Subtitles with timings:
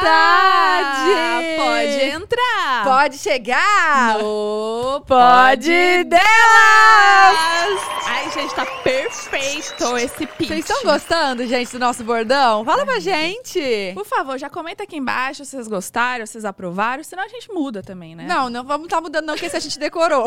[0.00, 1.56] tarde!
[1.56, 2.84] Pode entrar!
[2.84, 4.18] Pode chegar!
[4.18, 7.36] No Pode delas!
[7.38, 7.97] Ai,
[8.40, 10.48] gente, tá perfeito esse pitch.
[10.48, 12.64] Vocês estão gostando, gente, do nosso bordão?
[12.64, 13.60] Fala pra gente!
[13.94, 17.50] Por favor, já comenta aqui embaixo se vocês gostaram, se vocês aprovaram, senão a gente
[17.52, 18.26] muda também, né?
[18.28, 20.24] Não, não vamos estar mudando não, porque esse a gente decorou.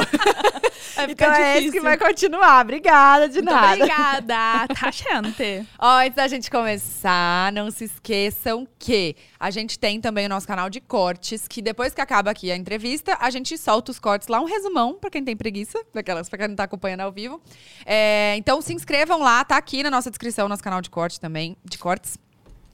[0.95, 2.65] Vai então ficar é esse que vai continuar.
[2.65, 3.75] Obrigada de Muito nada.
[3.75, 5.67] obrigada, tá gente.
[5.79, 10.47] Ó, antes da gente começar, não se esqueçam que a gente tem também o nosso
[10.47, 14.27] canal de cortes, que depois que acaba aqui a entrevista, a gente solta os cortes
[14.27, 17.41] lá, um resumão, pra quem tem preguiça, daquelas, pra quem não tá acompanhando ao vivo.
[17.85, 18.00] É,
[18.37, 21.77] então se inscrevam lá, tá aqui na nossa descrição, nosso canal de corte também, de
[21.77, 22.17] cortes.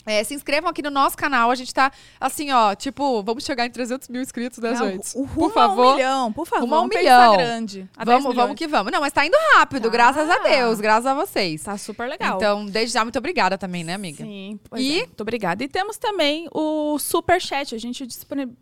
[0.10, 3.66] É, se inscrevam aqui no nosso canal, a gente tá assim, ó, tipo, vamos chegar
[3.66, 5.14] em 300 mil inscritos, né, Não, gente?
[5.18, 5.84] rumo Por favor.
[5.86, 6.62] a um milhão, por favor.
[6.64, 7.34] Rumo a um milhão.
[7.36, 7.90] grande.
[7.98, 8.90] A 10 Vamos, vamos que vamos.
[8.90, 9.90] Não, mas tá indo rápido, Tá.
[9.90, 11.62] graças a Deus, graças a vocês.
[11.62, 12.38] Tá super legal.
[12.38, 14.24] Então, desde já, muito obrigada também, né, amiga?
[14.24, 15.06] Sim, E- é.
[15.08, 15.62] Muito obrigada.
[15.62, 17.76] E temos também o super chat.
[17.76, 18.56] A gente Disponibilizou.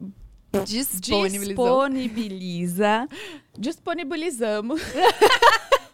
[1.87, 3.07] disponibiliza.
[3.55, 4.81] Disponibilizamos.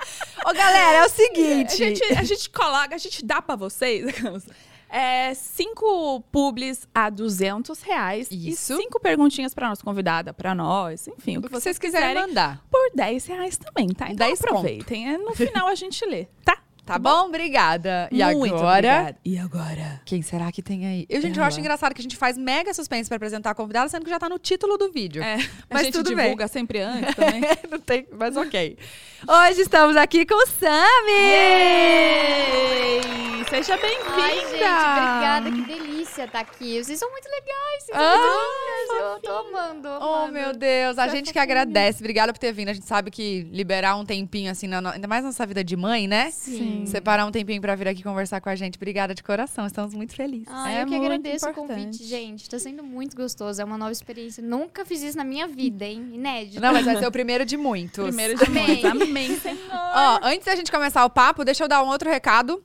[0.46, 1.76] Ô, galera, é o A seguinte.
[1.78, 4.06] gente, a gente coloca, a gente dá pra vocês
[4.90, 8.28] é, cinco publis a 200 reais.
[8.32, 8.74] Isso.
[8.74, 11.08] E cinco perguntinhas pra nossa convidada, pra nós.
[11.08, 12.62] Enfim, o que vocês quiserem mandar.
[12.70, 14.06] por 10 reais também, tá?
[14.12, 15.10] Então 10 aproveitem.
[15.14, 16.58] É, No final a gente lê, tá?
[16.86, 17.28] Tá bom?
[17.28, 18.10] Obrigada.
[18.12, 18.70] E Muito agora?
[18.78, 19.18] obrigada.
[19.24, 20.02] E agora?
[20.04, 21.06] Quem será que tem aí?
[21.08, 23.88] Eu, gente, eu acho engraçado que a gente faz mega suspense pra apresentar a convidada,
[23.88, 25.22] sendo que já tá no título do vídeo.
[25.24, 25.38] É,
[25.70, 26.26] Mas a gente tudo bem.
[26.26, 27.42] divulga sempre antes também.
[27.70, 28.78] Não tem, mas ok.
[29.28, 31.12] Hoje estamos aqui com o Sami!
[31.12, 33.02] Yay!
[33.50, 34.12] Seja bem-vinda!
[34.16, 35.52] Ai, gente, obrigada.
[35.52, 36.82] Que delícia estar aqui.
[36.82, 37.84] Vocês são muito legais.
[37.84, 39.12] Vocês Ah, são muito lindas.
[39.14, 40.32] Eu tô amando, Oh, amando.
[40.34, 42.00] meu Deus, a é gente que agradece.
[42.02, 42.70] Obrigada por ter vindo.
[42.70, 45.64] A gente sabe que liberar um tempinho, assim, na no- ainda mais na nossa vida
[45.66, 46.32] de mãe, né?
[46.32, 46.71] Sim.
[46.86, 48.76] Separar um tempinho pra vir aqui conversar com a gente.
[48.76, 50.48] Obrigada de coração, estamos muito felizes.
[50.50, 51.78] Ai, É eu que muito agradeço o importante.
[51.84, 52.50] convite, gente.
[52.50, 53.62] Tá sendo muito gostoso.
[53.62, 54.44] É uma nova experiência.
[54.44, 56.12] Nunca fiz isso na minha vida, hein?
[56.14, 56.60] Inédito.
[56.62, 58.04] Não, mas vai ser o primeiro de muitos.
[58.06, 58.68] Primeiro de Amém.
[58.68, 58.86] muitos.
[59.02, 59.58] Amém, Senhor.
[59.72, 62.62] Ó, antes da gente começar o papo, deixa eu dar um outro recado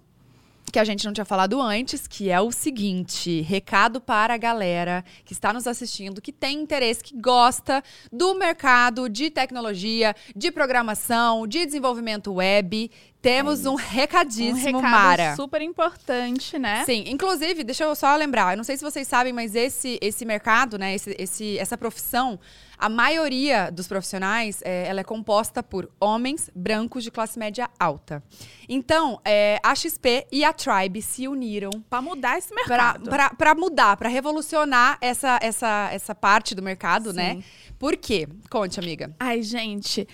[0.73, 5.05] que a gente não tinha falado antes, que é o seguinte: recado para a galera
[5.25, 11.47] que está nos assistindo, que tem interesse, que gosta do mercado de tecnologia, de programação,
[11.47, 12.91] de desenvolvimento web.
[13.27, 15.37] Temos um um recadíssimo, recado Mara.
[15.37, 16.85] super importante, né?
[16.85, 20.25] Sim, inclusive, deixa eu só lembrar, eu não sei se vocês sabem, mas esse, esse
[20.25, 22.39] mercado, né, esse, esse- essa profissão,
[22.79, 28.23] a maioria dos profissionais, é, ela é composta por homens brancos de classe média alta.
[28.69, 33.59] Então, é, a XP e a Tribe se uniram Pra mudar esse para mercado.
[33.61, 37.17] mudar, para revolucionar essa, essa, essa parte do mercado, Sim.
[37.17, 37.43] né?
[37.79, 38.29] Por quê?
[38.51, 39.15] Conte, amiga.
[39.19, 40.07] Ai, gente.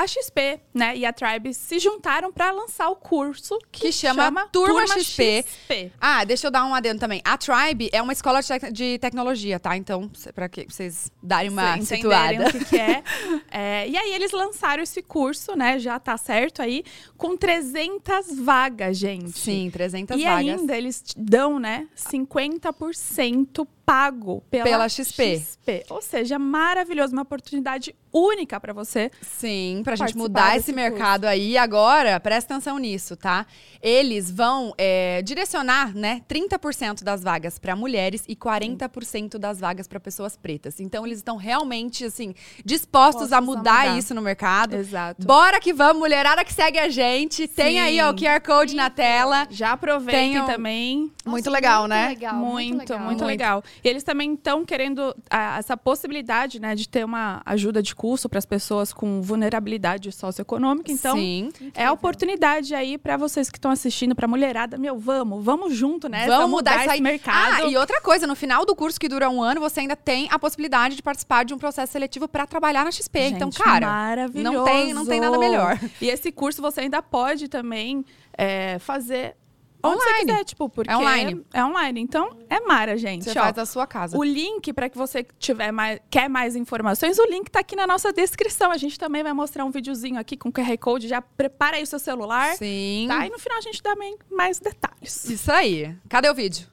[0.00, 4.48] A XP, né, e a Tribe se juntaram pra lançar o curso que, Que chama
[4.50, 5.42] Turma XP.
[5.42, 5.92] XP.
[6.00, 7.20] Ah, deixa eu dar um adendo também.
[7.22, 9.76] A Tribe é uma escola de, tec- de tecnologia, tá?
[9.76, 12.48] Então, para que vocês darem uma Cê situada.
[12.48, 13.02] o que, que é.
[13.52, 15.78] É, E aí eles lançaram esse curso, né?
[15.78, 16.82] Já tá certo aí,
[17.18, 19.38] com 300 vagas, gente.
[19.38, 20.38] Sim, 300 e vagas.
[20.60, 25.38] ainda eles dão, né, 50% pago pela, Pela XP.
[25.38, 25.84] XP.
[25.90, 29.10] Ou seja, maravilhoso, uma oportunidade única pra você.
[29.20, 31.56] Sim, pra gente participar mudar esse mercado aí.
[31.56, 33.46] Agora, presta atenção nisso, tá?
[33.82, 39.98] Eles vão é, direcionar, né, 30% das vagas pra mulheres e 40% das vagas pra
[39.98, 40.78] pessoas pretas.
[40.80, 42.32] Então, eles estão realmente, assim,
[42.64, 43.98] dispostos a a mudar, mudar.
[43.98, 44.74] isso no mercado.
[44.76, 45.26] Exato.
[45.26, 47.48] Bora que vamos, mulherada que segue a gente.
[47.48, 47.78] Tem Sim.
[47.80, 49.46] aí, ó, o QR Code na tela.
[49.50, 51.10] Já aproveitem Tenham- também.
[51.24, 52.08] Muito Nossa, legal, muito né?
[52.08, 53.00] Legal, muito, muito, legal.
[53.06, 53.24] Muito.
[53.24, 53.64] legal.
[53.82, 58.28] E eles também estão querendo ah, essa possibilidade, né, de ter uma ajuda de curso
[58.28, 60.90] para as pessoas com vulnerabilidade socioeconômica.
[60.90, 61.50] Então, Sim.
[61.74, 66.08] é a oportunidade aí para vocês que estão assistindo, para mulherada, meu, vamos, vamos junto,
[66.08, 66.26] né?
[66.26, 67.00] Vamos mudar isso esse aí.
[67.00, 67.64] mercado.
[67.64, 70.28] Ah, e outra coisa, no final do curso que dura um ano, você ainda tem
[70.30, 73.18] a possibilidade de participar de um processo seletivo pra trabalhar na XP.
[73.20, 74.56] então, Gente, cara, maravilhoso.
[74.56, 75.78] não tem, não tem nada melhor.
[76.00, 78.04] E esse curso você ainda pode também
[78.36, 79.36] é, fazer
[79.82, 80.26] onde Online.
[80.26, 81.44] quiser, tipo, porque É online.
[81.52, 82.00] É online.
[82.00, 83.24] Então, é mara, gente.
[83.24, 83.42] você ó.
[83.42, 84.16] faz da sua casa.
[84.16, 87.86] O link para que você tiver mais, quer mais informações, o link tá aqui na
[87.86, 88.70] nossa descrição.
[88.70, 91.08] A gente também vai mostrar um videozinho aqui com QR Code.
[91.08, 93.06] Já prepara aí o seu celular, Sim.
[93.08, 93.26] tá?
[93.26, 93.94] E no final a gente dá
[94.30, 95.24] mais detalhes.
[95.24, 95.94] Isso aí.
[96.08, 96.66] Cadê o vídeo?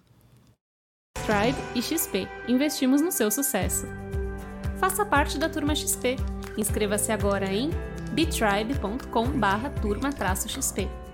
[1.26, 2.28] Tribe e XP.
[2.48, 3.86] Investimos no seu sucesso.
[4.80, 6.16] Faça parte da Turma XP.
[6.58, 7.70] Inscreva-se agora em
[8.12, 11.07] bitribe.com/turma-xp.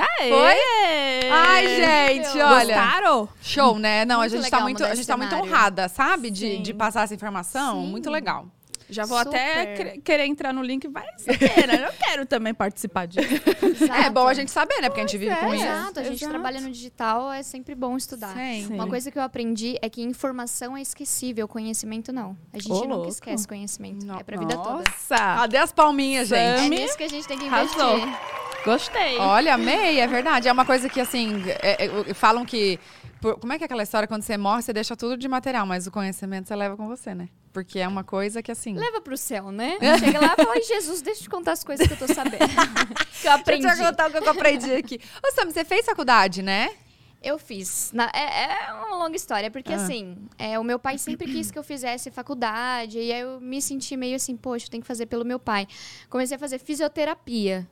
[0.00, 0.28] Aê!
[0.30, 1.30] Foi?
[1.30, 2.74] Ai, gente, olha.
[2.76, 3.28] Gostaram?
[3.42, 4.04] Show, né?
[4.04, 6.30] Não, a Muito gente tá muito, a gente tá muito honrada, sabe?
[6.30, 7.82] De, de passar essa informação.
[7.82, 7.88] Sim.
[7.90, 8.46] Muito legal.
[8.90, 9.76] Já vou até Super.
[9.76, 10.86] querer- querer entrar no link.
[10.88, 11.86] Vai saber, né?
[11.88, 13.26] Eu quero também participar disso.
[14.04, 14.88] É bom a gente saber, né?
[14.88, 15.64] Porque a gente vive com isso.
[15.64, 16.30] Exato, a gente Exato.
[16.32, 18.34] trabalha no digital, é sempre bom estudar.
[18.34, 18.66] Sim.
[18.68, 18.74] Sim.
[18.74, 22.36] Uma coisa que eu aprendi é que informação é esquecível, conhecimento não.
[22.52, 23.08] A gente Ô, nunca louco.
[23.08, 24.04] esquece conhecimento.
[24.04, 24.84] No- é pra vida toda.
[24.84, 25.16] Nossa!
[25.16, 26.64] Cadê as palminhas, gente?
[26.66, 27.80] É nisso que a gente tem que investir.
[27.80, 28.08] arrasou.
[28.64, 29.18] Gostei.
[29.18, 30.48] Olha, amei, é verdade.
[30.48, 32.78] É uma coisa que, assim, é- é- falam que.
[33.20, 34.06] por- como é que é aquela história?
[34.08, 37.14] Quando você morre, você deixa tudo de material, mas o conhecimento você leva com você,
[37.14, 37.28] né?
[37.52, 38.74] Porque é uma coisa que, assim.
[38.74, 39.76] Leva pro céu, né?
[39.98, 42.12] Chega lá e fala, "Ai, Jesus, deixa eu te contar as coisas que eu tô
[42.12, 42.38] sabendo.
[43.20, 43.62] que eu aprendi.
[43.66, 45.00] Deixa eu contar o que eu aprendi aqui.
[45.24, 46.70] Ô, Sam, você fez faculdade, né?
[47.22, 47.92] Eu fiz.
[47.92, 49.76] Na- é, é uma longa história, porque Ah.
[49.76, 53.62] assim, é, o meu pai sempre quis que eu fizesse faculdade, e aí eu me
[53.62, 55.68] senti meio assim, poxa, eu tenho que fazer pelo meu pai.
[56.10, 57.64] Comecei a fazer fisioterapia.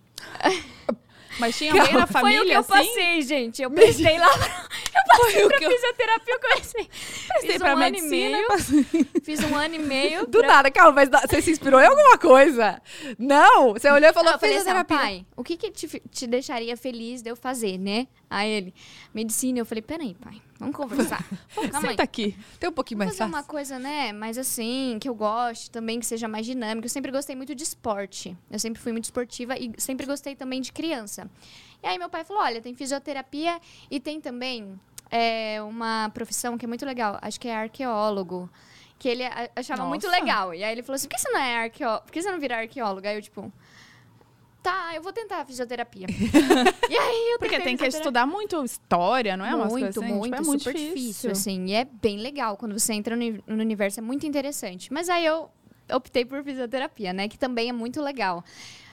[1.39, 2.69] Mas tinha alguém na Foi o que família, eu assim?
[2.73, 3.63] passei, gente.
[3.63, 4.27] Eu prestei lá.
[4.93, 6.89] Eu passei o pra que eu- fisioterapia, eu comecei.
[7.29, 8.49] Passei Fiz pra um ano e medicina, meio.
[8.49, 8.87] passei-
[9.25, 10.27] Fiz um ano e meio.
[10.27, 12.81] Do pra- nada, calma, mas você se inspirou em alguma coisa?
[13.19, 13.73] Não!
[13.73, 17.23] Você olhou e falou, eu falei assim, pai, o que, que te, te deixaria feliz
[17.23, 18.07] de eu fazer, né?
[18.31, 18.75] Aí ele,
[19.13, 19.59] medicina.
[19.59, 21.23] Eu falei, peraí, pai, vamos conversar.
[21.73, 21.89] Calma.
[21.89, 22.37] Senta aqui.
[22.61, 23.45] Tem um pouquinho Vamos mais fazer fácil.
[23.45, 24.13] uma coisa, né?
[24.13, 26.87] Mas assim, que eu goste também, que seja mais dinâmica.
[26.87, 28.37] Eu sempre gostei muito de esporte.
[28.49, 31.29] Eu sempre fui muito esportiva e sempre gostei também de criança.
[31.83, 33.61] E aí meu pai falou: olha, tem fisioterapia
[33.91, 34.79] e tem também
[35.11, 37.19] é, uma profissão que é muito legal.
[37.21, 38.49] Acho que é arqueólogo.
[38.97, 39.25] Que ele
[39.57, 40.21] achava muito Nossa.
[40.21, 40.55] legal.
[40.55, 42.05] E aí ele falou assim: por que você não é arqueólogo?
[42.05, 43.09] Por que você não vira arqueólogo?
[43.09, 43.53] Aí eu, tipo.
[44.63, 46.07] Tá, eu vou tentar a fisioterapia.
[46.91, 49.57] e aí eu Porque tem que estudar muito história, não é?
[49.57, 51.31] Muito, coisas assim, tipo, muito, é muito super difícil.
[51.31, 51.67] assim.
[51.67, 54.93] E é bem legal quando você entra no, no universo, é muito interessante.
[54.93, 55.51] Mas aí eu
[55.91, 57.27] optei por fisioterapia, né?
[57.27, 58.45] Que também é muito legal.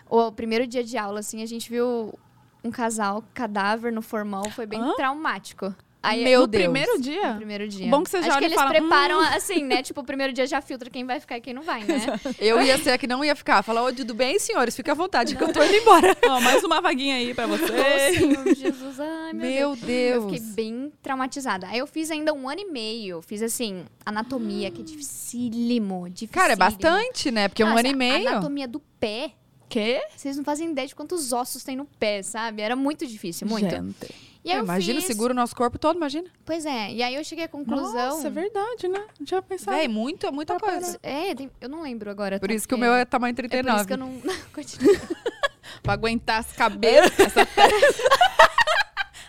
[0.09, 2.17] O primeiro dia de aula, assim, a gente viu
[2.63, 4.95] um casal cadáver no formol, foi bem Hã?
[4.95, 5.75] traumático.
[6.07, 6.63] Aí, Meu no Deus.
[6.63, 7.30] primeiro dia?
[7.31, 7.89] no primeiro dia.
[7.89, 9.83] Bom que você já Acho que eles fala, preparam "Hum." assim, né?
[9.83, 11.98] Tipo, o primeiro dia já filtra quem vai ficar e quem não vai, né?
[12.39, 13.62] Eu ia ser a que não ia ficar.
[13.62, 14.75] Falar, ô, tudo bem, senhores?
[14.75, 16.15] Fica à vontade, que eu tô indo embora.
[16.30, 17.63] Ó, mais uma vaguinha aí pra você.
[17.63, 19.81] Ô, Senhor Jesus, ai meu, Meu Deus.
[19.88, 20.24] Deus.
[20.24, 21.68] Eu fiquei bem traumatizada.
[21.68, 23.21] Aí eu fiz ainda um ano e meio.
[23.21, 26.07] Fiz assim, anatomia, que é dificílimo.
[26.09, 26.33] dificílimo.
[26.33, 27.48] Cara, é bastante, né?
[27.48, 28.27] Porque um ano e meio.
[28.30, 29.31] Anatomia do pé.
[29.69, 30.01] Quê?
[30.15, 32.62] Vocês não fazem ideia de quantos ossos tem no pé, sabe?
[32.62, 33.69] Era muito difícil, muito.
[33.69, 34.26] Gente.
[34.47, 35.07] E eu imagina, fiz...
[35.07, 36.29] segura o nosso corpo todo, imagina.
[36.45, 36.91] Pois é.
[36.91, 37.94] E aí eu cheguei à conclusão...
[37.94, 39.03] Nossa, é verdade, né?
[39.19, 39.75] Não tinha pensado.
[39.77, 40.99] Véi, muito, muita coisa.
[41.03, 42.39] É, tem- eu não lembro agora.
[42.39, 42.55] Por tá?
[42.55, 43.77] isso que o meu é tamanho É por 39.
[43.77, 44.21] isso que eu não...
[44.53, 44.95] Continua.
[45.83, 47.19] Pra aguentar as cabeças.
[47.19, 48.03] essa testa.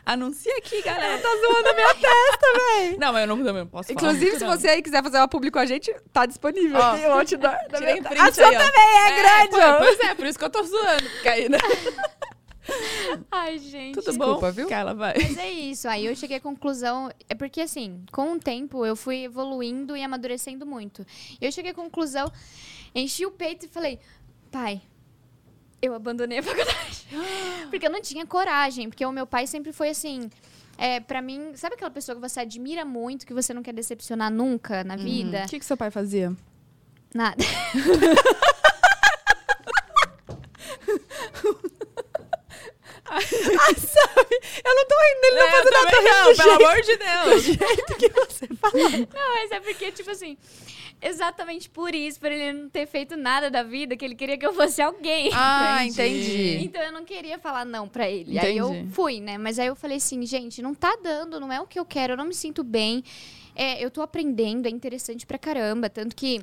[0.07, 1.19] Anuncia aqui, galera.
[1.19, 2.97] Tá zoando a minha testa, véi.
[2.97, 4.57] Não, mas eu não, também não posso Inclusive, muito, se não.
[4.57, 7.57] você aí quiser fazer uma publi com a gente, tá disponível Ó, aqui o outdoor.
[7.69, 9.77] da minha- A sua aí, também é, grande, pô, ó.
[9.79, 11.03] Pois é, por isso que eu tô zoando.
[11.11, 11.59] Porque aí, né?
[13.31, 13.95] Ai, gente.
[13.95, 14.53] Tudo Desculpa, bom?
[14.53, 14.69] viu?
[14.69, 15.15] Carla, vai.
[15.17, 15.89] Mas é isso.
[15.89, 17.11] Aí eu cheguei à conclusão.
[17.29, 21.07] É porque, assim, com o tempo eu fui evoluindo e amadurecendo muito.
[21.41, 22.31] E eu cheguei à conclusão,
[22.95, 23.99] enchi o peito e falei,
[24.51, 24.81] pai.
[25.81, 27.07] Eu abandonei a faculdade.
[27.71, 28.89] porque eu não tinha coragem.
[28.89, 30.29] Porque o meu pai sempre foi assim.
[30.77, 34.31] É, para mim, sabe aquela pessoa que você admira muito, que você não quer decepcionar
[34.31, 35.45] nunca na vida?
[35.45, 36.37] O que, que seu pai fazia?
[37.15, 37.43] Nada.
[44.65, 46.83] Eu não tô rindo, ele não É, faz eu nada não, do pelo jeito- amor
[46.83, 47.45] de Deus.
[47.45, 48.89] do jeito que você fala.
[49.15, 50.37] Não, mas é porque, tipo assim,
[51.01, 54.47] exatamente por isso, por ele não ter feito nada da vida, que ele queria que
[54.47, 55.31] eu fosse alguém.
[55.33, 56.31] Ah, Entendi.
[56.31, 56.65] entendi.
[56.65, 58.39] Então eu não queria falar não pra ele.
[58.39, 58.93] Aí eu Entendi.
[58.93, 59.39] fui, né?
[59.39, 62.13] Mas aí eu falei assim, gente, não tá dando, não é o que eu quero,
[62.15, 63.03] eu não me sinto bem.
[63.55, 65.89] É, eu tô aprendendo, é interessante pra caramba.
[65.91, 66.41] Tanto que,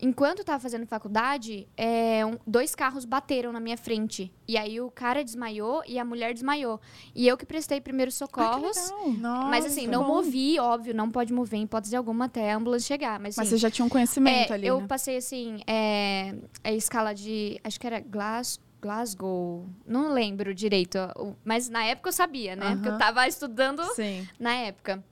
[0.00, 4.32] enquanto eu tava fazendo faculdade, é, um- dois carros bateram na minha frente.
[4.46, 6.80] E aí o cara desmaiou e a mulher desmaiou.
[7.14, 8.76] E eu que prestei primeiros socorros.
[9.18, 10.16] Nossa, mas assim, não bom.
[10.16, 13.18] movi, óbvio, não pode mover em hipótese alguma até a ambulância chegar.
[13.18, 14.86] Mas, Mas assim, você já tinha um conhecimento é, ali, eu né?
[14.86, 17.60] passei assim, é, a escala de.
[17.64, 19.66] Acho que era Glas, Glasgow.
[19.86, 20.98] Não lembro direito.
[21.44, 22.74] Mas na época eu sabia, né?
[22.76, 24.26] Porque eu tava estudando Sim.
[24.38, 25.02] na época.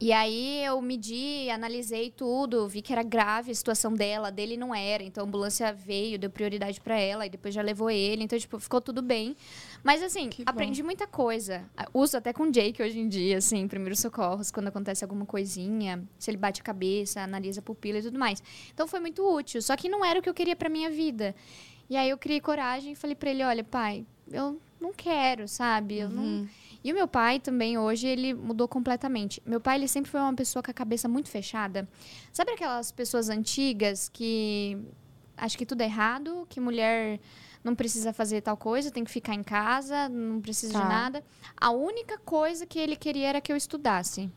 [0.00, 4.72] E aí eu medi, analisei tudo, vi que era grave a situação dela, dele não
[4.72, 5.02] era.
[5.02, 8.22] Então a ambulância veio, deu prioridade pra ela e depois já levou ele.
[8.22, 9.34] Então, tipo, ficou tudo bem.
[9.82, 10.50] Mas assim, Que bom.
[10.50, 11.64] aprendi muita coisa.
[11.92, 16.00] Uso até com o Jake hoje em dia, assim, primeiros socorros, quando acontece alguma coisinha,
[16.16, 18.40] se ele bate a cabeça, analisa a pupila e tudo mais.
[18.72, 21.34] Então foi muito útil, só que não era o que eu queria pra minha vida.
[21.90, 25.98] E aí eu criei coragem e falei pra ele, olha, pai, eu não quero, sabe?
[25.98, 26.46] Eu não
[26.84, 29.42] e o meu pai também, hoje, ele mudou completamente.
[29.44, 31.88] Meu pai, ele sempre foi uma pessoa com a cabeça muito fechada.
[32.32, 34.78] Sabe aquelas pessoas antigas que
[35.36, 37.20] acham que tudo é errado, que mulher
[37.62, 40.82] não precisa fazer tal coisa, tem que ficar em casa, não precisa Tá.
[40.82, 41.24] de nada.
[41.60, 44.30] A única coisa que ele queria era que eu estudasse.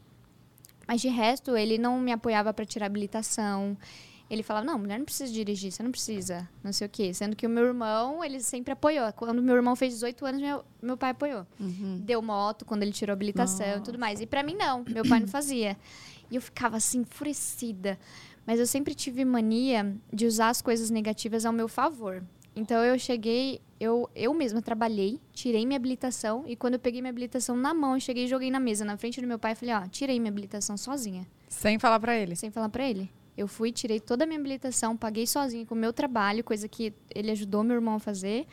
[0.88, 3.77] Mas de resto, ele não me apoiava para tirar habilitação.
[4.31, 7.13] Ele falava, não, mulher não precisa dirigir, você não precisa, não sei o quê.
[7.13, 9.11] Sendo que o meu irmão, ele sempre apoiou.
[9.11, 11.45] Quando meu irmão fez 18 anos, meu, meu pai apoiou.
[12.00, 14.21] Deu moto quando ele tirou a habilitação e tudo mais.
[14.21, 14.85] E pra mim, não.
[14.88, 15.75] Meu pai não fazia.
[16.31, 18.00] E eu ficava assim, enfurecida.
[18.47, 22.23] Mas eu sempre tive mania de usar as coisas negativas ao meu favor.
[22.55, 27.11] Então eu cheguei, eu, eu mesma trabalhei, tirei minha habilitação e quando eu peguei minha
[27.11, 29.55] habilitação na mão, eu cheguei e joguei na mesa na frente do meu pai e
[29.55, 32.35] falei, ó, tirei minha habilitação sozinha, Sem falar pra ele.
[32.35, 33.09] sem falar pra ele.
[33.38, 36.93] Eu fui, tirei toda a minha habilitação, paguei sozinha com o meu trabalho, coisa que
[37.15, 38.45] ele ajudou meu irmão a fazer.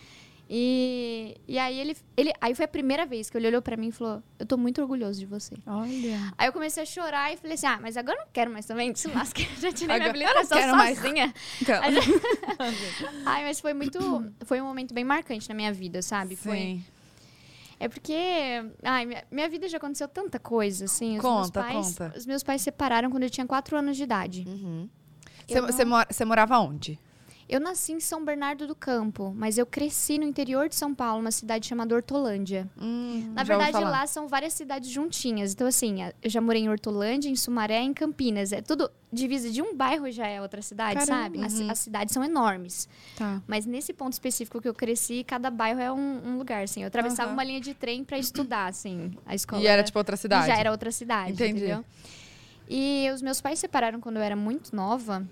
[0.51, 2.33] E, e aí ele, ele.
[2.41, 4.81] Aí foi a primeira vez que ele olhou pra mim e falou: Eu tô muito
[4.81, 5.55] orgulhoso de você.
[5.67, 6.33] Olha.
[6.39, 8.65] Aí eu comecei a chorar e falei assim: Ah, mas agora eu não quero mais
[8.65, 8.95] também.
[8.95, 10.99] Se lasca, eu já tirei minha Agora- eu não habilitação quero mais.
[10.99, 11.35] sozinha.
[11.61, 12.01] Então, Aí já-
[13.27, 13.99] Ai, mas foi muito.
[14.47, 16.35] Foi um momento bem marcante na minha vida, sabe?
[16.35, 16.85] Foi, Sim.
[17.81, 18.15] É porque.
[18.83, 21.17] Ai, minha, minha vida já aconteceu tanta coisa, assim.
[21.17, 22.19] Os Conta, meus pais, conta.
[22.19, 24.45] Os meus pais separaram quando eu tinha 4 anos de idade.
[25.47, 26.99] Você não- mora- você morava onde?
[27.49, 31.21] Eu nasci em São Bernardo do Campo, mas eu cresci no interior de São Paulo,
[31.21, 32.69] uma cidade chamada Hortolândia.
[32.79, 35.55] Hum, Na verdade, lá são várias cidades juntinhas.
[35.55, 38.53] Então, assim, eu já morei em Hortolândia, em Sumaré, em Campinas.
[38.53, 41.23] É tudo divisa de um bairro já é outra cidade, Caramba.
[41.23, 41.43] sabe?
[41.43, 42.87] As, as cidades são enormes.
[43.17, 43.41] tá.
[43.47, 46.83] Mas nesse ponto específico que eu cresci, cada bairro é um, um lugar, assim.
[46.83, 47.33] Eu atravessava Aham.
[47.35, 49.63] uma linha de trem pra estudar, assim, a escola.
[49.63, 50.49] E era tipo outra cidade?
[50.49, 51.61] já era outra cidade, Entendi.
[51.61, 51.83] entendeu?
[52.69, 55.27] E os meus pais se separaram quando eu era muito nova.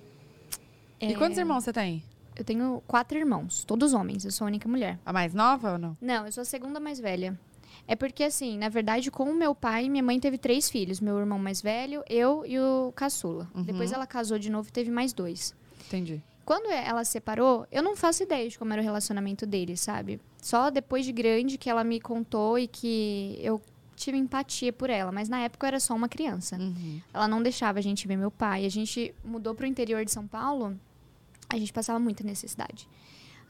[1.01, 2.03] E É, quantos irmãos você tem?
[2.37, 4.25] Eu tenho quatro irmãos, todos homens.
[4.25, 4.99] Eu sou a única mulher.
[5.05, 5.97] A mais nova ou não?
[6.01, 7.39] Não, eu sou a segunda mais velha.
[7.89, 11.01] É porque, assim, na verdade, com o meu pai, minha mãe teve três filhos.
[11.01, 13.49] Meu irmão mais velho, eu e o caçula.
[13.55, 13.63] Uhum.
[13.63, 15.55] Depois ela casou de novo e teve mais dois.
[15.87, 16.23] Entendi.
[16.45, 20.21] Quando ela separou, eu não faço ideia de como era o relacionamento deles, sabe?
[20.41, 23.61] Só depois de grande que ela me contou e que eu
[23.97, 25.11] tive empatia por ela.
[25.11, 26.57] Mas na época eu era só uma criança.
[26.57, 27.01] Uhum.
[27.13, 28.65] Ela não deixava a gente ver meu pai.
[28.65, 30.79] A gente mudou pro interior de São Paulo,
[31.49, 32.89] a gente passava muita necessidade.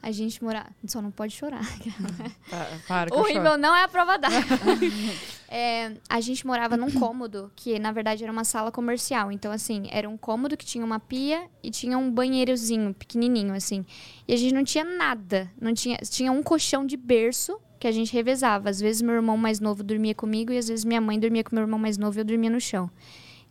[0.01, 0.69] A gente morava.
[0.85, 1.63] Só não pode chorar.
[2.51, 3.29] Pa- Para, eu choro.
[3.29, 4.37] Horrível não é a prova d'água.
[5.49, 9.31] É, a gente morava num cômodo, que na verdade era uma sala comercial.
[9.31, 13.85] Então, assim, era um cômodo que tinha uma pia e tinha um banheirozinho pequenininho, assim.
[14.27, 15.49] E a gente não tinha nada.
[15.59, 18.69] Não tinha, tinha um colchão de berço que a gente revezava.
[18.69, 21.55] Às vezes meu irmão mais novo dormia comigo e às vezes minha mãe dormia com
[21.55, 22.89] meu irmão mais novo e eu dormia no chão.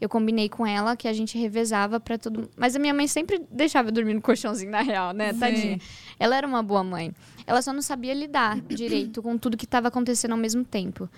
[0.00, 3.42] Eu combinei com ela que a gente revezava pra todo Mas a minha mãe sempre
[3.50, 5.32] deixava eu dormir no colchãozinho, na real, né?
[5.32, 5.38] Sim.
[5.40, 5.80] Tadinha.
[6.18, 7.12] Ela era uma boa mãe.
[7.46, 11.08] Ela só não sabia lidar direito com tudo que estava acontecendo ao mesmo tempo.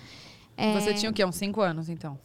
[0.55, 1.25] É, Você tinha o quê?
[1.25, 2.17] Uns cinco anos, então?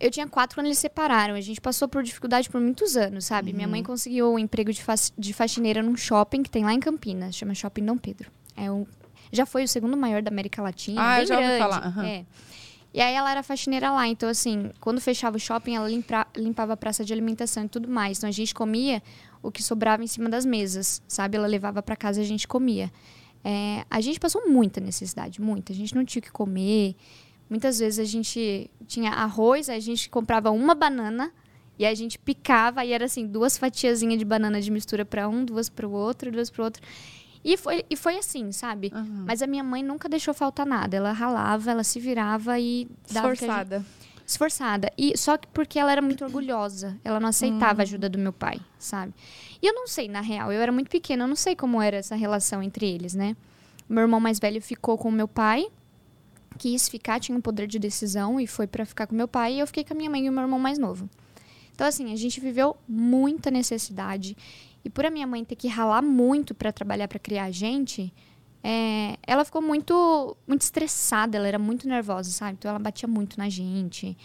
[0.00, 1.34] Eu tinha quatro quando eles separaram.
[1.34, 3.52] A gente passou por dificuldade por muitos anos, sabe?
[3.52, 6.80] Minha mãe conseguiu um emprego de, fa- de faxineira num shopping que tem lá em
[6.80, 7.34] Campinas.
[7.36, 8.30] Chama Shopping Dom Pedro.
[8.56, 8.86] É um,
[9.32, 11.00] já foi o segundo maior da América Latina.
[11.00, 11.62] Ah, bem eu já ouvi grande.
[11.62, 12.04] falar, aham.
[12.06, 12.24] É.
[12.94, 14.06] E aí ela era faxineira lá.
[14.06, 17.88] Então, assim, quando fechava o shopping, ela limpa- limpava a praça de alimentação e tudo
[17.88, 18.18] mais.
[18.18, 19.02] Então, a gente comia
[19.42, 21.36] o que sobrava em cima das mesas, sabe?
[21.36, 22.92] Ela levava para casa e a gente comia.
[23.42, 25.72] É, a gente passou muita necessidade, muita.
[25.72, 26.94] A gente não tinha o que comer.
[27.50, 31.32] Muitas vezes a gente tinha arroz, a gente comprava uma banana
[31.76, 35.44] e a gente picava e era assim, duas fatiazinhas de banana de mistura para um,
[35.44, 36.80] duas para o outro, duas para o outro.
[37.44, 38.90] E foi, e foi assim, sabe?
[39.26, 40.96] Mas a minha mãe nunca deixou faltar nada.
[40.96, 43.86] Ela ralava, ela se virava e dava o que a gente- Esforçada.
[44.26, 44.92] esforçada.
[44.96, 46.98] E só que porque ela era muito orgulhosa.
[47.04, 49.12] Ela não aceitava a ajuda do meu pai, sabe?
[49.60, 51.98] E eu não sei, na real, eu era muito pequena, eu não sei como era
[51.98, 53.36] essa relação entre eles, né?
[53.86, 55.66] Meu irmão mais velho ficou com o meu pai,
[56.56, 59.60] quis ficar, tinha um poder de decisão e foi pra ficar com meu pai, e
[59.60, 61.08] eu fiquei com a minha mãe e o meu irmão mais novo.
[61.74, 64.36] Então, assim, a gente viveu muita necessidade.
[64.84, 68.12] E por a minha mãe ter que ralar muito pra trabalhar pra criar a gente,
[68.62, 72.52] é, ela ficou muito, muito estressada, ela era muito nervosa, sabe?
[72.58, 74.16] Então ela batia muito na gente.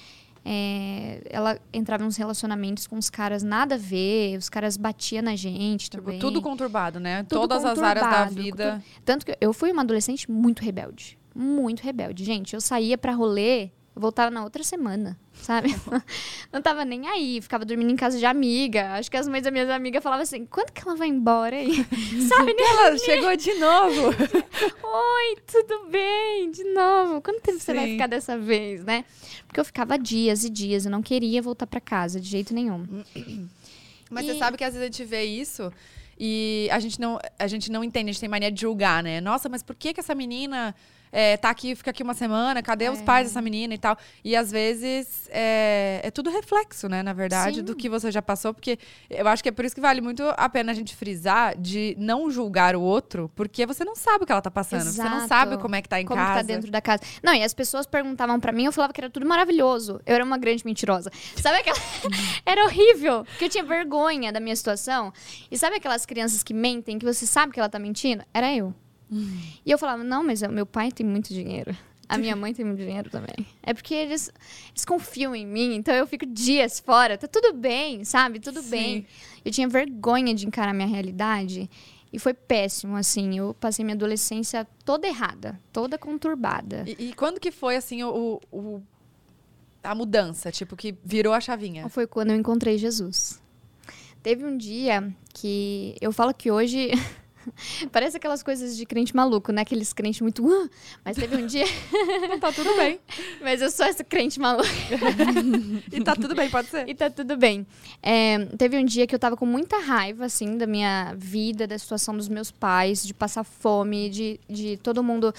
[0.43, 5.35] É, ela entrava nos relacionamentos com os caras nada a ver, os caras batiam na
[5.35, 6.19] gente Tipo, também.
[6.19, 7.23] tudo conturbado, né?
[7.23, 8.83] Tudo Todas as áreas da conturbado, vida.
[9.03, 11.17] Tanto que eu fui uma adolescente muito rebelde.
[11.35, 12.23] Muito rebelde.
[12.23, 15.75] Gente, eu saía pra rolê, voltava na outra semana, sabe?
[16.53, 18.93] Não tava nem aí, ficava dormindo em casa de amiga.
[18.93, 21.75] Acho que as mães das minhas amigas falavam assim: quando que ela vai embora aí?
[22.27, 22.53] sabe?
[22.53, 24.09] Nem Ela chegou de novo.
[24.83, 26.51] Oi, tudo bem?
[26.51, 27.21] De novo.
[27.21, 27.91] Quanto tempo você vai Sim.
[27.93, 29.05] ficar dessa vez, né?
[29.47, 32.85] Porque eu ficava dias e dias, eu não queria voltar pra casa de jeito nenhum.
[34.09, 35.71] Mas E- você sabe que às vezes a gente vê isso
[36.19, 39.21] e a gente não, a gente não entende, a gente tem mania de julgar, né?
[39.21, 40.75] Nossa, mas por que, que essa menina
[41.11, 43.97] é, tá aqui, fica aqui uma semana, cadê os pais dessa menina e tal?
[44.23, 47.63] E às vezes é, é tudo reflexo, né, na verdade, Sim.
[47.63, 48.77] do que você já passou, porque
[49.09, 51.95] eu acho que é por isso que vale muito a pena a gente frisar de
[51.97, 54.83] não julgar o outro, porque você não sabe o que ela tá passando.
[54.83, 55.27] Você não Exato.
[55.27, 56.31] sabe como é que tá em como casa.
[56.31, 57.01] que tá dentro da casa.
[57.23, 60.01] Não, e as pessoas perguntavam pra mim, eu falava que era tudo maravilhoso.
[60.05, 61.11] Eu era uma grande mentirosa.
[61.35, 61.77] Sabe aquela.
[62.45, 65.13] era horrível, porque eu tinha vergonha da minha situação.
[65.49, 68.23] E sabe aquelas crianças que mentem, que você sabe que ela tá mentindo?
[68.33, 68.73] Era eu.
[69.11, 71.75] E eu falava, não, mas meu pai tem muito dinheiro.
[72.07, 73.45] A minha mãe tem muito dinheiro também.
[73.61, 74.31] É porque eles,
[74.71, 77.17] eles confiam em mim, então eu fico dias fora.
[77.17, 78.39] Tá tudo bem, sabe?
[78.39, 78.69] Tudo Sim.
[78.69, 79.07] bem.
[79.45, 81.69] Eu tinha vergonha de encarar minha realidade.
[82.11, 83.37] E foi péssimo, assim.
[83.37, 86.83] Eu passei minha adolescência toda errada, toda conturbada.
[86.87, 88.81] E, e quando que foi, assim, o, o-
[89.83, 90.51] a mudança?
[90.51, 91.87] Tipo, que virou a chavinha?
[91.89, 93.39] Foi quando eu encontrei Jesus.
[94.23, 96.89] Teve um dia que eu falo que hoje
[97.91, 99.61] parece aquelas coisas de crente maluco, né?
[99.61, 100.69] Aqueles crentes muito, "Ah",
[101.03, 101.65] mas teve um dia,
[102.39, 102.99] tá tudo bem.
[103.41, 104.67] mas eu sou essa crente maluca
[105.91, 106.87] E tá tudo bem, pode ser.
[106.87, 107.65] e tá tudo bem.
[108.01, 111.77] É, teve um dia que eu tava com muita raiva, assim, da minha vida, da
[111.77, 115.33] situação dos meus pais, de passar fome, de, de todo mundo.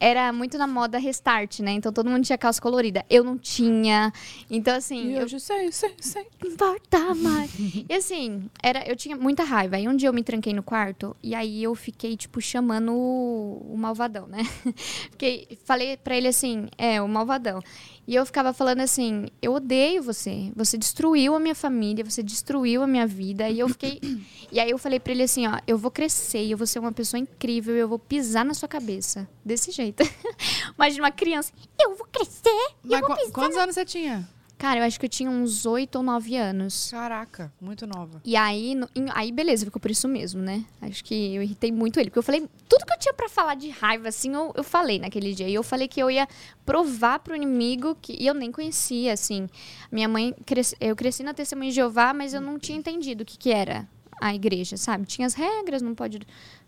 [0.00, 1.72] Era muito na moda restart, né?
[1.72, 3.04] Então todo mundo tinha calça colorida.
[3.10, 4.12] Eu não tinha.
[4.50, 5.08] Então, assim.
[5.08, 6.26] E eu hoje sei, sei, sei.
[6.42, 7.50] não importa mais.
[7.88, 9.76] e assim, era, eu tinha muita raiva.
[9.76, 13.72] Aí um dia eu me tranquei no quarto e aí eu fiquei, tipo, chamando o,
[13.72, 14.44] o malvadão, né?
[15.10, 17.60] Fiquei, falei pra ele assim, é, o malvadão.
[18.08, 20.50] E eu ficava falando assim, eu odeio você.
[20.56, 23.50] Você destruiu a minha família, você destruiu a minha vida.
[23.50, 24.00] E eu fiquei.
[24.50, 26.90] e aí eu falei pra ele assim, ó, eu vou crescer, eu vou ser uma
[26.90, 29.28] pessoa incrível, eu vou pisar na sua cabeça.
[29.44, 30.02] Desse jeito.
[30.74, 32.48] Imagina uma criança, eu vou crescer,
[32.82, 33.32] e Mas eu vou pisar.
[33.32, 34.26] quantos anos você tinha?
[34.58, 36.88] Cara, eu acho que eu tinha uns oito ou nove anos.
[36.90, 38.20] Caraca, muito nova.
[38.24, 40.64] E aí, no- aí beleza, ficou por isso mesmo, né?
[40.82, 42.10] Acho que eu irritei muito ele.
[42.10, 44.98] Porque eu falei, tudo que eu tinha pra falar de raiva, assim, eu, eu falei
[44.98, 45.48] naquele dia.
[45.48, 46.26] E eu falei que eu ia
[46.66, 49.48] provar pro inimigo que e eu nem conhecia, assim.
[49.92, 53.24] Minha mãe, cresce, eu cresci na Testemunha de Jeová, mas eu não tinha entendido o
[53.24, 53.88] que, que era
[54.20, 55.06] a igreja, sabe?
[55.06, 56.18] Tinha as regras, não pode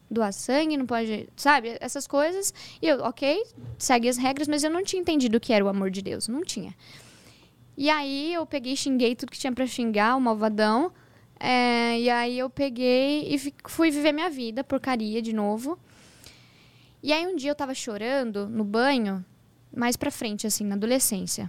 [0.09, 1.77] doar sangue, não pode, sabe?
[1.81, 2.55] Essas coisas.
[2.81, 3.43] E eu, ok,
[3.79, 6.29] segue as regras, mas eu não tinha entendido o que era o amor de Deus.
[6.29, 6.73] Não tinha.
[7.77, 10.93] E aí eu peguei xinguei tudo que tinha pra xingar, o malvadão.
[11.39, 15.79] É, e aí eu peguei e fui viver minha vida, porcaria de novo.
[17.03, 19.25] E aí um dia eu tava chorando no banho,
[19.75, 21.49] mais pra frente, assim, na adolescência.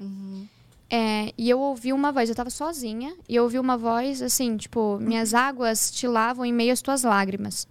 [0.89, 4.55] É, e eu ouvi uma voz, eu tava sozinha, e eu ouvi uma voz assim,
[4.55, 7.67] tipo, minhas águas te lavam em meio às tuas lágrimas.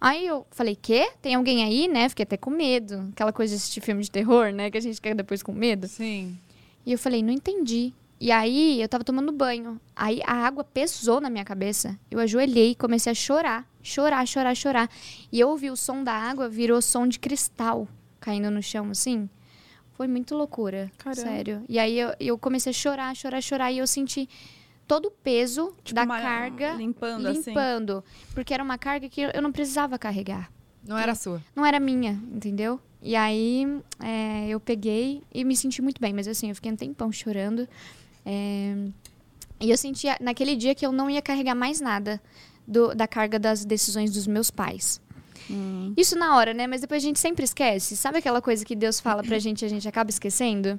[0.00, 1.12] Aí eu falei, quê?
[1.22, 2.08] Tem alguém aí, né?
[2.08, 3.08] Fiquei até com medo.
[3.12, 4.70] Aquela coisa de assistir filme de terror, né?
[4.70, 5.86] Que a gente fica depois com medo.
[5.86, 6.36] Sim.
[6.84, 7.92] E eu falei, não entendi.
[8.20, 9.80] E aí eu tava tomando banho.
[9.96, 11.98] Aí a água pesou na minha cabeça.
[12.10, 13.66] Eu ajoelhei e comecei a chorar.
[13.82, 14.88] Chorar, chorar, chorar.
[15.32, 17.88] E eu ouvi o som da água, virou som de cristal
[18.20, 19.28] caindo no chão, assim.
[19.94, 20.90] Foi muito loucura.
[20.98, 21.20] Caramba.
[21.20, 21.64] Sério.
[21.68, 23.72] E aí eu, eu comecei a chorar, chorar, chorar.
[23.72, 24.28] E eu senti
[24.86, 27.50] todo o peso Tipo, da carga limpando, assim.
[27.50, 28.04] limpando.
[28.34, 30.50] Porque era uma carga que eu não precisava carregar
[30.86, 31.42] Não era sua.
[31.56, 32.80] não era minha, entendeu?
[33.02, 33.66] E aí
[34.00, 37.68] é, eu peguei e me senti muito bem, mas assim, eu fiquei um tempão chorando.
[38.24, 38.74] É,
[39.60, 42.20] e eu sentia naquele dia que eu não ia carregar mais nada
[42.66, 45.00] do- da carga das decisões dos meus pais.
[45.96, 46.66] Isso na hora, né?
[46.68, 47.96] Mas depois a gente sempre esquece.
[47.96, 50.78] Sabe aquela coisa que Deus fala pra gente e a gente acaba esquecendo?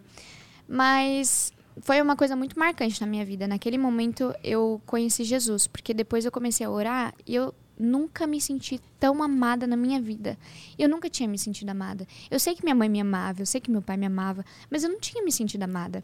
[0.68, 3.48] Mas foi uma coisa muito marcante na minha vida.
[3.48, 7.54] Naquele momento eu conheci Jesus, porque depois eu comecei a orar e eu
[7.84, 10.38] nunca me senti tão amada na minha vida.
[10.80, 12.08] Eu nunca tinha me sentido amada.
[12.32, 14.84] Eu sei que minha mãe me amava, eu sei que meu pai me amava, mas
[14.84, 16.04] eu não tinha me sentido amada.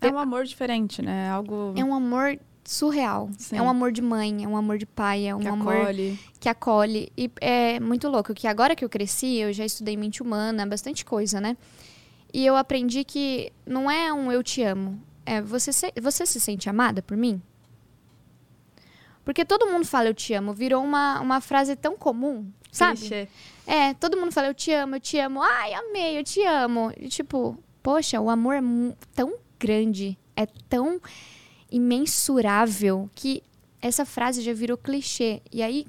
[0.00, 1.30] É um amor diferente, né?
[1.30, 3.30] Algo É um amor surreal.
[3.38, 3.56] Sim.
[3.56, 6.18] É um amor de mãe, é um amor de pai, é um que amor acolhe.
[6.40, 7.12] que acolhe.
[7.16, 11.04] E é muito louco que agora que eu cresci, eu já estudei mente humana, bastante
[11.04, 11.56] coisa, né?
[12.32, 15.00] E eu aprendi que não é um eu te amo.
[15.24, 17.40] É você se, você se sente amada por mim?
[19.24, 22.98] Porque todo mundo fala eu te amo, virou uma, uma frase tão comum, sabe?
[22.98, 23.28] Clichê.
[23.66, 25.42] É, todo mundo fala eu te amo, eu te amo.
[25.42, 26.92] Ai, amei, eu te amo.
[26.96, 28.60] E tipo, poxa, o amor é
[29.14, 31.00] tão grande, é tão
[31.70, 33.42] imensurável que
[33.80, 35.40] essa frase já virou clichê.
[35.50, 35.86] E aí,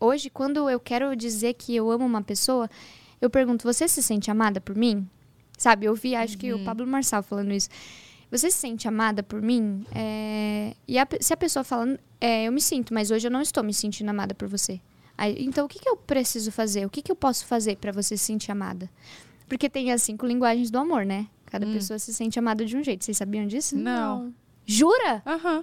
[0.00, 2.68] hoje, quando eu quero dizer que eu amo uma pessoa,
[3.20, 5.08] eu pergunto: você se sente amada por mim?
[5.56, 7.68] Sabe, eu vi, acho que o Pablo Marçal falando isso.
[8.32, 9.86] Você se sente amada por mim?
[9.94, 13.42] É, E a se a pessoa fala, é, eu me sinto, mas hoje eu não
[13.42, 14.80] estou me sentindo amada por você.
[15.16, 16.84] Aí, então, o que, que eu preciso fazer?
[16.86, 18.88] O que, que eu posso fazer para você se sentir amada?
[19.46, 21.26] Porque tem as cinco linguagens do amor, né?
[21.46, 21.74] Cada Hum.
[21.74, 23.04] pessoa se sente amada de um jeito.
[23.04, 23.76] Vocês sabiam disso?
[23.76, 24.32] Não.
[24.64, 25.22] Jura?
[25.26, 25.62] Aham.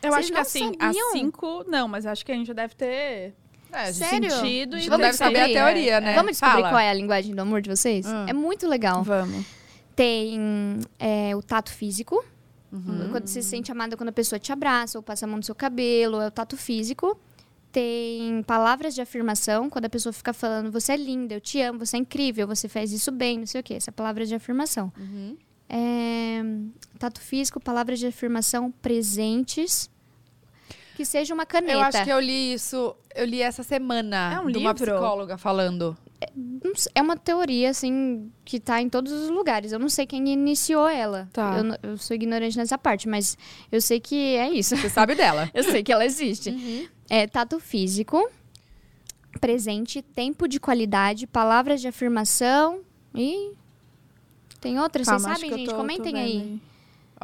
[0.00, 1.06] Eu Vocês acho que não assim, sabiam?
[1.08, 3.34] as cinco, não, mas acho que a gente já deve ter
[3.72, 4.30] É, Sério?
[4.30, 6.14] Sentido A e gente não deve saber a teoria, né?
[6.14, 6.68] Vamos descobrir Fala.
[6.70, 8.06] qual é a linguagem do amor de vocês?
[8.06, 8.26] Hum.
[8.28, 9.02] É muito legal.
[9.02, 9.44] Vamos.
[9.94, 12.24] Tem é, o tato físico.
[12.72, 13.08] Uhum.
[13.10, 15.42] Quando você se sente amada quando a pessoa te abraça ou passa a mão no
[15.42, 17.16] seu cabelo, é o tato físico.
[17.70, 21.80] Tem palavras de afirmação, quando a pessoa fica falando, você é linda, eu te amo,
[21.80, 23.74] você é incrível, você faz isso bem, não sei o quê.
[23.74, 24.92] Essa é a palavra de afirmação.
[24.98, 25.36] Uhum.
[25.68, 26.42] É,
[26.98, 29.90] tato físico, palavras de afirmação presentes.
[30.96, 31.72] Que seja uma caneta.
[31.72, 34.92] Eu acho que eu li isso, eu li essa semana É um de uma livro?
[34.92, 35.96] psicóloga falando.
[36.94, 39.72] É uma teoria, assim, que tá em todos os lugares.
[39.72, 41.28] Eu não sei quem iniciou ela.
[41.32, 41.58] Tá.
[41.82, 43.36] Eu, eu sou ignorante nessa parte, mas
[43.70, 44.76] eu sei que é isso.
[44.76, 45.50] Você sabe dela.
[45.54, 46.50] Eu sei que ela existe.
[46.50, 46.86] Uhum.
[47.08, 48.28] É tato físico,
[49.40, 52.80] presente, tempo de qualidade, palavras de afirmação
[53.14, 53.52] e.
[54.60, 55.06] Tem outras?
[55.06, 55.70] Vocês Calma, acho sabem, gente?
[55.70, 56.60] tô- Comentem tô vendo aí.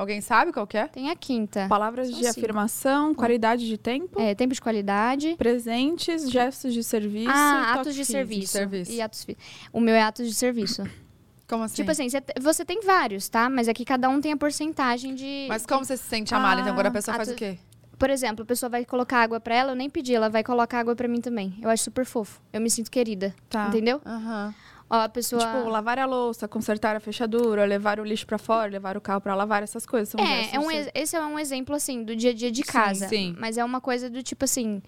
[0.01, 0.87] Alguém sabe qual que é?
[0.89, 1.67] Tem a quinta.
[1.69, 2.39] Palavras São de cinco.
[2.39, 5.35] afirmação, qualidade de tempo, É, tempo de qualidade.
[5.37, 8.53] presentes, gestos de serviço ah, e atos de serviço.
[8.53, 8.91] serviço.
[8.93, 9.37] E atos fi-
[9.73, 10.83] O meu é atos de serviço.
[11.47, 11.75] Como assim?
[11.77, 13.51] Tipo assim, você, te- você tem vários, tá?
[13.51, 15.47] Mas aqui cada um tem a porcentagem de.
[15.49, 16.61] Mas como você se sente amada?
[16.61, 17.59] então agora a Ah, pessoa faz o quê?
[17.99, 20.79] Por exemplo, a pessoa vai colocar água pra ela, eu nem pedi, ela vai colocar
[20.81, 21.59] água pra mim também.
[21.61, 22.41] Eu acho super fofo.
[22.53, 23.35] Eu me sinto querida.
[23.51, 23.67] Tá.
[23.69, 24.01] Entendeu?
[24.07, 24.55] Aham.
[24.91, 25.41] Ó, a pessoa.
[25.41, 29.21] Tipo, lavar a louça, consertar a fechadura, levar o lixo pra fora, levar o carro
[29.21, 30.09] pra lavar, essas coisas.
[30.09, 32.73] São É, é um, esse é um exemplo, assim, do dia a dia de Sim,
[32.73, 33.09] casa.
[33.09, 33.35] sim.
[33.39, 34.83] Mas é uma coisa do tipo assim.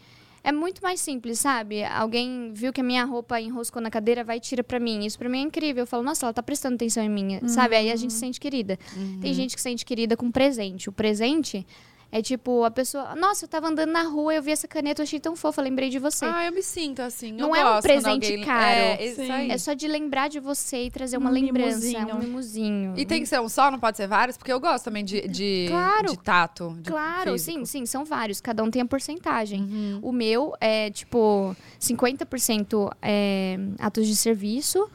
[0.44, 1.84] É muito mais simples, sabe?
[1.84, 5.06] Alguém viu que a minha roupa enroscou na cadeira, vai e tira pra mim.
[5.06, 5.84] Isso pra mim é incrível.
[5.84, 7.76] Eu falo, nossa, ela tá prestando atenção em mim, sabe?
[7.76, 8.76] Aí a gente se sente querida.
[9.20, 10.88] Tem gente que se sente querida com presente.
[10.88, 11.64] O presente
[12.14, 15.04] é tipo, a pessoa, nossa, eu tava andando na rua, eu vi essa caneta, eu
[15.04, 16.26] achei tão fofa, lembrei de você.
[16.26, 17.32] Ah, eu me sinto assim.
[17.32, 18.76] Não eu é um presente alguém- caro.
[18.76, 19.48] É.
[19.48, 22.14] É só de lembrar de você e trazer uma Um lembrança, mimosinho.
[22.14, 22.94] um mimosinho.
[22.98, 24.36] E tem que ser um só, não pode ser vários?
[24.36, 26.10] Porque eu gosto também de, de, Claro.
[26.10, 26.76] de tato.
[26.80, 27.58] de Claro, físico.
[27.60, 28.42] sim, sim, são vários.
[28.42, 29.62] Cada um tem a porcentagem.
[29.62, 30.00] Uhum.
[30.02, 34.90] O meu é, tipo, 50% é atos de serviço.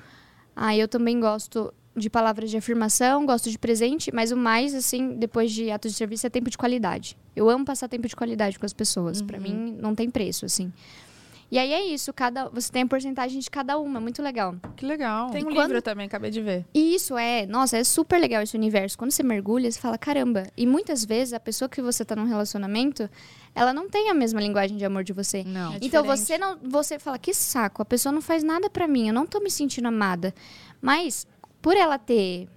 [0.56, 5.16] Aí eu também gosto de palavras de afirmação, gosto de presente, mas o mais, assim,
[5.16, 7.18] depois de atos de serviço, é tempo de qualidade.
[7.36, 9.22] Eu amo passar tempo de qualidade com as pessoas.
[9.22, 10.72] Pra mim, não tem preço, assim.
[11.50, 14.58] E aí é isso, cada, você tem a porcentagem de cada uma, muito legal.
[14.76, 15.30] Que legal.
[15.30, 16.66] Tem um quando- livro também, acabei de ver.
[16.74, 18.98] E isso é, nossa, é super legal esse universo.
[18.98, 20.44] Quando você mergulha, você fala, caramba.
[20.58, 23.10] E muitas vezes a pessoa que você tá num relacionamento,
[23.56, 25.46] ela não tem a mesma linguagem de amor de você.
[25.46, 25.76] Não.
[25.76, 29.08] É então você não, você fala que saco, a pessoa não faz nada pra mim,
[29.08, 30.34] eu não tô me sentindo amada.
[30.82, 31.26] Mas
[31.68, 32.48] por ela ter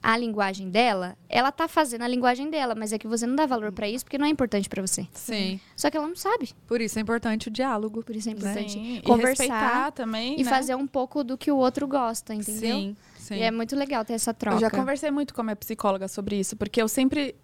[0.00, 3.44] a linguagem dela, ela tá fazendo a linguagem dela, mas é que você não dá
[3.44, 5.08] valor pra isso porque não é importante pra você.
[5.12, 5.58] Sim.
[5.74, 6.50] Só que ela não sabe.
[6.68, 8.04] Por isso é importante o diálogo.
[8.04, 10.48] Por isso é importante Sim, e conversar respeitar também, e né?
[10.48, 12.76] fazer um pouco do que o outro gosta, entendeu?
[12.76, 13.34] Sim, sim.
[13.38, 14.58] E é muito legal ter essa troca.
[14.58, 17.34] Eu já conversei muito com a minha psicóloga sobre isso, porque eu sempre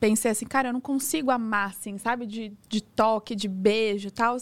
[0.00, 2.26] pensei assim, cara, eu não consigo amar, assim, sabe?
[2.26, 4.36] De, de toque, de beijo e tal.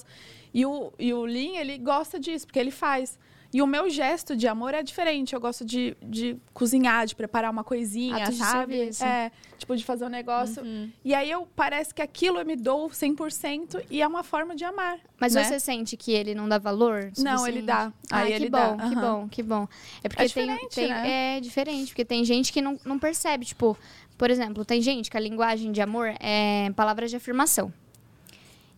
[0.55, 3.19] E o, e o Lin, ele gosta disso, porque ele faz.
[3.53, 5.35] E o meu gesto de amor é diferente.
[5.35, 8.91] Eu gosto de, de cozinhar, de preparar uma coisinha, de sabe?
[9.01, 10.63] É, tipo, de fazer um negócio.
[10.63, 10.91] Uhum.
[11.05, 14.65] E aí eu parece que aquilo eu me dou 100% e é uma forma de
[14.65, 14.99] amar.
[15.19, 15.45] Mas né?
[15.45, 17.11] você sente que ele não dá valor?
[17.19, 17.49] Não, suficiente?
[17.49, 17.93] ele dá.
[18.11, 18.89] Ah, Aí que ele bom, dá.
[18.89, 19.01] que Aham.
[19.23, 19.69] bom, que bom.
[20.05, 21.37] É porque É tem, diferente, tem- né?
[21.37, 23.77] é diferente, porque tem gente que não, não percebe, tipo,
[24.19, 27.73] por exemplo, tem gente que a linguagem de amor é palavras de afirmação.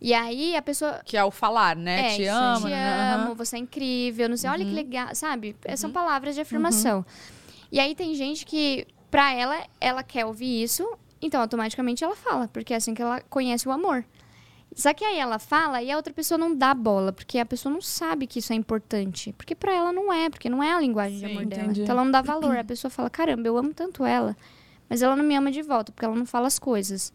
[0.01, 2.13] E aí a pessoa Que é o falar, né?
[2.13, 2.67] é, te amo.
[2.67, 3.15] te né?
[3.15, 4.77] amo, você é incrível, não sei, olha que Uhum.
[4.77, 5.57] legal, sabe?
[5.77, 7.05] São palavras de afirmação.
[7.73, 10.89] E aí tem gente que, pra ela, ela quer ouvir isso,
[11.21, 14.05] então automaticamente ela fala, porque é assim que ela conhece o amor.
[14.77, 17.73] Só que aí ela fala e a outra pessoa não dá bola, porque a pessoa
[17.73, 19.33] não sabe que isso é importante.
[19.33, 21.63] Porque pra ela não é, porque não é a linguagem de Sim, amor dela.
[21.65, 21.83] entendi.
[21.83, 22.57] Então ela não dá valor.
[22.57, 24.37] A pessoa fala, caramba, eu amo tanto ela,
[24.89, 27.13] mas ela não me ama de volta, porque ela não fala as coisas.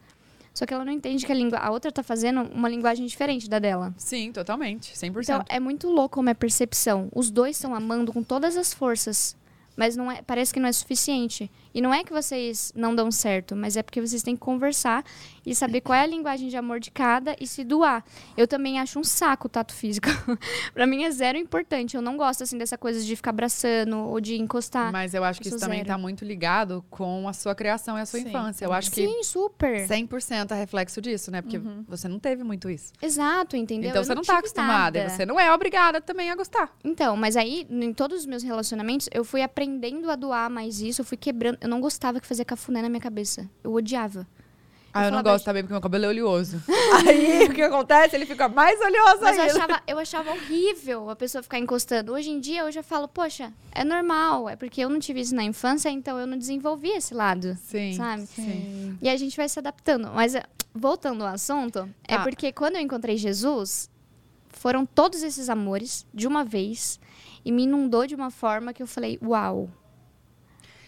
[0.53, 3.49] Só que ela não entende que a, língua, a outra tá fazendo uma linguagem diferente
[3.49, 3.93] da dela.
[3.97, 4.93] Sim, totalmente.
[4.93, 5.23] 100%.
[5.23, 7.09] Então, é muito louco como é percepção.
[7.13, 9.35] Os dois estão amando com todas as forças,
[9.75, 11.49] mas não é, parece que não é suficiente.
[11.73, 15.03] E não é que vocês não dão certo, mas é porque vocês têm que conversar
[15.45, 18.03] e saber qual é a linguagem de amor de cada e se doar.
[18.37, 20.07] Eu também acho um saco o tato físico.
[20.73, 21.95] pra mim é zero importante.
[21.95, 24.91] Eu não gosto assim dessa coisa de ficar abraçando ou de encostar.
[24.91, 25.89] Mas eu acho que eu isso sou também zero.
[25.89, 28.65] tá muito ligado com a sua criação e a sua Sim, infância.
[28.65, 29.87] Eu acho que Sim, super.
[29.87, 31.41] 100% é reflexo disso, né?
[31.41, 32.93] Porque você não teve muito isso.
[33.01, 33.89] Exato, entendeu?
[33.89, 34.99] Então Eu você não, tá tive acostumada.
[34.99, 34.99] nada.
[34.99, 36.71] E você não é obrigada também a gostar.
[36.83, 41.01] Então, mas aí, em todos os meus relacionamentos, eu fui aprendendo a doar mais isso,
[41.01, 41.57] eu fui quebrando.
[41.63, 43.49] Eu não gostava que fazia cafuné na minha cabeça.
[43.63, 44.27] Eu odiava.
[44.93, 46.61] Ah, eu, não gosto também porque meu cabelo é oleoso.
[47.07, 48.17] Aí o que acontece?
[48.17, 49.55] Ele fica mais oleoso Mas eu ainda.
[49.55, 52.11] achava, eu achava horrível a pessoa ficar encostando.
[52.11, 54.49] Hoje em dia, eu já falo, poxa, é normal.
[54.49, 57.93] É porque eu não tive isso na infância, então eu não desenvolvi esse lado, Sim.
[57.95, 58.27] sabe?
[58.27, 58.97] Sim.
[59.01, 60.11] E a gente vai se adaptando.
[60.13, 60.43] Mas, eh,
[60.75, 62.23] voltando ao assunto, é Tá.
[62.23, 63.89] porque quando eu encontrei Jesus,
[64.49, 66.99] foram todos esses amores de uma vez
[67.45, 69.69] e me inundou de uma forma que eu falei, uau.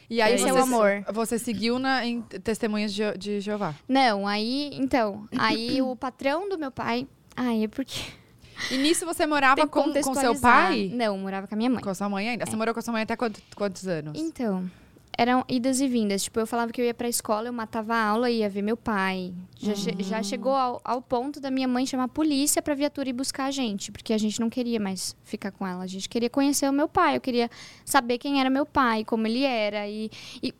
[0.09, 1.03] E aí Esse você, é o amor.
[1.13, 3.73] você seguiu na, em Testemunhas de, de Jeová.
[3.87, 7.99] Não, aí, então, aí o patrão do meu pai, ai, é porque
[8.71, 10.89] E nisso você morava com, com seu pai?
[10.93, 11.81] Não, morava com a minha mãe.
[11.83, 12.45] Com a sua mãe ainda?
[12.45, 14.13] Você morou com a sua mãe até quanto- quantos anos?
[14.17, 14.69] Então,
[15.17, 16.23] eram idas e vindas.
[16.23, 18.61] Tipo, eu falava que eu ia pra escola, eu matava a aula e ia ver
[18.61, 19.33] meu pai.
[19.57, 23.09] Já, che- já chegou ao, ao ponto da minha mãe chamar a polícia pra viatura
[23.09, 25.83] ir buscar a gente, porque a gente não queria mais ficar com ela.
[25.83, 27.49] A gente queria conhecer o meu pai, eu queria
[27.83, 29.87] saber quem era meu pai, como ele era.
[29.87, 30.09] E,
[30.43, 30.53] e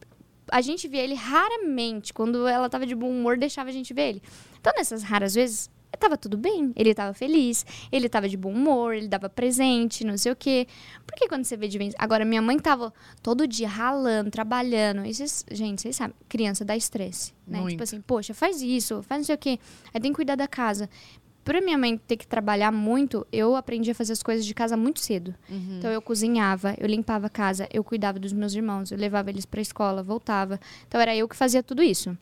[0.52, 2.14] a gente via ele raramente.
[2.14, 4.24] Quando ela tava de bom humor, deixava a gente ver ele.
[4.60, 6.72] Então, nessas raras vezes, tava tudo bem.
[6.76, 10.68] Ele tava feliz, ele tava de bom humor, ele dava presente, não sei o quê.
[11.06, 11.78] Porque quando você vê de.
[11.98, 15.06] Agora, minha mãe tava todo dia ralando, trabalhando.
[15.06, 17.60] E vocês- gente, vocês sabem, criança dá estresse, né?
[17.60, 17.72] Muito.
[17.72, 19.60] Tipo assim, poxa, faz isso, faz não sei o quê.
[19.94, 20.90] Aí tem que cuidar da casa.
[21.44, 24.76] Pra minha mãe ter que trabalhar muito, eu aprendi a fazer as coisas de casa
[24.76, 25.36] muito cedo.
[25.48, 25.76] Uhum.
[25.78, 29.46] Então eu cozinhava, eu limpava a casa, eu cuidava dos meus irmãos, eu levava eles
[29.46, 30.60] pra escola, voltava.
[30.88, 32.18] Então era eu que fazia tudo isso.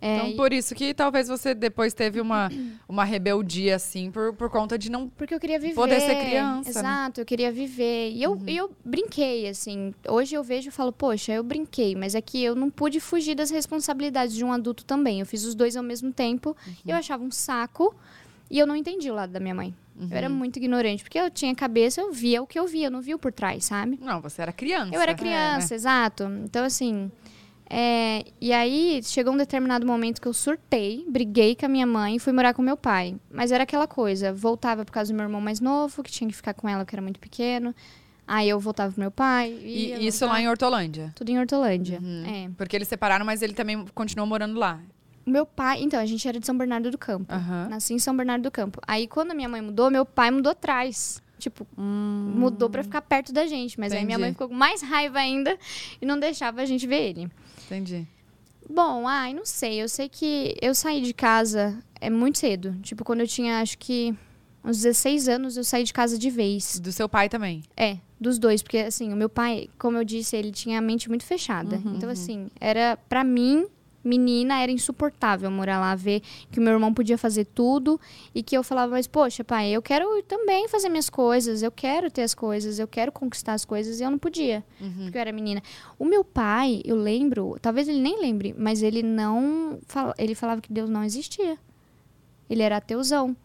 [0.00, 2.48] É, Então, e- por isso que talvez você depois teve uma,
[2.88, 5.08] uma rebeldia, assim, por, por conta de não.
[5.08, 5.74] Porque eu queria viver.
[5.74, 6.88] Poder ser criança, né?
[6.90, 8.12] Exato, eu queria viver.
[8.12, 9.92] E eu, e eu brinquei, assim.
[10.08, 13.34] Hoje eu vejo e falo, poxa, eu brinquei, mas é que eu não pude fugir
[13.34, 15.20] das responsabilidades de um adulto também.
[15.20, 16.56] Eu fiz os dois ao mesmo tempo.
[16.86, 17.94] Eu achava um saco
[18.50, 19.74] e eu não entendi o lado da minha mãe.
[20.00, 22.90] Eu era muito ignorante, porque eu tinha cabeça, eu via o que eu via, eu
[22.90, 23.98] não via o por trás, sabe?
[24.00, 24.94] Não, você era criança.
[24.94, 25.74] Eu era É, criança, né?
[25.76, 26.22] exato.
[26.44, 27.10] Então, assim.
[27.70, 32.16] É, e aí, chegou um determinado momento que eu surtei, briguei com a minha mãe
[32.16, 33.16] e fui morar com meu pai.
[33.30, 36.34] Mas era aquela coisa: voltava por causa do meu irmão mais novo, que tinha que
[36.34, 37.74] ficar com ela, que era muito pequeno.
[38.26, 39.50] Aí eu voltava pro meu pai.
[39.62, 40.32] E isso voltava.
[40.32, 41.12] lá em Hortolândia.
[41.14, 41.98] Tudo em Hortolândia.
[42.02, 42.24] Uhum.
[42.26, 42.50] É.
[42.56, 44.80] Porque eles separaram, mas ele também continuou morando lá.
[45.26, 45.82] Meu pai.
[45.82, 47.32] Então, a gente era de São Bernardo do Campo.
[47.32, 47.68] Aham.
[47.70, 48.80] Nasci em São Bernardo do Campo.
[48.86, 51.22] Aí, quando a minha mãe mudou, meu pai mudou atrás.
[51.38, 53.78] Tipo, mudou pra ficar perto da gente.
[53.78, 54.20] Mas aí minha Entendi.
[54.20, 55.56] mãe ficou com mais raiva ainda
[56.02, 57.30] e não deixava a gente ver ele.
[57.68, 58.06] Entendi.
[58.68, 59.80] Bom, ai, não sei.
[59.82, 62.74] Eu sei que eu saí de casa é muito cedo.
[62.82, 64.14] Tipo, quando eu tinha, acho que
[64.64, 66.78] uns 16 anos, eu saí de casa de vez.
[66.80, 67.62] Do seu pai também.
[67.76, 68.62] É, dos dois.
[68.62, 71.80] Porque, assim, o meu pai, como eu disse, ele tinha a mente muito fechada.
[71.94, 73.66] Então, assim, era, pra mim,
[74.02, 78.00] menina, era insuportável morar lá, ver que o meu irmão podia fazer tudo
[78.34, 82.10] e que eu falava, mas, poxa, pai, eu quero também fazer minhas coisas, eu quero
[82.10, 84.64] ter as coisas, eu quero conquistar as coisas e eu não podia,
[85.04, 85.62] porque eu era menina.
[85.98, 89.78] O meu pai, eu lembro, talvez ele nem lembre, mas ele não,
[90.16, 91.58] ele falava que Deus não existia.
[92.48, 93.36] Ele era ateuzão.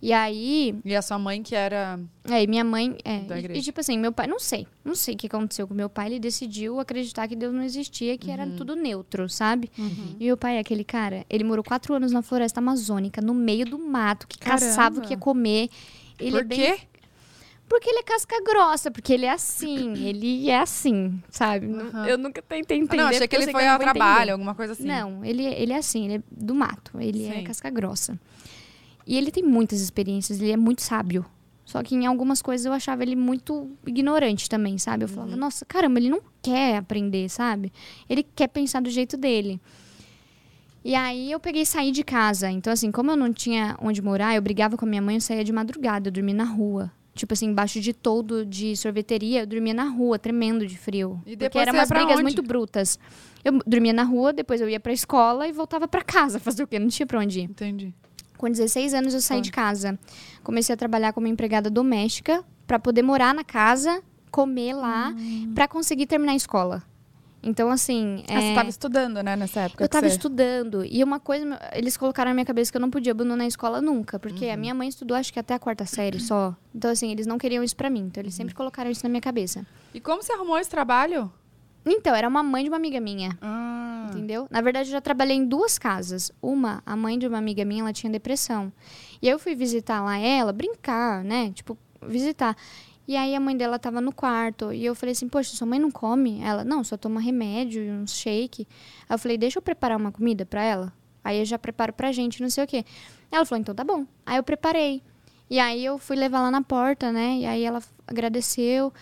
[0.00, 1.98] E aí, E a sua mãe, que era.
[2.30, 2.96] é, e minha mãe.
[3.04, 3.60] É, Da e- igreja.
[3.60, 4.66] e, tipo assim, meu pai, não sei.
[4.84, 6.06] Não sei o que aconteceu com meu pai.
[6.08, 8.32] Ele decidiu acreditar que Deus não existia, que Uhum.
[8.34, 9.70] era tudo neutro, sabe?
[10.20, 11.24] E meu pai é aquele cara.
[11.30, 14.60] Ele morou quatro anos na floresta amazônica, no meio do mato, que Caramba.
[14.60, 15.70] caçava o que ia comer.
[16.20, 16.80] Ele Por é bem quê?
[17.68, 21.66] porque ele é casca grossa, porque ele é assim, ele é assim, sabe?
[21.66, 22.06] Aham.
[22.06, 23.02] Eu nunca tentei Ah, entender.
[23.02, 23.98] não, achei que ele foi eu não a vou entender.
[23.98, 24.84] trabalho, alguma coisa assim.
[24.86, 27.44] Não, ele, ele é assim, ele é do mato, ele é Sim.
[27.44, 28.16] casca grossa.
[29.06, 31.24] E ele tem muitas experiências, ele é muito sábio.
[31.64, 35.04] Só que em algumas coisas eu achava ele muito ignorante também, sabe?
[35.04, 35.14] Eu Uhum.
[35.14, 37.72] falava, nossa, caramba, ele não quer aprender, sabe?
[38.08, 39.60] Ele quer pensar do jeito dele.
[40.84, 42.48] E aí eu peguei e saí de casa.
[42.50, 45.20] Então, assim, como eu não tinha onde morar, eu brigava com a minha mãe, eu
[45.20, 46.92] saía de madrugada, eu dormia na rua.
[47.12, 51.20] Tipo assim, embaixo de todo de sorveteria, eu dormia na rua, tremendo de frio.
[51.26, 52.22] E porque depois eram você ia umas brigas onde?
[52.22, 52.98] muito brutas.
[53.44, 56.38] Eu dormia na rua, depois eu ia pra escola e voltava pra casa.
[56.40, 56.78] Fazer o quê?
[56.78, 57.44] Não tinha pra onde ir.
[57.44, 57.92] Entendi.
[58.36, 59.98] Com 16 anos eu saí de casa.
[60.42, 65.14] Comecei a trabalhar como empregada doméstica pra poder morar na casa, comer lá,
[65.54, 66.82] pra conseguir terminar a escola.
[67.42, 68.24] Então, assim.
[68.28, 69.84] Ah, você é, estava estudando, né, nessa época?
[69.84, 70.84] eu que tava você- estudando.
[70.84, 73.80] E uma coisa, eles colocaram na minha cabeça que eu não podia abandonar a escola
[73.80, 74.18] nunca.
[74.18, 76.56] Porque a minha mãe estudou, acho que até a quarta série só.
[76.74, 78.00] Então, assim, eles não queriam isso pra mim.
[78.06, 79.64] Então, eles sempre colocaram isso na minha cabeça.
[79.94, 81.30] E como você arrumou esse trabalho?
[81.86, 83.38] Então, era uma mãe de uma amiga minha.
[83.40, 84.48] Ah, Entendeu?
[84.50, 86.32] Na verdade, eu já trabalhei em duas casas.
[86.42, 88.72] Uma, a mãe de uma amiga minha, ela tinha depressão.
[89.22, 91.52] E aí eu fui visitar lá ela, brincar, né?
[91.52, 92.56] Tipo, visitar.
[93.06, 94.72] E aí a mãe dela tava no quarto.
[94.72, 96.40] E eu falei assim, poxa, sua mãe não come?
[96.42, 98.66] Ela, não, só toma remédio e uns shake.
[99.08, 100.92] Aí eu falei, deixa eu preparar uma comida pra ela.
[101.22, 102.84] Aí eu já preparo pra gente, não sei o quê.
[103.30, 104.04] Ela falou, então tá bom.
[104.24, 105.02] Aí eu preparei.
[105.48, 107.38] E aí eu fui levar lá na porta, né?
[107.38, 108.92] E aí ela agradeceu.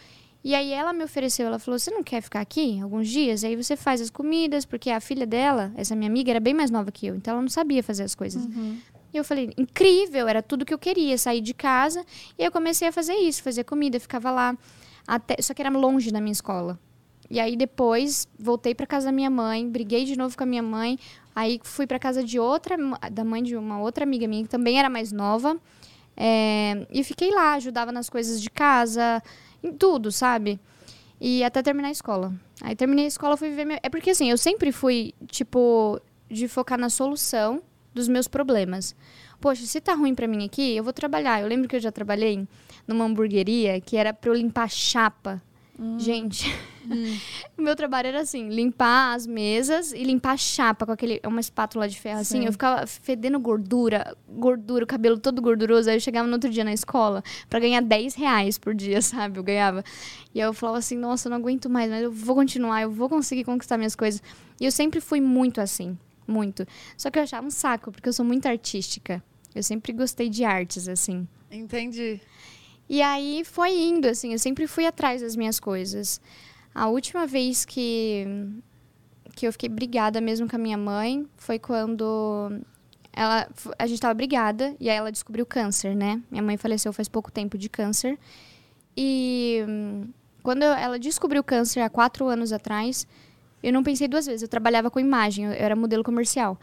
[0.44, 3.42] E aí ela me ofereceu, ela falou: "Você não quer ficar aqui alguns dias?
[3.42, 6.70] Aí você faz as comidas, porque a filha dela, essa minha amiga, era bem mais
[6.70, 8.44] nova que eu, então ela não sabia fazer as coisas".
[9.12, 12.04] E eu falei: "Incrível, era tudo que eu queria, sair de casa".
[12.38, 14.57] E eu comecei a fazer isso, fazer comida, ficava lá
[15.07, 16.78] até, só que era longe da minha escola.
[17.30, 20.62] E aí depois voltei para casa da minha mãe, briguei de novo com a minha
[20.62, 20.98] mãe,
[21.35, 22.76] aí fui para casa de outra
[23.11, 25.57] da mãe de uma outra amiga minha que também era mais nova.
[26.16, 29.22] É, e fiquei lá, ajudava nas coisas de casa,
[29.64, 30.61] em tudo, sabe?
[31.20, 32.33] E até terminar a escola.
[32.61, 33.64] Aí terminei a escola, fui viver.
[33.64, 33.81] Minha...
[33.83, 35.98] É porque assim, eu sempre fui, tipo,
[36.31, 37.62] de focar na solução
[37.94, 38.94] dos meus problemas.
[39.40, 41.40] Poxa, se tá ruim pra mim aqui, eu vou trabalhar.
[41.40, 42.46] Eu lembro que eu já trabalhei
[42.87, 45.42] numa hamburgueria que era pra eu limpar chapa.
[45.98, 46.46] Gente,
[47.57, 51.40] o meu trabalho era assim, limpar as mesas e limpar a chapa com aquele, uma
[51.40, 52.40] espátula de ferro, assim.
[52.40, 52.47] Sim.
[52.47, 55.88] Eu ficava fedendo gordura, gordura, o cabelo todo gorduroso.
[55.88, 59.38] Aí eu chegava no outro dia na escola pra ganhar 10 reais por dia, sabe?
[59.38, 59.85] Eu ganhava.
[60.35, 62.90] E aí eu falava assim, nossa, eu não aguento mais, mas eu vou continuar, eu
[62.90, 64.23] vou conseguir conquistar minhas coisas.
[64.61, 66.66] E eu sempre fui muito assim, muito.
[66.97, 69.23] Só que eu achava um saco, porque eu sou muito artística.
[69.55, 71.29] Eu sempre gostei de artes, assim.
[71.51, 72.20] Entendi.
[72.88, 76.20] E aí foi indo, assim, eu sempre fui atrás das minhas coisas.
[76.74, 78.26] A última vez que,
[79.37, 82.50] que eu fiquei brigada mesmo com a minha mãe foi quando
[83.12, 86.20] ela, a gente tava brigada e aí ela descobriu câncer, né?
[86.30, 88.18] Minha mãe faleceu faz pouco tempo de câncer.
[88.96, 89.64] E
[90.42, 93.06] quando ela descobriu câncer há quatro anos atrás,
[93.62, 94.42] eu não pensei duas vezes.
[94.42, 96.58] Eu trabalhava com imagem, eu era modelo comercial.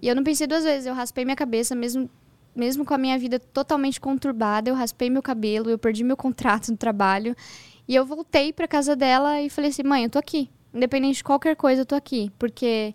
[0.00, 0.86] E eu não pensei duas vezes.
[0.86, 2.08] Eu raspei minha cabeça, mesmo,
[2.54, 4.70] mesmo com a minha vida totalmente conturbada.
[4.70, 7.34] Eu raspei meu cabelo, eu perdi meu contrato no trabalho.
[7.88, 10.50] E eu voltei pra casa dela e falei assim: mãe, eu tô aqui.
[10.74, 12.30] Independente de qualquer coisa, eu tô aqui.
[12.38, 12.94] Porque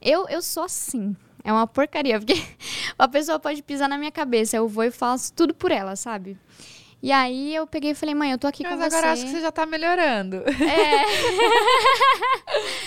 [0.00, 1.16] eu, eu sou assim.
[1.42, 2.18] É uma porcaria.
[2.18, 2.34] Porque
[2.98, 4.56] a pessoa pode pisar na minha cabeça.
[4.56, 6.38] Eu vou e faço tudo por ela, sabe?
[7.02, 9.06] E aí eu peguei e falei: mãe, eu tô aqui Mas com agora você.
[9.06, 10.36] acho que você já tá melhorando.
[10.36, 11.04] É.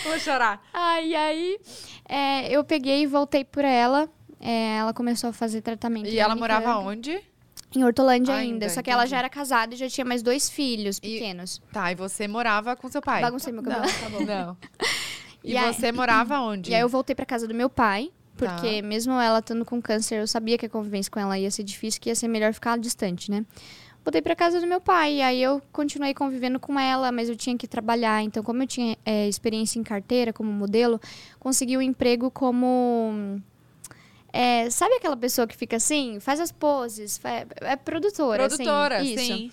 [0.08, 0.62] Vou chorar.
[0.72, 1.60] Ai, aí
[2.08, 4.08] é, eu peguei e voltei por ela.
[4.40, 6.08] É, ela começou a fazer tratamento.
[6.08, 7.20] E ela morava onde?
[7.76, 8.70] Em Hortolândia Ainda, ainda.
[8.70, 11.62] Só que ela já era casada e já tinha mais dois filhos E- pequenos.
[11.72, 13.22] Tá, e você morava com seu pai?
[13.22, 13.86] Baguncei meu cabelo.
[13.86, 14.20] tá bom.
[14.26, 14.58] Não.
[15.44, 16.72] E, E aí- você morava onde?
[16.72, 18.12] E aí eu voltei pra casa do meu pai.
[18.38, 18.56] Tá.
[18.56, 21.64] Porque mesmo ela estando com câncer, eu sabia que a convivência com ela ia ser
[21.64, 23.46] difícil, que ia ser melhor ficar distante, né?
[24.04, 27.36] Voltei pra casa do meu pai, e aí eu continuei convivendo com ela, mas eu
[27.38, 28.22] tinha que trabalhar.
[28.24, 31.00] Então, como eu tinha é, experiência em carteira como modelo,
[31.40, 33.40] consegui um emprego como.
[34.34, 37.22] É, sabe aquela pessoa que fica assim, faz as poses,
[37.62, 39.24] é produtora, assim, Produtora, isso.
[39.24, 39.52] sim.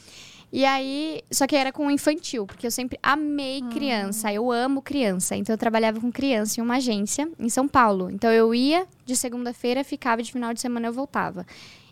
[0.52, 5.36] E aí, só que era com infantil, porque eu sempre amei criança, eu amo criança.
[5.36, 8.10] Então eu trabalhava com criança em uma agência em São Paulo.
[8.10, 11.46] Então eu ia de segunda-feira, ficava de final de semana eu voltava.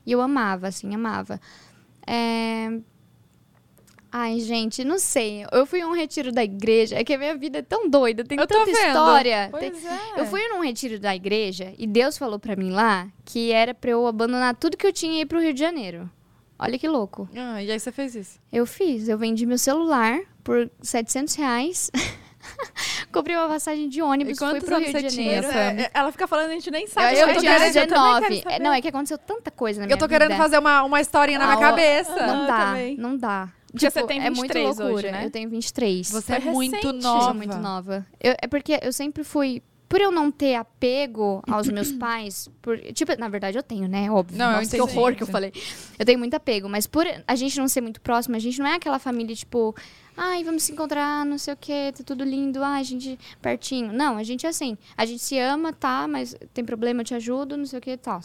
[0.05, 1.41] E eu amava, assim, amava.
[2.05, 2.81] É...
[4.11, 5.45] Ai, gente, não sei.
[5.53, 8.25] Eu fui a um retiro da igreja, é que a minha vida é tão doida,
[8.25, 9.51] tem Eu tanta história.
[9.61, 9.71] tem-
[10.17, 10.21] é.
[10.21, 13.91] eu fui num retiro da igreja e Deus falou pra mim lá que era pra
[13.91, 16.11] eu abandonar tudo que eu tinha e ir pro Rio de Janeiro.
[16.59, 17.29] Olha que louco.
[17.37, 18.41] Ah, e aí você fez isso?
[18.53, 19.09] Eu fiz.
[19.09, 21.91] Eu vendi meu celular por 700 reais.
[23.13, 25.53] Comprei uma passagem de E ônibus, fui quantos pro anos Rio de você tinha, Janeiro.
[25.53, 25.83] Sam?
[25.85, 27.15] É, ela fica falando, a gente nem sabe.
[27.17, 28.43] Eu Eu tô tinha querendo- 19.
[28.47, 30.19] É, Não, é que aconteceu tanta coisa na minha Eu tô vida.
[30.21, 32.27] querendo fazer uma, uma historinha na Ah, minha ó, cabeça.
[32.27, 33.49] Não eu dá, não dá.
[33.73, 35.13] Porque você tem é muito 23 hoje, loucura.
[35.13, 35.25] né?
[35.27, 36.11] Eu tenho 23.
[36.11, 37.19] Você é muito nova.
[37.19, 38.07] Eu sou muito nova.
[38.21, 39.63] Eu- é porque eu sempre fui.
[39.89, 44.11] Por eu não ter apego aos meus pais, por, tipo, na verdade eu tenho, né?
[44.11, 44.37] Óbvio.
[44.37, 45.51] Não, Nossa, que horror que eu falei.
[45.99, 48.67] Eu tenho muito apego, mas por a gente não ser muito próxima, a gente não
[48.67, 49.75] é aquela família, tipo,
[50.15, 53.91] ai, vamos se encontrar, não sei o quê, tá tudo lindo, ai, a gente pertinho.
[53.91, 54.77] Não, a gente é assim.
[54.95, 57.97] A gente se ama, tá, mas tem problema, eu te ajudo, não sei o quê,
[57.97, 58.21] tal.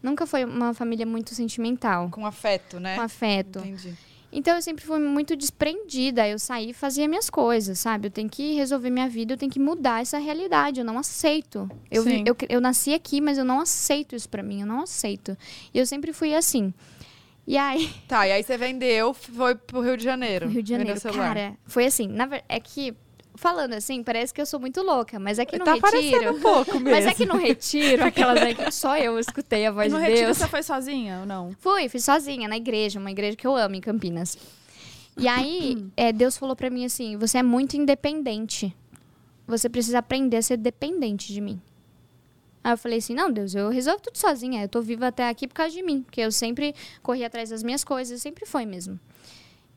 [0.00, 2.94] Nunca foi uma família muito sentimental, Com afeto, né?
[2.94, 3.58] com afeto.
[3.58, 3.92] Entendi.
[4.30, 6.28] Então eu sempre fui muito desprendida.
[6.28, 8.08] Eu saí e fazia minhas coisas, sabe?
[8.08, 10.80] Eu tenho que resolver minha vida, eu tenho que mudar essa realidade.
[10.80, 11.68] Eu não aceito.
[11.90, 14.60] Eu, vi- eu, eu nasci aqui, mas eu não aceito isso pra mim.
[14.60, 15.36] Eu não aceito.
[15.72, 16.72] E eu sempre fui assim.
[17.46, 20.48] E aí, Tá, e aí você vendeu, foi pro Rio de Janeiro.
[20.48, 22.06] Rio de Janeiro, cara, foi assim.
[22.06, 22.28] Na.
[22.46, 22.94] É que,
[23.38, 26.36] falando assim, parece que eu sou muito louca, mas é que no tá retiro.
[26.36, 26.90] um pouco mesmo.
[26.90, 30.04] Mas é que no retiro, aquelas aí que só eu escutei a voz no de
[30.04, 30.38] retiro Deus.
[30.38, 31.52] você foi sozinha ou não?
[31.60, 34.36] Fui, fui sozinha na igreja, uma igreja que eu amo em Campinas.
[35.16, 38.74] E aí, é, Deus falou pra mim assim: você é muito independente.
[39.46, 41.60] Você precisa aprender a ser dependente de mim.
[42.64, 44.62] Aí eu falei assim: não, Deus, eu resolvo tudo sozinha.
[44.62, 46.02] Eu tô viva até aqui por causa de mim.
[46.02, 48.98] Porque eu sempre corri atrás das minhas coisas, sempre foi mesmo.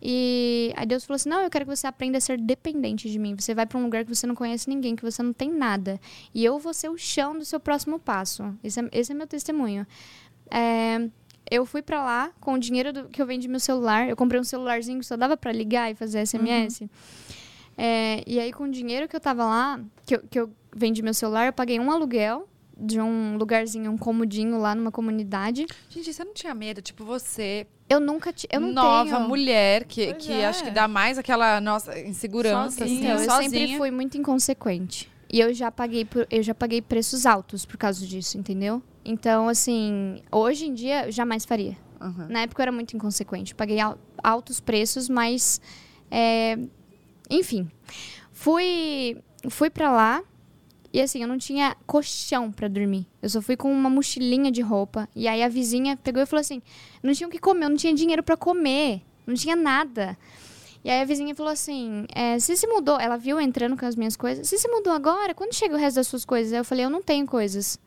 [0.01, 3.19] E aí Deus falou assim: não, eu quero que você aprenda a ser dependente de
[3.19, 3.35] mim.
[3.37, 5.99] Você vai pra um lugar que você não conhece ninguém, que você não tem nada.
[6.33, 8.43] E eu vou ser o chão do seu próximo passo.
[8.63, 9.85] Esse é, esse é meu testemunho.
[10.49, 11.07] É,
[11.49, 14.09] eu fui pra lá com o dinheiro do- que eu vendi meu celular.
[14.09, 16.89] Eu comprei um celularzinho que só dava pra ligar e fazer SMS.
[17.77, 21.01] É, e aí, com o dinheiro que eu tava lá, que eu, que eu vendi
[21.01, 22.47] meu celular, eu paguei um aluguel
[22.83, 25.67] de um lugarzinho, um comodinho lá numa comunidade.
[25.89, 26.81] Gente, você não tinha medo?
[26.81, 29.27] Tipo, você, Eu nunca ti- eu não nova tenho.
[29.27, 30.45] mulher, que, Pois é.
[30.47, 32.85] acho que dá mais aquela nossa insegurança, Sozinha.
[32.85, 33.49] assim, Então, eu sozinha.
[33.61, 35.09] sempre fui muito inconsequente.
[35.31, 38.81] E eu já paguei por- eu já paguei preços altos por causa disso, entendeu?
[39.05, 41.77] Então, assim, hoje em dia eu jamais faria.
[42.01, 42.27] Aham.
[42.29, 43.53] Na época eu era muito inconsequente.
[43.55, 45.61] Paguei al- altos preços, mas.
[46.09, 46.57] é,
[47.29, 47.69] enfim.
[48.31, 49.17] Fui,
[49.49, 50.23] fui pra lá
[50.93, 53.07] e assim, eu não tinha colchão pra dormir.
[53.21, 55.07] Eu só fui com uma mochilinha de roupa.
[55.15, 56.61] E aí a vizinha pegou e falou assim:
[57.01, 59.01] não tinha o que comer, eu não tinha dinheiro pra comer.
[59.25, 60.17] Não tinha nada.
[60.83, 62.99] E aí a vizinha falou assim: é, você se mudou?
[62.99, 64.47] Ela viu entrando com as minhas coisas.
[64.47, 65.33] Você se mudou agora?
[65.33, 66.51] Quando chega o resto das suas coisas?
[66.51, 67.79] Aí eu falei: eu não tenho coisas.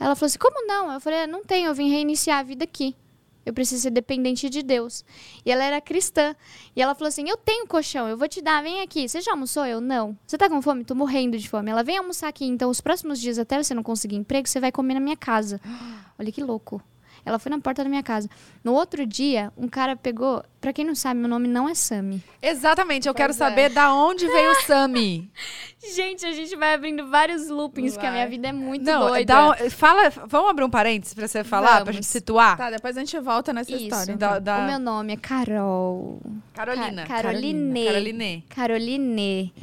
[0.00, 0.90] Ela falou assim: como não?
[0.90, 2.96] Eu falei: não tenho, eu vim reiniciar a vida aqui.
[3.44, 5.04] Eu preciso ser dependente de Deus.
[5.44, 6.34] E ela era cristã.
[6.74, 9.08] E ela falou assim: Eu tenho colchão, eu vou te dar, vem aqui.
[9.08, 9.66] Você já almoçou?
[9.66, 10.16] Eu não.
[10.26, 10.84] Você tá com fome?
[10.84, 11.70] Tô morrendo de fome.
[11.70, 12.44] Ela vem almoçar aqui.
[12.44, 15.60] Então, os próximos dias, até você não conseguir emprego, você vai comer na minha casa.
[16.18, 16.82] Olha que louco.
[17.24, 18.28] Ela foi na porta da minha casa.
[18.64, 20.42] No outro dia, um cara pegou.
[20.60, 22.22] Pra quem não sabe, meu nome não é Sami.
[22.40, 23.48] Exatamente, eu quero Pois é.
[23.48, 25.30] saber da onde veio o Sami.
[25.94, 28.30] Gente, a gente vai abrindo vários loopings, porque a minha Vai.
[28.30, 29.34] vida é muito Não, doida.
[29.70, 31.94] fala, vamos abrir um parênteses pra você falar, pra Vamos.
[31.96, 32.56] gente situar?
[32.56, 33.82] Tá, depois a gente volta nessa Isso.
[33.84, 34.16] história.
[34.16, 36.20] Da, da- O meu nome é Carol.
[36.54, 37.04] Carolina.
[37.06, 37.84] Ca- Caroline.
[37.86, 38.44] Caroline.
[38.48, 39.54] Caroline.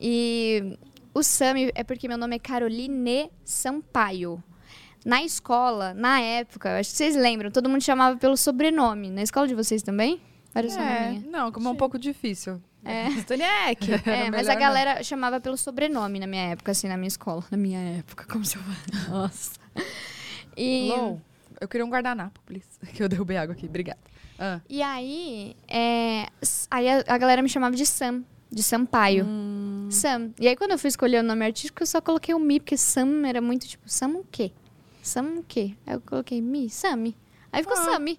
[0.00, 0.78] E
[1.14, 4.42] o Sami é porque meu nome é Caroline Sampaio.
[5.06, 9.08] Na escola, na época, eu acho que vocês lembram, todo mundo chamava pelo sobrenome.
[9.08, 10.20] Na escola de vocês também?
[10.52, 11.10] Era o seu É.
[11.12, 11.26] nome?
[11.28, 12.60] Não, como é um pouco difícil.
[12.84, 13.06] É.
[13.22, 13.92] Stoniek.
[14.04, 14.60] É, mas a não.
[14.60, 17.44] galera chamava pelo sobrenome na minha época, assim, na minha escola.
[17.52, 18.62] Na minha época, como se eu
[19.08, 19.52] Nossa.
[20.56, 21.20] E, Lou,
[21.60, 22.66] eu queria um guardanapo, please.
[22.92, 24.00] Que eu derrubei água aqui, obrigada.
[24.40, 24.60] Ah.
[24.68, 26.26] e aí, é,
[26.68, 29.24] aí a, a galera me chamava de Sam, de Sampaio.
[29.24, 29.88] Hum.
[29.90, 30.32] Sam.
[30.40, 32.76] E aí, quando eu fui escolher o nome artístico, eu só coloquei o Mi, porque
[32.76, 34.50] Sam era muito tipo, Sam o quê?
[35.06, 35.74] Sam o quê?
[35.86, 37.16] Aí eu coloquei Mi, Sami.
[37.52, 37.84] Aí ficou Ah.
[37.84, 38.18] Sami.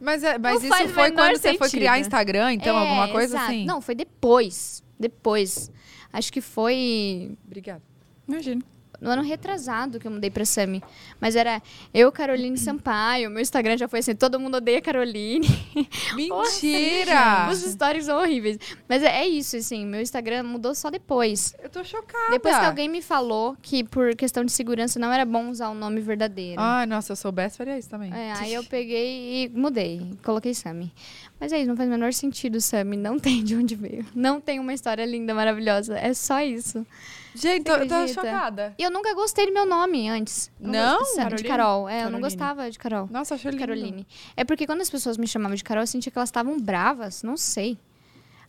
[0.00, 1.80] Mas, é, mas isso foi quando você foi sentido.
[1.80, 3.44] criar Instagram, então, É, alguma coisa exato.
[3.50, 3.64] assim?
[3.66, 4.82] Não, foi depois.
[4.98, 5.70] Depois.
[6.12, 7.82] Acho que foi Obrigada.
[8.26, 8.62] Imagina.
[9.00, 10.82] No ano retrasado que eu mudei pra Sami.
[11.20, 13.30] Mas era eu, Caroline Sampaio.
[13.30, 15.48] Meu Instagram já foi assim, todo mundo odeia Caroline.
[16.14, 17.48] Mentira!
[17.50, 18.58] Os stories são horríveis.
[18.88, 21.54] Mas é, é isso, assim, meu Instagram mudou só depois.
[21.62, 22.30] Eu tô chocada.
[22.30, 25.74] Depois que alguém me falou que por questão de segurança não era bom usar o
[25.74, 26.60] nome verdadeiro.
[26.60, 28.12] Ai, nossa, se eu soubesse, faria isso também.
[28.12, 30.92] É, aí eu peguei e mudei, coloquei Sami.
[31.38, 32.96] Mas é isso, não faz o menor sentido, Sami.
[32.96, 34.04] Não tem de onde veio.
[34.14, 35.98] Não tem uma história linda, maravilhosa.
[35.98, 36.86] É só isso.
[37.34, 38.74] Gente, tô, tô chocada.
[38.78, 40.50] E eu nunca gostei do meu nome antes.
[40.58, 40.98] Não?
[40.98, 41.48] gosto- De Caroline?
[41.48, 41.88] Carol.
[41.88, 42.20] É, eu não Caroline.
[42.22, 43.08] gostava de Carol.
[43.10, 43.60] Nossa, achei lindo.
[43.60, 44.06] Caroline.
[44.36, 47.22] É porque quando as pessoas me chamavam de Carol, eu sentia que elas estavam bravas,
[47.22, 47.78] não sei.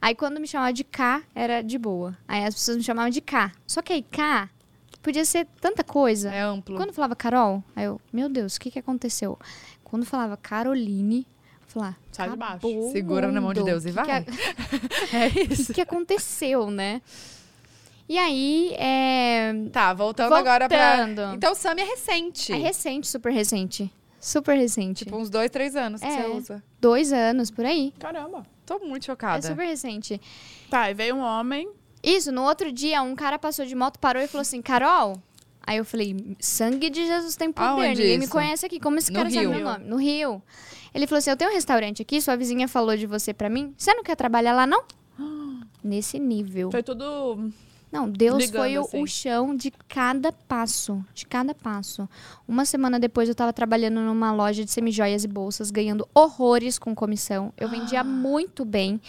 [0.01, 2.17] Aí quando me chamavam de K, era de boa.
[2.27, 3.51] Aí as pessoas me chamavam de K.
[3.67, 4.49] Só que aí K
[5.01, 6.31] podia ser tanta coisa.
[6.31, 6.75] É amplo.
[6.75, 9.37] Quando falava Carol, aí eu, meu Deus, o que que aconteceu?
[9.83, 11.27] Quando falava Caroline,
[11.61, 12.55] eu falava, Sai de baixo.
[12.55, 13.63] "Acabou o Segura na mão de.
[13.63, 14.05] Deus e Que vai.
[14.25, 14.31] que
[15.15, 15.65] a- É O isso.
[15.67, 17.01] que, que aconteceu, né?
[18.11, 20.97] E aí, é, Tá, voltando, agora pra...
[20.97, 21.33] Voltando.
[21.33, 22.51] Então, o Sami é recente.
[22.51, 23.89] é recente, super recente.
[24.19, 25.05] Super recente.
[25.05, 26.23] Tipo, uns dois, três anos que É.
[26.23, 26.63] você usa.
[26.81, 27.93] Dois anos, por aí.
[27.97, 28.45] Caramba.
[28.65, 29.47] Tô muito É chocada.
[29.47, 30.19] super recente.
[30.69, 31.69] Tá, e veio um homem.
[32.03, 35.15] Isso, no outro dia, um cara passou de moto, parou e falou assim, Carol...
[35.65, 38.33] Aí eu falei, sangue de Jesus tem poder, Aonde ninguém me isso?
[38.33, 38.77] conhece aqui.
[38.79, 39.55] Como esse No cara sabe Rio.
[39.55, 39.85] meu nome?
[39.85, 40.41] No Rio.
[40.93, 43.73] Ele falou assim, eu tenho um restaurante aqui, sua vizinha falou de você pra mim.
[43.77, 44.83] Você não quer trabalhar lá, não?
[45.81, 46.71] Nesse nível.
[46.71, 47.53] Foi tudo.
[47.91, 49.03] Não, Deus Ligando, foi o, assim.
[49.03, 51.03] o chão de cada passo.
[51.13, 52.07] De cada passo.
[52.47, 56.95] Uma semana depois eu tava trabalhando numa loja de semijoias e bolsas, ganhando horrores com
[56.95, 57.53] comissão.
[57.57, 59.01] Eu vendia muito bem.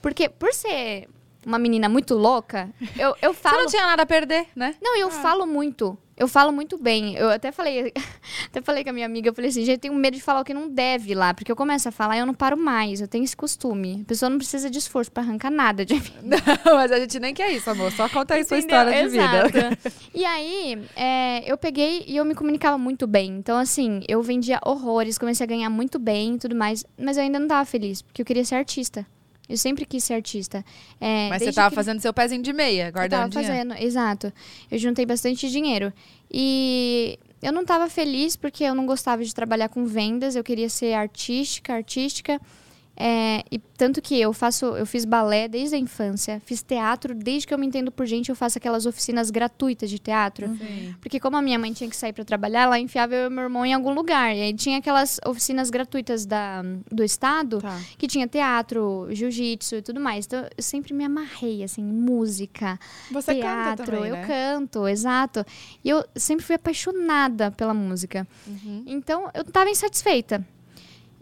[0.00, 1.08] Porque, por ser
[1.44, 3.58] uma menina muito louca, eu, eu Você falo.
[3.58, 4.76] não tinha nada a perder, né?
[4.80, 5.98] Não, eu falo muito.
[6.18, 7.14] Eu falo muito bem.
[7.14, 7.92] Eu até falei,
[8.46, 10.40] até falei com a minha amiga, eu falei assim, gente, eu tenho medo de falar
[10.40, 13.00] o que não deve lá, porque eu começo a falar e eu não paro mais.
[13.00, 14.00] Eu tenho esse costume.
[14.02, 16.02] A pessoa não precisa de esforço pra arrancar nada de mim.
[16.64, 17.92] Não, mas a gente nem quer isso, amor.
[17.92, 18.78] Só conta aí sua Entendeu?
[18.78, 19.68] história de vida.
[19.70, 19.98] Exato.
[20.14, 23.36] E aí, é, eu peguei e eu me comunicava muito bem.
[23.36, 26.84] Então, assim, eu vendia horrores, comecei a ganhar muito bem e tudo mais.
[26.98, 29.06] Mas eu ainda não tava feliz, porque eu queria ser artista.
[29.48, 30.64] Eu sempre quis ser artista.
[31.00, 33.68] É, Mas você desde tava que- fazendo seu pezinho de meia, eu guardando tava dinheiro.
[33.70, 34.32] fazendo, exato.
[34.70, 35.92] Eu juntei bastante dinheiro.
[36.30, 40.68] E eu não tava feliz porque eu não gostava de trabalhar com vendas, eu queria
[40.68, 42.40] ser artística, artística.
[43.00, 47.46] É, e tanto que eu faço, eu fiz balé desde a infância, fiz teatro desde
[47.46, 50.48] que eu me entendo por gente, eu faço aquelas oficinas gratuitas de teatro.
[50.56, 50.96] Sim.
[51.00, 53.44] Porque como a minha mãe tinha que sair para trabalhar, ela enfiava eu e meu
[53.44, 54.34] irmão em algum lugar.
[54.34, 57.80] E aí tinha aquelas oficinas gratuitas da, do estado Tá.
[57.96, 60.26] que tinha teatro, jiu-jitsu e tudo mais.
[60.26, 62.80] Então eu sempre me amarrei assim, música,
[63.12, 64.26] Você teatro, canta também, eu né?
[64.26, 65.46] canto, exato.
[65.84, 68.26] E eu sempre fui apaixonada pela música.
[68.44, 68.82] Uhum.
[68.86, 70.44] Então eu tava insatisfeita.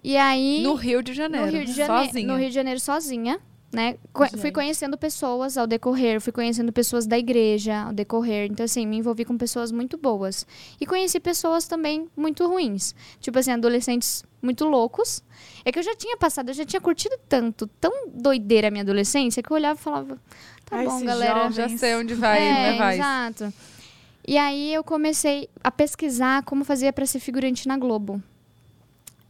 [0.09, 1.47] E aí No Rio de Janeiro.
[1.47, 2.27] no Rio de Janeiro, Sozinha.
[2.33, 3.41] no Rio de Janeiro sozinha,
[3.73, 3.97] né?
[4.13, 4.39] Co- Gente.
[4.41, 8.49] Fui conhecendo pessoas ao decorrer, fui conhecendo pessoas da igreja ao decorrer.
[8.49, 10.47] Então, assim, me envolvi com pessoas muito boas.
[10.81, 12.95] E conheci pessoas também muito ruins.
[13.21, 15.25] Tipo assim, adolescentes muito loucos.
[15.65, 18.83] É que eu já tinha passado, eu já tinha curtido tanto, tão doideira a minha
[18.85, 20.15] adolescência, que eu olhava e falava,
[20.65, 21.51] tá Ai, bom, esses galera.
[21.51, 23.03] Já sei onde vai é, levar isso.
[23.03, 23.55] exato.
[24.29, 28.23] E aí eu comecei a pesquisar como fazia pra ser figurante na Globo.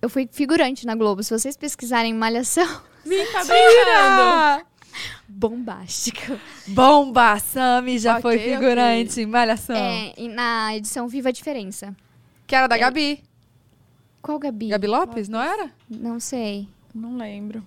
[0.07, 1.21] Eu fui figurante na Globo.
[1.25, 2.65] Se vocês pesquisarem Malhação,
[3.33, 4.67] Tá brincando.
[5.29, 6.41] bombástica.
[6.69, 7.37] Bomba!
[7.41, 9.75] Sami já Ok, foi figurante em Malhação.
[9.75, 11.93] É, e na edição Viva a Diferença.
[12.47, 13.21] Que era da Gabi.
[14.23, 14.69] Qual Gabi?
[14.69, 15.73] Gabi Lopes, não era?
[15.91, 16.69] Não sei.
[16.95, 17.67] Não lembro.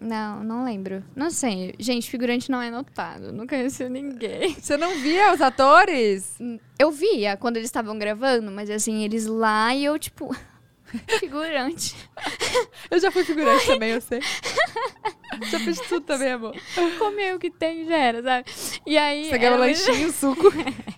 [0.00, 1.02] Não, não lembro.
[1.16, 1.74] Não sei.
[1.80, 3.32] Gente, figurante não é notado.
[3.32, 4.54] Não conheço ninguém.
[4.62, 6.38] Você não via os atores?
[6.78, 10.32] Eu via quando eles estavam gravando, mas assim, eles lá e eu, tipo,
[11.18, 11.96] figurante.
[12.90, 14.20] Eu já fui figurante também, eu sei.
[15.50, 16.54] já fiz tudo também, amor.
[16.98, 18.50] Comer o que tem já era, sabe?
[18.86, 19.28] E aí.
[19.28, 20.52] Você ganhou era- lanchinho, suco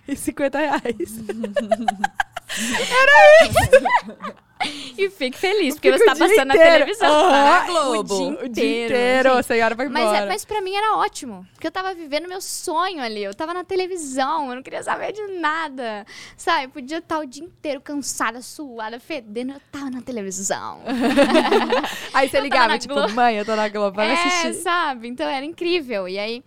[0.07, 0.83] e 50 reais.
[4.95, 7.09] E fique feliz, porque você tá o passando na televisão.
[7.11, 7.65] Aham, tá?
[7.65, 7.93] Globo.
[7.99, 8.53] O dia O inteiro.
[8.53, 9.39] dia inteiro, gente.
[9.39, 10.17] a senhora vai Mas, embora.
[10.19, 11.47] é, mas pra mim era ótimo.
[11.53, 13.23] Porque eu tava vivendo meu sonho ali.
[13.23, 16.05] Eu tava na televisão, eu não queria saber de nada.
[16.37, 16.65] Sabe?
[16.65, 19.53] Eu podia estar o dia inteiro cansada, suada, fedendo.
[19.53, 20.81] Eu tava na televisão.
[22.13, 23.13] Aí você eu ligava, na tipo, Globo.
[23.13, 24.53] mãe, eu tô na Globo, vai é, assistir.
[24.61, 25.07] sabe?
[25.07, 26.07] Então era incrível.
[26.07, 26.43] E aí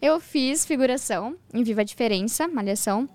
[0.00, 3.08] eu fiz figuração em Viva a Diferença, Malhação.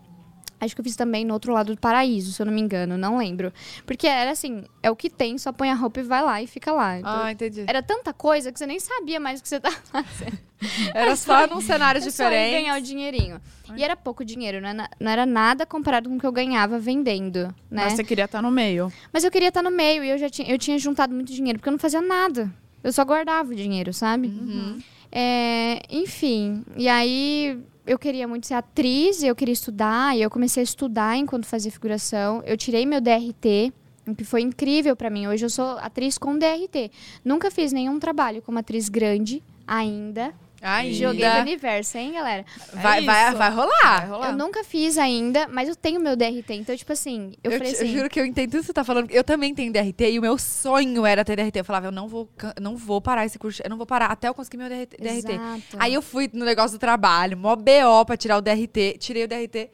[0.64, 2.98] Acho que eu fiz também no outro lado do paraíso, se eu não me engano,
[2.98, 3.52] não lembro.
[3.86, 6.48] Porque era assim, é o que tem, só põe a roupa e vai lá e
[6.48, 7.00] fica lá.
[7.00, 7.64] Então, Ah, entendi.
[7.68, 10.38] Era tanta coisa que você nem sabia mais o que você tava fazendo.
[10.94, 12.52] Era só num cenário só ir diferente.
[12.52, 13.42] ganhar o dinheirinho.
[13.76, 16.80] E era pouco dinheiro, não era, não era nada comparado com o que eu ganhava
[16.80, 17.84] vendendo, né?
[17.86, 18.92] Mas você queria estar no meio.
[19.12, 21.60] Mas eu queria estar no meio e eu já tinha, eu tinha juntado muito dinheiro,
[21.60, 22.50] porque eu não fazia nada.
[22.84, 24.28] Eu só guardava o dinheiro, sabe?
[24.28, 24.80] Uhum.
[25.12, 30.62] É, enfim, e aí eu queria muito ser atriz, eu queria estudar, e eu comecei
[30.62, 32.42] a estudar enquanto fazia figuração.
[32.46, 33.74] Eu tirei meu DRT,
[34.08, 35.28] o que foi incrível pra mim.
[35.28, 36.92] Hoje eu sou atriz com DRT.
[37.24, 40.34] Nunca fiz nenhum trabalho como atriz grande ainda.
[40.64, 40.96] Ainda.
[40.96, 42.46] Joguei no universo, hein, galera?
[42.74, 44.00] Vai, É vai, vai rolar.
[44.00, 44.30] Vai rolar.
[44.32, 46.54] Eu nunca fiz ainda, mas eu tenho meu DRT.
[46.54, 47.86] Então, tipo assim, eu, Eu, falei assim.
[47.86, 49.12] eu juro que eu entendo tudo que você tá falando.
[49.12, 51.60] Eu também tenho DRT e o meu sonho era ter DRT.
[51.60, 52.30] Eu falava, eu não vou,
[52.62, 54.96] não vou parar esse curso, eu não vou parar até eu conseguir meu DRT.
[54.98, 55.32] DRT.
[55.34, 55.78] Exato.
[55.78, 58.98] Aí eu fui no negócio do trabalho, mó BO pra tirar o DRT.
[59.00, 59.70] Tirei o DRT.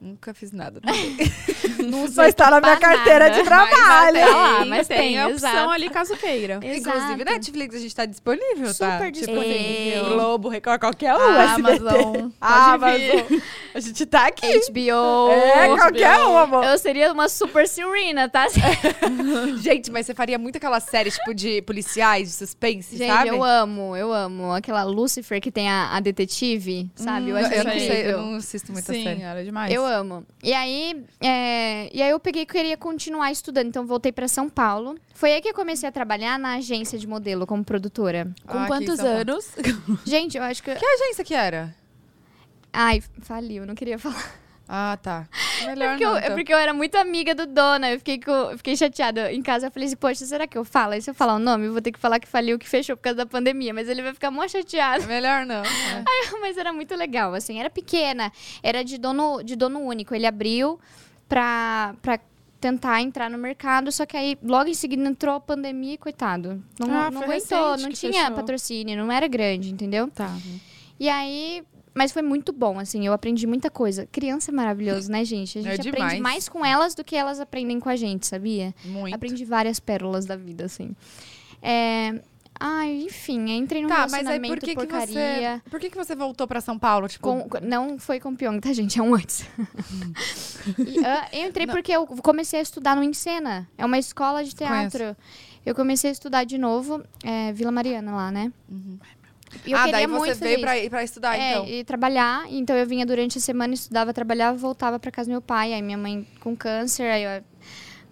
[0.00, 0.80] Nunca fiz nada.
[1.86, 3.34] não usei Mas tá na minha carteira nada.
[3.38, 4.18] de trabalho.
[4.20, 5.70] Tá lá, mas tem, tem, a opção exato.
[5.70, 6.58] ali caso queira.
[6.62, 7.24] Inclusive.
[7.24, 8.92] Netflix, a gente tá disponível, tá?
[8.98, 10.04] Super Tipo, disponível.
[10.06, 11.18] Globo, Record, qualquer um.
[11.20, 11.78] A SBT.
[11.78, 12.12] Amazon.
[12.12, 12.98] Pode Amazon.
[13.28, 13.42] vir.
[13.74, 14.46] A gente tá aqui.
[14.70, 15.30] HBO.
[15.32, 16.64] É, qualquer um, amor.
[16.64, 18.46] Eu seria uma super Serena, tá?
[19.60, 23.28] Gente, mas você faria muito aquela série, tipo, de policiais, de suspense, Gente, sabe?
[23.28, 24.52] eu amo, eu amo.
[24.52, 27.28] Aquela Lucifer que tem a, a detetive, sabe?
[27.30, 27.94] eu Hum, acho eu não incrível.
[27.94, 29.22] sei, eu não assisto muita Sim, série.
[29.22, 29.72] era demais.
[29.72, 30.24] Eu amo.
[30.42, 34.26] E aí, é, e aí eu peguei que eu queria continuar estudando, então voltei pra
[34.28, 34.96] São Paulo.
[35.14, 38.32] Foi aí que eu comecei a trabalhar na agência de modelo como produtora.
[38.46, 39.50] Com Ah, quantos anos?
[40.06, 40.74] Gente, eu acho que.
[40.74, 41.74] Que agência que era?
[42.72, 44.40] Ai, faliu, não queria falar.
[44.72, 45.26] Ah, tá.
[45.62, 46.36] É Melhor porque, não, eu, é então.
[46.36, 49.32] porque eu era muito amiga do dono, eu fiquei, com, eu fiquei chateada.
[49.32, 50.92] Em casa eu falei assim, poxa, será que eu falo?
[50.92, 52.96] Aí se eu falar o nome, eu vou ter que falar que faliu, que fechou
[52.96, 53.74] por causa da pandemia.
[53.74, 55.04] Mas ele vai ficar mó chateado.
[55.08, 55.64] Melhor não.
[55.66, 56.40] é.
[56.40, 58.30] Mas era muito legal, assim, era pequena,
[58.62, 60.14] era de dono, de dono único.
[60.14, 60.78] Ele abriu
[61.28, 62.20] pra, pra
[62.60, 66.62] tentar entrar no mercado, só que aí logo em seguida entrou a pandemia e coitado.
[66.78, 68.36] Não, Ah, não aguentou, não tinha fechou.
[68.36, 70.08] patrocínio, não era grande, entendeu?
[70.08, 70.30] Tá.
[70.98, 71.64] E aí.
[71.92, 74.06] Mas foi muito bom, assim, eu aprendi muita coisa.
[74.06, 75.58] Criança é maravilhoso, né, gente?
[75.58, 76.04] A É gente demais.
[76.04, 78.72] aprende mais com elas do que elas aprendem com a gente, sabia?
[78.84, 79.14] Muito.
[79.14, 80.94] Aprendi várias pérolas da vida, assim.
[81.60, 82.20] É...
[82.62, 85.62] Ai, enfim, entrei num Tá, mas aí relacionamento por que, que porcaria.
[85.64, 85.70] você.
[85.70, 87.08] Por que, que você voltou pra São Paulo?
[87.08, 88.98] Tipo, Com- não foi com Pyong, tá, gente?
[88.98, 89.46] É um antes.
[90.78, 93.66] E, ah, eu entrei porque eu comecei a estudar no Encena.
[93.78, 95.16] É uma escola de teatro.
[95.64, 98.52] Eu comecei a estudar de novo, é, Vila Mariana lá, né?
[98.68, 98.98] E
[99.66, 101.66] eu ah, daí você veio pra, ir pra estudar, é, então.
[101.68, 102.44] e trabalhar.
[102.50, 105.72] Então eu vinha durante a semana, estudava, trabalhava, voltava pra casa do meu pai.
[105.72, 107.44] Aí minha mãe com câncer, aí eu-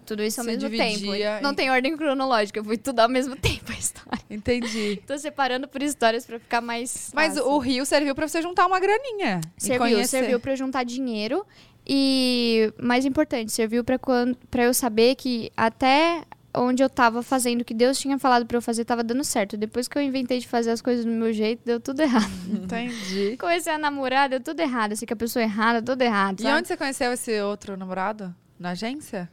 [0.05, 1.05] tudo isso ao Se mesmo tempo.
[1.43, 4.19] Não em- tem ordem cronológica, foi tudo ao mesmo tempo a história.
[4.29, 4.99] Entendi.
[5.05, 7.11] Tô separando por histórias pra ficar mais.
[7.13, 7.47] Mas fácil.
[7.51, 9.39] o Rio serviu pra você juntar uma graninha.
[9.57, 11.45] e Serviu, serviu para eu juntar dinheiro
[11.87, 16.23] e, mais importante, serviu para quando para eu saber que até
[16.53, 19.55] onde eu tava fazendo o que Deus tinha falado para eu fazer tava dando certo.
[19.57, 22.31] Depois que eu inventei de fazer as coisas do meu jeito, deu tudo errado.
[22.49, 23.37] Entendi.
[23.39, 24.93] Comecei a namorar, deu tudo errado.
[24.93, 26.39] Assim, que a pessoa errada, tudo errado.
[26.39, 26.57] E sabe?
[26.57, 28.33] onde você conheceu esse outro namorado?
[28.59, 29.29] Na agência?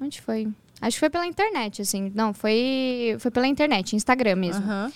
[0.00, 0.48] Onde foi?
[0.80, 2.10] Acho que foi pela internet, assim.
[2.14, 4.64] Não, foi, foi pela internet, Instagram mesmo.
[4.64, 4.92] Aham.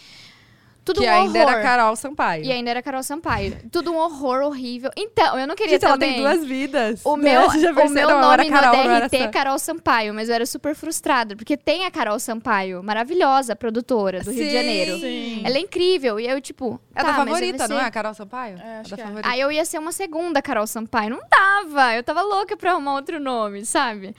[0.88, 1.52] Tudo que um ainda horror.
[1.52, 2.44] era Carol Sampaio.
[2.44, 3.58] E ainda era Carol Sampaio.
[3.70, 4.90] Tudo um horror horrível.
[4.96, 6.14] Então, eu não queria Gente, ela também...
[6.14, 7.00] tem duas vidas.
[7.04, 7.32] O né?
[7.32, 9.28] meu, já o meu era nome Carol, no DRT é.
[9.28, 14.30] Carol Sampaio, mas eu era super frustrada, porque tem a Carol Sampaio, maravilhosa, produtora do
[14.30, 14.56] Rio de Sim.
[14.56, 14.98] Janeiro.
[14.98, 15.42] Sim.
[15.44, 16.18] Ela é incrível.
[16.18, 16.80] E eu, tipo.
[16.94, 17.84] É a tá, da favorita, não é?
[17.84, 18.58] A Carol Sampaio?
[18.58, 19.04] É, acho da que é.
[19.04, 19.28] favorita.
[19.28, 21.10] Aí eu ia ser uma segunda Carol Sampaio.
[21.10, 21.94] Não dava.
[21.94, 24.14] Eu tava louca pra arrumar outro nome, sabe?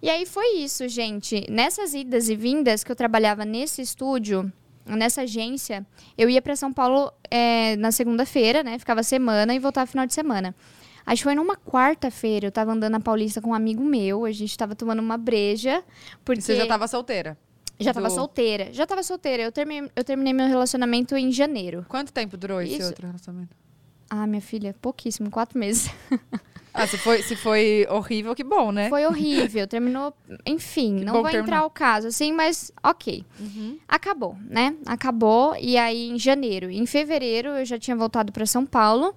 [0.00, 1.44] E aí foi isso, gente.
[1.50, 4.52] Nessas idas e vindas que eu trabalhava nesse estúdio,
[4.96, 5.86] nessa agência,
[6.16, 8.78] eu ia pra São Paulo é, na segunda-feira, né?
[8.78, 10.54] Ficava semana e voltava final de semana.
[11.06, 14.32] Acho que foi numa quarta-feira, eu tava andando na Paulista com um amigo meu, a
[14.32, 15.82] gente tava tomando uma breja,
[16.24, 17.36] porque E você já tava solteira?
[17.80, 18.72] já tava do- solteira.
[18.72, 19.42] Já tava solteira.
[19.42, 21.86] Eu terminei, eu terminei meu relacionamento em janeiro.
[21.88, 22.88] Quanto tempo durou esse Isso.
[22.88, 23.56] outro relacionamento?
[24.10, 25.88] Ah, minha filha, pouquíssimo, quatro meses.
[26.78, 28.88] Ah, se foi, se foi horrível, que bom, né?
[28.88, 30.14] Foi horrível, terminou.
[30.46, 33.24] Enfim, não bom vou que entrar ao caso, assim, mas ok.
[33.40, 33.78] Uhum.
[33.88, 34.76] Acabou, né?
[34.86, 35.56] Acabou.
[35.60, 36.70] E aí, em janeiro.
[36.70, 39.14] Em fevereiro, eu já tinha voltado para São Paulo.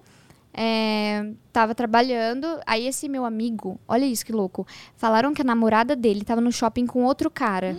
[0.54, 2.60] É, tava trabalhando.
[2.66, 4.66] Aí, esse meu amigo, olha isso que louco.
[4.96, 7.76] Falaram que a namorada dele tava no shopping com outro cara.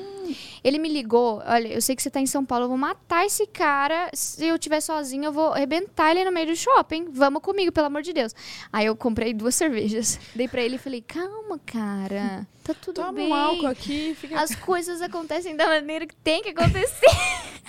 [0.63, 3.25] Ele me ligou: Olha, eu sei que você tá em São Paulo, eu vou matar
[3.25, 4.09] esse cara.
[4.13, 7.07] Se eu estiver sozinho, eu vou arrebentar ele no meio do shopping.
[7.11, 8.33] Vamos comigo, pelo amor de Deus.
[8.71, 10.19] Aí eu comprei duas cervejas.
[10.33, 12.47] Dei pra ele e falei: Calma, cara.
[12.63, 13.27] Tá tudo Toma bem.
[13.29, 14.39] um álcool aqui, fica.
[14.39, 17.05] As coisas acontecem da maneira que tem que acontecer.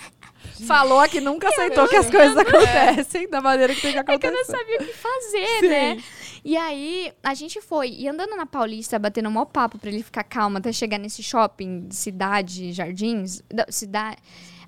[0.63, 4.11] Falou que nunca aceitou que as coisas acontecem da maneira que tem que É que
[4.11, 4.51] eu acontecer.
[4.51, 5.67] não sabia o que fazer, Sim.
[5.67, 6.03] né?
[6.43, 7.89] E aí, a gente foi.
[7.89, 11.21] E andando na Paulista, batendo um maior papo pra ele ficar calmo até chegar nesse
[11.23, 13.41] shopping, cidade, jardins.
[13.51, 14.17] da- Cidade.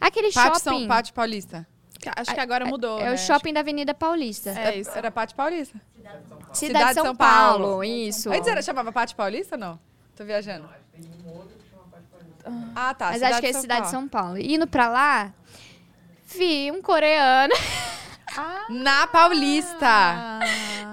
[0.01, 0.79] Aquele Pátio shopping.
[0.79, 1.67] São Pátio Paulista.
[2.15, 2.99] Acho que agora mudou.
[2.99, 3.13] é né?
[3.13, 4.51] o shopping da Avenida Paulista.
[4.51, 4.91] É isso.
[4.95, 5.79] Era Pátio Paulista.
[6.53, 7.63] Cidade, de São, São Paulo.
[7.65, 7.83] Paulo.
[7.83, 8.29] Isso.
[8.31, 9.79] Antes era, chamava Pátio Paulista não?
[10.15, 10.67] Tô viajando.
[12.75, 13.09] Ah, tá.
[13.11, 14.37] Mas acho que é Cidade de São Paulo.
[14.37, 15.33] Indo pra lá,
[16.27, 17.53] vi um coreano
[18.69, 19.87] Na Paulista.
[19.87, 20.39] Ah.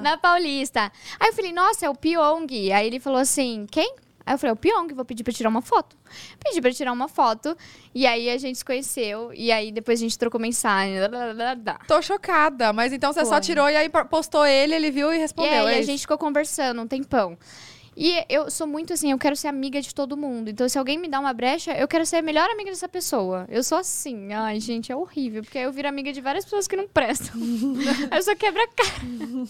[0.00, 0.90] na Paulista.
[1.20, 2.46] Aí eu falei, nossa, é o Pyong.
[2.72, 3.94] Aí ele falou assim, quem?
[4.26, 5.94] Aí eu falei, é o Pyong, vou pedir pra tirar uma foto.
[6.42, 7.54] Pedi pra tirar uma foto.
[7.94, 9.30] E aí a gente se conheceu.
[9.34, 10.96] E aí depois a gente trocou mensagem.
[11.08, 11.78] blá.
[11.86, 12.72] Tô chocada.
[12.72, 13.40] Mas então você só Foi.
[13.42, 15.66] tirou e aí postou ele, ele viu e E respondeu.
[15.66, 17.36] aí é a gente ficou conversando um tempão.
[17.96, 20.50] E eu sou muito assim, eu quero ser amiga de todo mundo.
[20.50, 23.46] Então, se alguém me dá uma brecha, eu quero ser a melhor amiga dessa pessoa.
[23.48, 24.32] Eu sou assim.
[24.32, 25.42] Ai, gente, é horrível.
[25.42, 27.34] Porque aí eu viro amiga de várias pessoas que não prestam.
[28.14, 28.94] eu só quebra a cara.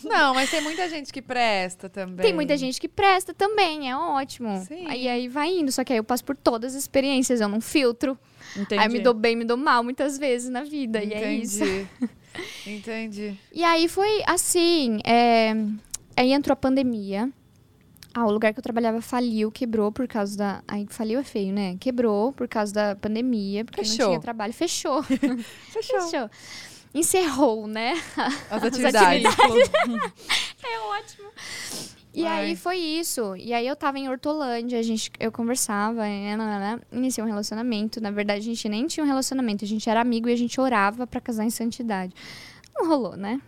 [0.05, 2.25] Não, mas tem muita gente que presta também.
[2.25, 4.65] Tem muita gente que presta também, é ótimo.
[4.67, 4.87] Sim.
[4.89, 5.73] Aí, aí vai indo.
[5.73, 8.19] Só que aí eu passo por todas as experiências, eu não filtro.
[8.57, 8.81] Entendi.
[8.81, 11.03] Aí eu me dou bem, me dou mal muitas vezes na vida.
[11.03, 11.65] E é isso.
[11.65, 11.89] Entendi.
[12.67, 13.39] Entendi.
[13.53, 14.99] E aí foi assim.
[15.05, 15.55] é,
[16.17, 17.31] Aí entrou a pandemia.
[18.15, 20.63] Ah, o lugar que eu trabalhava faliu, quebrou por causa da.
[20.69, 21.77] Aí faliu é feio, né?
[21.81, 23.99] Quebrou por causa da pandemia, porque Fechou.
[23.99, 24.53] não tinha trabalho.
[24.53, 25.03] Fechou.
[25.03, 26.01] Fechou.
[26.01, 26.31] Fechou.
[26.95, 27.95] Encerrou, né?
[28.51, 29.25] As atividades.
[30.67, 31.29] É ótimo.
[32.15, 32.47] E Vai.
[32.47, 33.37] aí foi isso.
[33.37, 37.27] E aí eu tava em Hortolândia, a gente, eu conversava, né, né, né, iniciei um
[37.27, 38.01] relacionamento.
[38.01, 40.59] Na verdade, a gente nem tinha um relacionamento, a gente era amigo e a gente
[40.59, 42.15] orava pra casar em santidade.
[42.75, 43.41] Não rolou, né?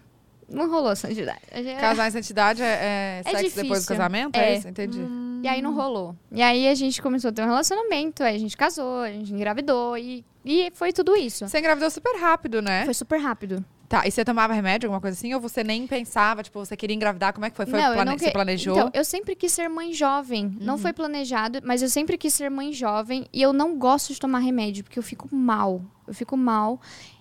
[0.49, 1.40] Não rolou santidade.
[1.51, 3.88] A gente- Casar em santidade é, é É sexo depois do difícil.
[3.97, 4.36] casamento?
[4.36, 4.59] É, É.
[4.59, 4.68] isso?
[4.68, 5.01] Entendi.
[5.42, 6.14] E aí não rolou.
[6.30, 9.32] E aí a gente começou a ter um relacionamento, aí a gente casou, a gente
[9.32, 11.49] engravidou e, e foi tudo isso.
[11.49, 12.84] Você engravidou super rápido, né?
[12.84, 13.64] Foi super rápido.
[13.88, 15.32] Tá, e você tomava remédio, alguma coisa assim?
[15.32, 17.32] Ou você nem pensava, tipo, você queria engravidar?
[17.32, 17.66] Como é que foi?
[17.66, 18.74] foi não, plane- não Você que- planejou?
[18.74, 18.80] Uhum.
[18.80, 20.57] Então, eu sempre quis ser mãe jovem.
[20.61, 23.26] Não foi planejado, mas eu sempre quis ser mãe jovem.
[23.32, 25.82] E eu não gosto de tomar remédio, porque eu fico mal.
[26.05, 26.80] Eu fico mal.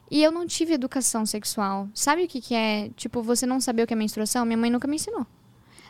[0.10, 1.90] E eu não tive educação sexual.
[1.94, 2.90] Sabe o que, que é?
[2.96, 4.46] Tipo, você não saber o que é menstruação?
[4.46, 5.26] Minha mãe nunca me ensinou.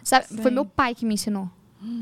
[0.03, 0.27] Sabe?
[0.41, 1.49] Foi meu pai que me ensinou.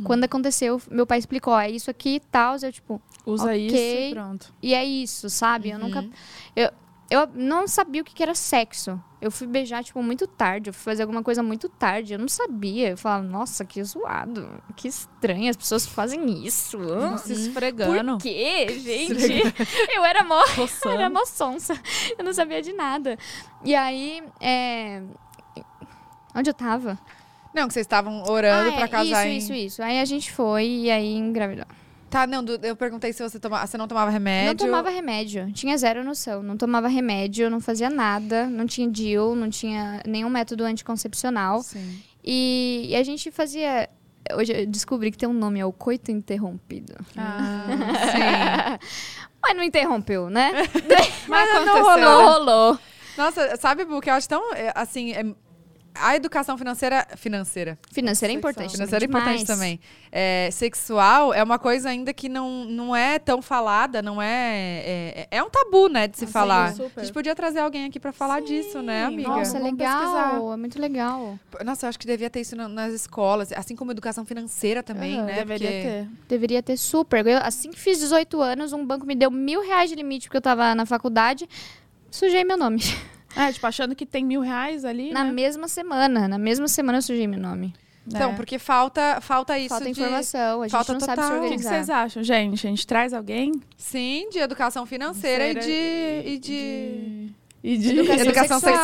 [0.06, 2.56] Quando aconteceu, meu pai explicou, é isso aqui e tal.
[2.62, 3.66] Eu, tipo, Usa Ok.
[3.68, 4.54] isso e pronto.
[4.62, 5.70] e é isso, sabe?
[5.72, 5.84] Eu Uhum.
[5.86, 6.10] nunca.
[6.56, 6.70] Eu,
[7.10, 9.02] eu não sabia o que, que era sexo.
[9.24, 10.70] Eu fui beijar, tipo, muito tarde.
[10.70, 12.12] Eu fui fazer alguma coisa muito tarde.
[12.12, 12.90] Eu não sabia.
[12.90, 14.62] Eu falava, nossa, que zoado.
[14.76, 15.50] Que estranho.
[15.50, 16.78] As pessoas fazem isso.
[16.78, 17.16] hã?
[17.16, 18.18] Se esfregando.
[18.18, 19.42] Por quê, gente?
[19.96, 20.44] eu era mó,
[20.84, 21.74] eu era mó sonsa.
[22.18, 23.18] Eu não sabia de nada.
[23.64, 25.02] E aí, é...
[26.36, 27.00] Onde eu tava?
[27.54, 29.38] Não, que vocês estavam orando ah, pra é, casar isso, em...
[29.38, 29.84] isso, isso.
[29.84, 31.66] Aí a gente foi e aí engravidou.
[32.14, 33.66] Tá, não, eu perguntei se você, toma...
[33.66, 34.50] você não tomava remédio.
[34.50, 35.52] Não tomava remédio.
[35.52, 36.44] Tinha zero noção.
[36.44, 38.46] Não tomava remédio, não fazia nada.
[38.46, 41.64] Não tinha DIL, não tinha nenhum método anticoncepcional.
[41.64, 42.04] Sim.
[42.24, 43.90] E, e a gente fazia...
[44.36, 46.94] Hoje eu descobri que tem um nome, é o coito interrompido.
[47.18, 48.78] Ah,
[49.42, 50.52] Mas não interrompeu, né?
[51.28, 51.84] Mas não aconteceu.
[51.84, 52.00] rolou.
[52.00, 52.80] Não rolou.
[53.18, 55.36] Nossa, sabe, Bu, que eu acho tão, é, assim, é-
[55.96, 57.08] a educação financeira.
[57.16, 57.78] Financeira.
[57.92, 58.40] Financeira é Sexual.
[58.52, 58.72] importante.
[58.74, 59.24] Financeira é demais.
[59.26, 59.80] importante também.
[60.12, 65.28] É, sexual é uma coisa ainda que não, não é tão falada, não é, é.
[65.32, 66.74] É um tabu, né, de se Sim, falar.
[66.74, 67.02] super.
[67.02, 69.30] A gente podia trazer alguém aqui pra falar disso, né, amiga?
[69.30, 70.00] Nossa, é legal.
[70.00, 70.54] pesquisar.
[70.54, 71.40] É muito legal.
[71.66, 75.18] Nossa, eu acho que devia ter isso na- nas escolas, assim como educação financeira também,
[75.18, 75.34] Aham, né?
[75.36, 76.08] Deveria Porque- ter.
[76.28, 77.26] Deveria ter super.
[77.26, 80.38] Eu, assim que fiz 18 anos, um banco me deu mil reais de limite porque
[80.38, 81.48] eu tava na faculdade.
[82.12, 82.80] Sujei meu nome.
[83.36, 85.32] É, tipo, achando que tem mil reais ali, Na né?
[85.32, 86.28] mesma semana.
[86.28, 87.74] Na mesma semana eu sujei meu nome.
[88.06, 88.36] Então, É.
[88.36, 89.92] porque falta, falta isso Falta de...
[89.92, 90.62] informação.
[90.62, 91.30] A gente falta não sabe se total.
[91.30, 91.70] O que, que organizar.
[91.70, 92.68] vocês acham, gente?
[92.68, 93.54] A gente traz alguém?
[93.78, 96.30] Sim, de educação financeira e de...
[96.34, 97.34] E de...
[97.66, 98.84] E de Educação Educação sexual.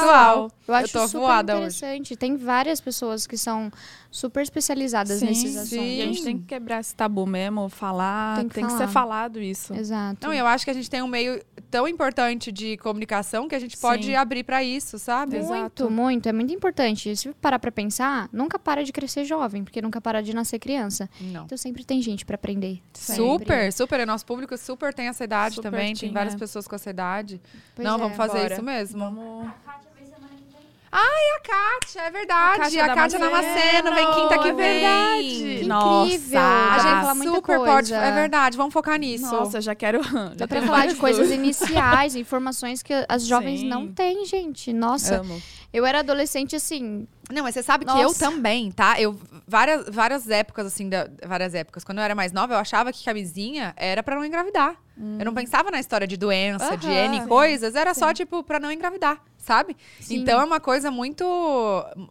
[0.49, 0.51] sexual.
[0.65, 1.77] Eu acho tô super voada hoje.
[1.79, 2.15] interessante.
[2.15, 3.69] Tem várias pessoas que são
[4.11, 5.59] super especializadas Sim, nesses sim.
[5.59, 5.85] assuntos.
[5.85, 8.35] E a gente tem que quebrar esse tabu mesmo, falar.
[8.37, 8.87] Tem Tem que que, falar.
[8.87, 9.73] ser falado isso.
[9.73, 10.25] Exato.
[10.25, 13.59] Não, eu acho que a gente tem um meio tão importante de comunicação que a
[13.59, 14.15] gente pode Sim.
[14.15, 15.37] abrir pra isso, sabe?
[15.37, 15.83] Exato.
[15.85, 16.29] Muito, muito.
[16.29, 17.15] É muito importante.
[17.15, 21.09] Se parar pra pensar, nunca para de crescer jovem, porque nunca para de nascer criança.
[21.21, 21.45] Não.
[21.45, 22.81] Então sempre tem gente pra aprender.
[22.93, 23.23] Sempre.
[23.23, 23.99] Super, super.
[23.99, 25.87] E nosso público super tem essa idade Super também.
[25.93, 27.39] Tem teen, várias pessoas com essa idade.
[27.75, 27.97] Pois Não, é.
[27.99, 28.53] vamos fazer Bora.
[28.53, 28.99] isso mesmo.
[28.99, 29.49] Vamos.
[30.91, 32.79] E a Kátia, é verdade.
[32.79, 34.73] A A Kátia Damasceno, Damasceno vem quinta que é vem.
[34.79, 35.59] verdade.
[35.61, 36.05] Que Nossa.
[36.15, 36.39] incrível.
[36.39, 37.73] A gente falar muita super coisa.
[37.73, 37.93] pode.
[37.93, 39.31] É verdade, vamos focar nisso.
[39.31, 40.01] Nossa, já quero.
[40.01, 43.67] Dá Já pra tenho falar de coisas iniciais, informações que as jovens Sim.
[43.67, 44.73] não têm, gente.
[44.73, 45.39] Nossa, Amo.
[45.71, 47.07] eu era adolescente assim.
[47.31, 48.25] Não, mas você sabe que eu Nossa.
[48.25, 48.99] também, tá?
[48.99, 49.15] Eu
[49.47, 53.03] várias, várias épocas assim, da- várias épocas, quando eu era mais nova, eu achava que
[53.05, 54.75] camisinha era pra não engravidar.
[55.17, 56.87] Eu não pensava na história de doença, de.
[56.89, 57.27] N Sim.
[57.27, 59.75] coisas, era só tipo pra não engravidar, sabe?
[59.99, 60.17] Sim.
[60.17, 61.25] Então é uma coisa muito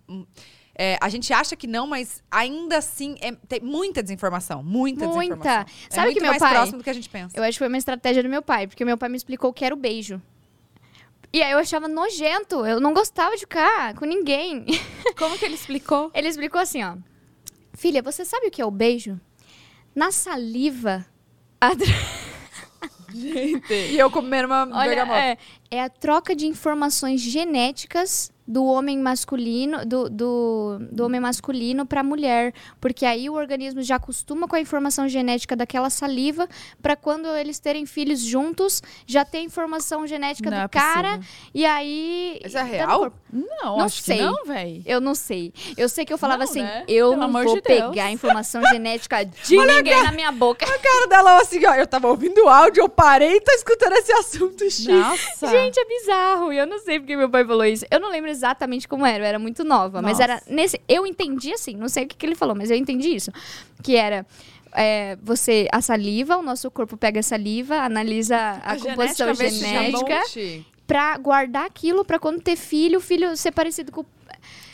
[0.09, 0.27] hum,
[0.75, 5.35] é, a gente acha que não, mas ainda assim é- tem muita desinformação, muita, Muita.
[5.37, 5.61] desinformação.
[5.91, 7.37] é Sabe muito que meu mais pai- próximo do que a gente pensa.
[7.37, 9.65] Eu acho que foi uma estratégia do meu pai, porque meu pai me explicou que
[9.65, 10.21] era o beijo.
[11.33, 14.65] E aí eu achava nojento, eu não gostava de ficar com ninguém.
[15.19, 16.11] Como que ele explicou?
[16.15, 16.97] Ele explicou assim, ó.
[17.75, 19.21] Filha, você sabe o que é o beijo?
[19.95, 21.05] Na saliva.
[21.61, 21.71] a
[23.15, 23.73] Gente.
[23.73, 25.19] E eu comendo uma Olha, bergamota.
[25.19, 25.39] é,
[25.71, 32.01] é a troca de informações genéticas do homem masculino, do, do, do homem masculino para
[32.01, 36.49] a mulher, porque aí o organismo já acostuma com a informação genética daquela saliva
[36.81, 41.29] para quando eles terem filhos juntos, já tem informação genética Não do é cara possível.
[41.53, 43.13] e aí Isso é real?
[43.31, 44.17] Não, Não acho sei.
[44.17, 44.83] que não, velho.
[44.87, 45.53] Eu não sei.
[45.77, 46.85] Eu sei que eu falava Não, assim, né?
[46.89, 50.65] eu Pelo não amor vou de pegar a informação genética de ninguém na minha boca.
[50.65, 53.93] A cara dela assim, ó, eu tava ouvindo o áudio, eu parei e tô escutando
[53.93, 54.87] esse assunto X.
[54.87, 55.49] Nossa.
[55.49, 56.51] Gente, é bizarro.
[56.51, 57.85] E eu não sei porque meu pai falou isso.
[57.91, 60.01] Eu não lembro exatamente como era, eu era muito nova.
[60.01, 60.23] Mas Nossa.
[60.25, 60.81] era nesse.
[60.89, 63.31] Eu entendi assim, não sei o que, que ele falou, mas eu entendi isso.
[63.83, 64.25] Que era.
[64.73, 70.25] é, você, a saliva, o nosso corpo pega a saliva, analisa a, A composição genética,
[70.25, 74.05] genética pra guardar aquilo pra quando ter filho, o filho ser parecido com.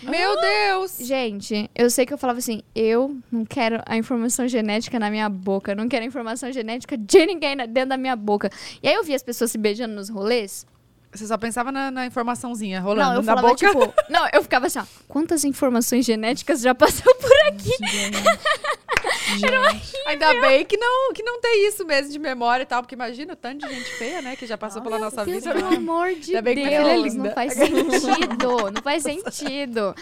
[0.02, 0.98] Meu Deus!
[1.00, 5.28] Gente, eu sei que eu falava assim: eu não quero a informação genética na minha
[5.28, 8.50] boca, eu não quero a informação genética de ninguém dentro da minha boca.
[8.82, 10.64] E aí eu vi as pessoas se beijando nos rolês.
[11.14, 13.66] Você só pensava na, na informaçãozinha rolando Não, eu na falava boca.
[13.68, 13.94] tipo.
[14.10, 17.70] Não, eu ficava assim, ó, quantas informações genéticas já passou por aqui?
[19.38, 19.96] Gente.
[20.06, 23.32] Ainda bem que não, que não tem isso mesmo de memória e tal, porque imagina
[23.32, 25.54] o tanto de gente feia, né, que já passou pela nossa Deus, vida.
[25.54, 27.28] pelo amor de Ainda bem que minha filha é Deus, linda.
[27.28, 29.94] não faz sentido, não faz sentido.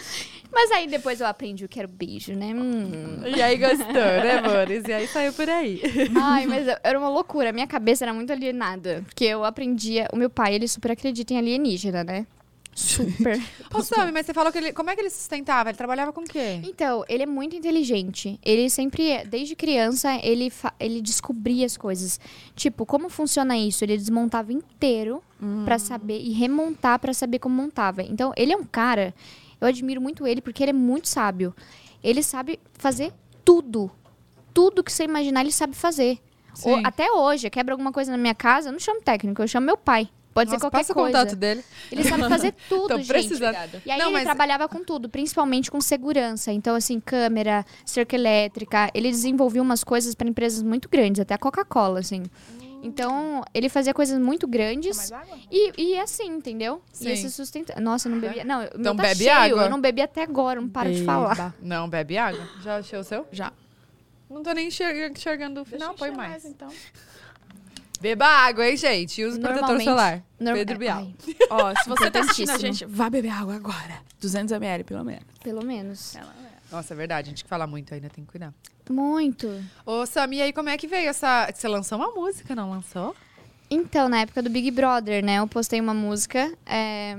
[0.51, 2.53] Mas aí depois eu aprendi o que era o beijo, né?
[2.53, 3.23] Hum.
[3.25, 4.83] E aí gostou, né, amores?
[4.87, 5.81] E aí saiu por aí.
[6.15, 7.51] Ai, mas era uma loucura.
[7.51, 9.01] Minha cabeça era muito alienada.
[9.05, 10.07] Porque eu aprendia.
[10.13, 12.27] O meu pai, ele super acredita em alienígena, né?
[12.75, 13.39] Super.
[13.73, 14.73] Ô, Sami, mas você falou que ele.
[14.73, 15.69] Como é que ele sustentava?
[15.69, 16.59] Ele trabalhava com o quê?
[16.63, 18.39] Então, ele é muito inteligente.
[18.43, 22.19] Ele sempre, desde criança, ele, fa- ele descobria as coisas.
[22.55, 23.83] Tipo, como funciona isso?
[23.83, 25.23] Ele desmontava inteiro
[25.65, 28.01] pra saber e remontar pra saber como montava.
[28.01, 29.13] Então, ele é um cara,
[29.59, 31.53] eu admiro muito ele porque ele é muito sábio.
[32.03, 33.11] Ele sabe fazer
[33.45, 33.91] tudo.
[34.53, 36.17] Tudo que você imaginar, ele sabe fazer.
[36.63, 39.65] Ou- até hoje, quebra alguma coisa na minha casa, eu não chamo técnico, eu chamo
[39.65, 40.07] meu pai.
[40.33, 41.17] Pode Nossa, ser qualquer passa o coisa.
[41.19, 41.63] contato dele.
[41.91, 43.07] Ele sabe fazer tudo, Tô gente.
[43.07, 43.55] precisando.
[43.85, 46.51] E aí Não, ele mas- trabalhava com tudo, principalmente com segurança.
[46.51, 48.89] Então, assim, câmera, cerca elétrica.
[48.93, 52.23] Ele desenvolveu umas coisas para empresas muito grandes, até a Coca-Cola, assim.
[52.81, 55.09] Então, ele fazia coisas muito grandes.
[55.11, 55.37] água?
[55.49, 56.81] E, e assim, entendeu?
[56.91, 57.11] Sim.
[57.11, 57.79] E se sustenta...
[57.79, 58.43] Nossa, eu não bebia.
[58.43, 59.31] Não, o meu Então tá bebe cheio.
[59.33, 59.63] água.
[59.63, 61.55] Eu não bebi até agora, não para de falar.
[61.61, 62.45] Não, bebe água.
[62.61, 63.25] Já achou o seu?
[63.31, 63.53] Já.
[64.29, 66.43] Não tô nem enxerga- enxergando o final, põe encher mais.
[66.43, 66.67] então.
[68.03, 69.21] Beba água, hein, gente?
[69.21, 70.21] E use protetor solar.
[70.37, 70.97] Norm- Pedro Bial.
[70.99, 71.15] Ai,
[71.49, 74.01] Ó, se você tá assistindo a gente, vá beber água agora.
[74.19, 75.23] 200 ml, pelo menos.
[75.41, 76.17] pelo menos.
[76.69, 77.27] Nossa, é verdade.
[77.27, 78.53] A gente que fala muito ainda tem que cuidar.
[78.89, 79.47] Muito.
[79.85, 81.49] Ô, Sam, e aí como é que veio essa...
[81.53, 83.15] Você lançou uma música, não lançou?
[83.69, 85.35] Então, na época do Big Brother, né?
[85.39, 86.51] Eu postei uma música.
[86.65, 87.17] é,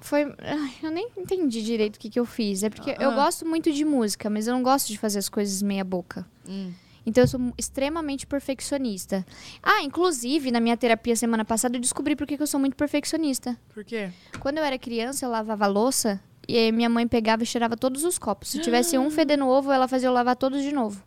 [0.00, 0.22] Foi.
[0.38, 2.62] ai, Eu nem entendi direito o que, que eu fiz.
[2.62, 3.14] É porque eu Ah.
[3.14, 6.26] gosto muito de música, mas eu não gosto de fazer as coisas meia-boca.
[6.48, 6.72] Hum.
[7.08, 9.24] Então eu sou extremamente perfeccionista.
[9.62, 13.58] Ah, inclusive, na minha terapia semana passada, eu descobri por que eu sou muito perfeccionista.
[13.72, 14.10] Por quê?
[14.40, 18.04] Quando eu era criança, eu lavava louça e aí minha mãe pegava e cheirava todos
[18.04, 18.50] os copos.
[18.50, 21.02] Se tivesse um fedendo ovo, ela fazia eu lavar todos de novo.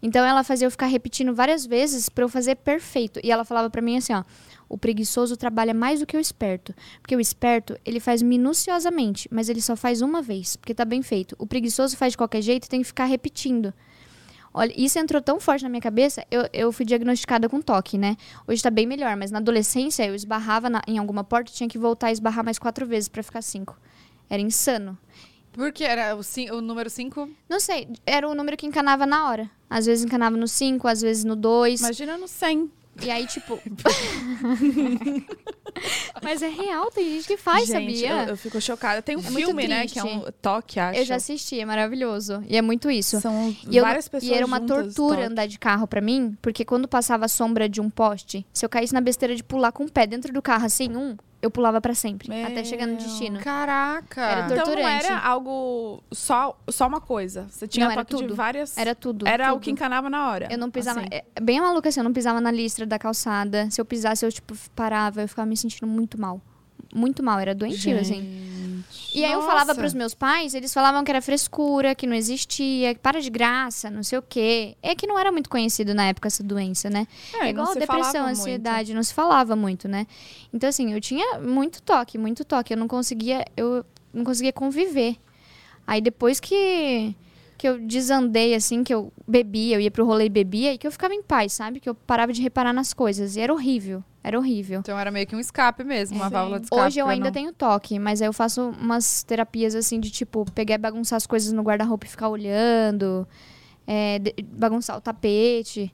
[0.00, 3.18] Então ela fazia eu ficar repetindo várias vezes pra eu fazer perfeito.
[3.24, 4.22] E ela falava pra mim assim, ó:
[4.68, 6.72] "O preguiçoso trabalha mais do que o esperto,
[7.02, 11.02] porque o esperto, ele faz minuciosamente, mas ele só faz uma vez, porque tá bem
[11.02, 11.34] feito.
[11.40, 13.74] O preguiçoso faz de qualquer jeito e tem que ficar repetindo."
[14.56, 18.16] Olha, isso entrou tão forte na minha cabeça, eu, eu fui diagnosticada com toque, né?
[18.46, 21.68] Hoje tá bem melhor, mas na adolescência eu esbarrava na- em alguma porta e tinha
[21.68, 23.76] que voltar a esbarrar mais quatro vezes pra ficar cinco.
[24.30, 24.96] Era insano.
[25.52, 26.20] Porque era o,
[26.56, 27.28] o número 5?
[27.48, 29.50] Não sei, era o número que encanava na hora.
[29.68, 31.80] Às vezes encanava no 5, às vezes no 2.
[31.80, 32.70] Imagina no 100.
[33.02, 33.60] E aí, tipo.
[36.22, 38.22] Mas é real, tem gente que faz, Gente, sabia?
[38.24, 39.02] Eu, eu fico chocada.
[39.02, 39.86] Tem um É filme, né?
[39.86, 41.00] Que é um toque, acho.
[41.00, 42.42] Eu já assisti, é maravilhoso.
[42.48, 43.20] E é muito isso.
[43.20, 45.22] São E, eu- várias pessoas e era uma tortura toque.
[45.26, 48.68] andar de carro pra mim, porque quando passava a sombra de um poste, se eu
[48.68, 51.80] caísse na besteira de pular com o pé dentro do carro assim, um, eu pulava
[51.80, 53.02] pra sempre, até chegar no Meu.
[53.02, 53.38] destino.
[53.40, 54.20] Caraca!
[54.22, 55.04] Era Então não torturante.
[55.06, 57.46] era algo só, só uma coisa.
[57.50, 58.34] Você tinha Não, era toque de tudo.
[58.34, 58.76] várias.
[58.78, 59.28] Era tudo.
[59.28, 59.62] Era o tudo.
[59.64, 60.48] que encanava na hora.
[60.50, 61.00] Eu não pisava.
[61.00, 61.08] assim.
[61.10, 63.68] É bem maluca assim, eu não pisava na listra da calçada.
[63.70, 66.40] Se eu pisasse, eu, tipo, parava, eu ficava me sentindo muito mal.
[66.94, 68.20] Muito mal, era doentio, assim.
[69.14, 69.80] E aí eu falava Nossa.
[69.80, 73.88] pros meus pais, eles falavam que era frescura, que não existia, que para de graça,
[73.88, 74.76] não sei o quê.
[74.82, 77.06] É que não era muito conhecido na época essa doença, né?
[77.34, 80.06] É, É igual depressão, ansiedade, não se falava muito, né?
[80.52, 82.74] Então, assim, eu tinha muito toque, muito toque.
[82.74, 85.16] Eu não conseguia, eu não conseguia conviver.
[85.86, 87.14] Aí depois que,
[87.56, 90.86] que eu desandei, assim, que eu bebia, eu ia pro rolê e bebia, e que
[90.86, 91.80] eu ficava em paz, sabe?
[91.80, 93.36] Que eu parava de reparar nas coisas.
[93.36, 94.80] E era horrível, era horrível.
[94.80, 96.32] Então era meio que um escape mesmo, uma Sim.
[96.34, 96.82] válvula de escape.
[96.82, 100.44] Hoje eu ainda não- tenho toque, mas aí eu faço umas terapias assim de tipo,
[100.52, 103.26] pegar e bagunçar as coisas no guarda-roupa e ficar olhando,
[103.86, 104.18] é,
[104.52, 105.92] bagunçar o tapete.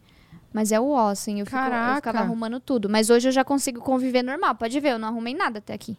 [0.53, 2.89] Mas é o ó, assim, eu, fico, eu ficava arrumando tudo.
[2.89, 4.55] Mas hoje eu já consigo conviver normal.
[4.57, 5.97] Pode ver, eu não arrumei nada até aqui.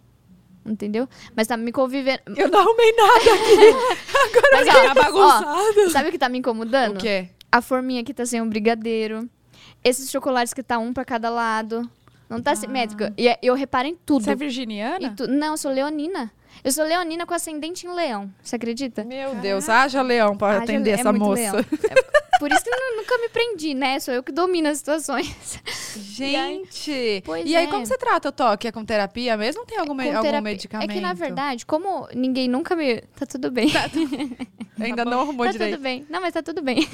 [0.65, 1.07] Entendeu?
[1.35, 2.21] Mas tá me convivendo.
[2.37, 3.21] Eu não arrumei nada.
[4.53, 5.45] Mas, ó, Tá bagunçado.
[5.85, 6.95] ó, sabe o que tá me incomodando?
[6.97, 7.29] o quê?
[7.51, 9.27] A forminha que tá sem um brigadeiro.
[9.83, 11.89] Esses chocolates que tá um pra cada lado.
[12.31, 13.03] Não tá simétrico.
[13.17, 14.23] E eu reparo em tudo.
[14.23, 15.13] Você é E virginiana?
[15.15, 16.31] tu- Não, eu sou leonina.
[16.63, 18.31] Eu sou leonina com ascendente em leão.
[18.43, 19.03] Você acredita?
[19.03, 21.41] Meu Deus, haja leão pra Haja atender le- é essa muito moça.
[21.41, 21.65] leão.
[22.33, 23.99] É Por isso que eu nu- nunca me prendi, né?
[23.99, 25.59] Sou eu que domino as situações.
[25.95, 27.21] Gente!
[27.25, 27.67] Pois e aí, é.
[27.67, 28.67] como você trata o toque?
[28.67, 30.89] É com terapia mesmo ou tem algum, algum terapia- medicamento?
[30.89, 33.01] É que, na verdade, como ninguém nunca me...
[33.01, 33.69] Tá tudo bem.
[33.69, 33.81] Tá,
[34.83, 35.73] Ainda não arrumou direito.
[35.73, 36.03] tudo bem.
[36.09, 36.87] Não, mas tá tudo bem.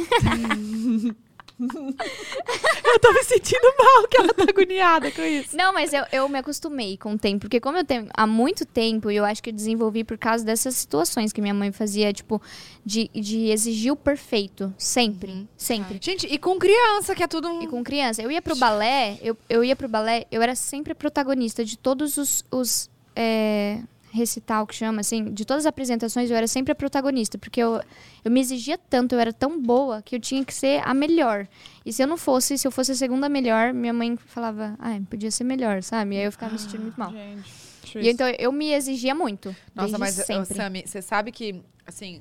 [2.88, 5.56] Eu tô me sentindo mal que ela tá agoniada com isso.
[5.56, 7.42] Não, mas eu, eu me acostumei com o tempo.
[7.42, 10.44] Porque como eu tenho há muito tempo, e eu acho que eu desenvolvi por causa
[10.44, 12.42] dessas situações que minha mãe fazia, tipo,
[12.86, 14.74] de, de exigir o perfeito.
[14.78, 15.32] Sempre.
[15.32, 15.48] Uhum.
[15.58, 16.00] Sempre.
[16.02, 17.62] Gente, e com criança, que é tudo um...
[17.62, 18.22] E com criança.
[18.22, 21.78] Eu ia pro balé, eu, eu ia pro balé, eu era sempre a protagonista de
[21.78, 23.80] todos os, os é,
[24.12, 27.82] recital que chama, assim, de todas as apresentações, eu era sempre a protagonista, porque eu,
[28.24, 31.48] eu me exigia tanto, eu era tão boa que eu tinha que ser a melhor.
[31.86, 35.00] E se eu não fosse, se eu fosse a segunda melhor, minha mãe falava, ah,
[35.10, 36.16] podia ser melhor, sabe?
[36.16, 37.12] E aí eu ficava me sentindo muito mal.
[37.12, 39.56] Gente, E então eu me exigia muito.
[39.76, 40.56] Nossa, desde mas, ô, sempre.
[40.56, 42.20] Sami, você sabe que, assim,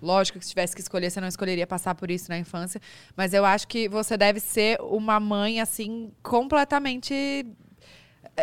[0.00, 2.80] lógico que se tivesse que escolher, você não escolheria passar por isso na infância,
[3.16, 7.46] mas eu acho que você deve ser uma mãe, assim, completamente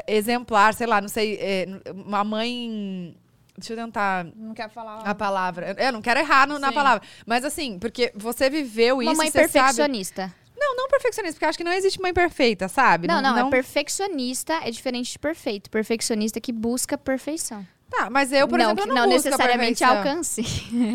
[0.08, 3.16] exemplar, sei lá, não sei, eh, uma mãe...
[3.58, 5.00] Deixa eu tentar Não quer falar.
[5.00, 5.76] a palavra.
[5.78, 7.06] Eu não quero errar no- na palavra.
[7.26, 9.52] Mas assim, porque você viveu Uma isso, mãe você sabe...
[9.54, 10.34] perfeccionista.
[10.58, 13.06] Não, não perfeccionista, porque eu acho que não existe mãe perfeita, sabe?
[13.08, 15.70] Não, não, é perfeccionista é diferente de perfeito.
[15.70, 17.66] Perfeccionista que busca perfeição.
[17.90, 20.42] Tá, mas eu, por não, exemplo, eu não, busco a necessariamente alcance.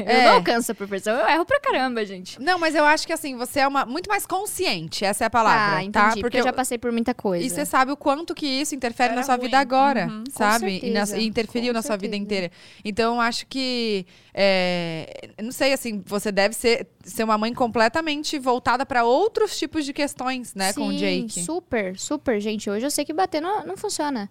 [0.06, 0.14] É.
[0.24, 1.12] Eu não alcanço a perfeição.
[1.16, 2.40] Eu erro pra caramba, gente.
[2.40, 5.30] Não, mas eu acho que assim, você é uma muito mais consciente, essa é a
[5.30, 5.92] palavra, ah, entendi.
[6.14, 6.20] tá?
[6.20, 7.44] Porque eu já passei por muita coisa.
[7.44, 9.46] E você sabe o quanto que isso interfere Era na sua ruim.
[9.46, 10.22] vida agora, Uhum.
[10.30, 10.78] sabe?
[10.80, 12.22] Com E, na- e interferiu com na sua vida certeza.
[12.22, 12.50] inteira.
[12.84, 14.06] Então, eu acho que.
[14.32, 19.84] é, não sei, assim, você deve ser, ser uma mãe completamente voltada para outros tipos
[19.84, 21.40] de questões, né, com o Sim, Jake.
[21.42, 22.70] super, super, gente.
[22.70, 24.30] Hoje eu sei que bater não, não funciona.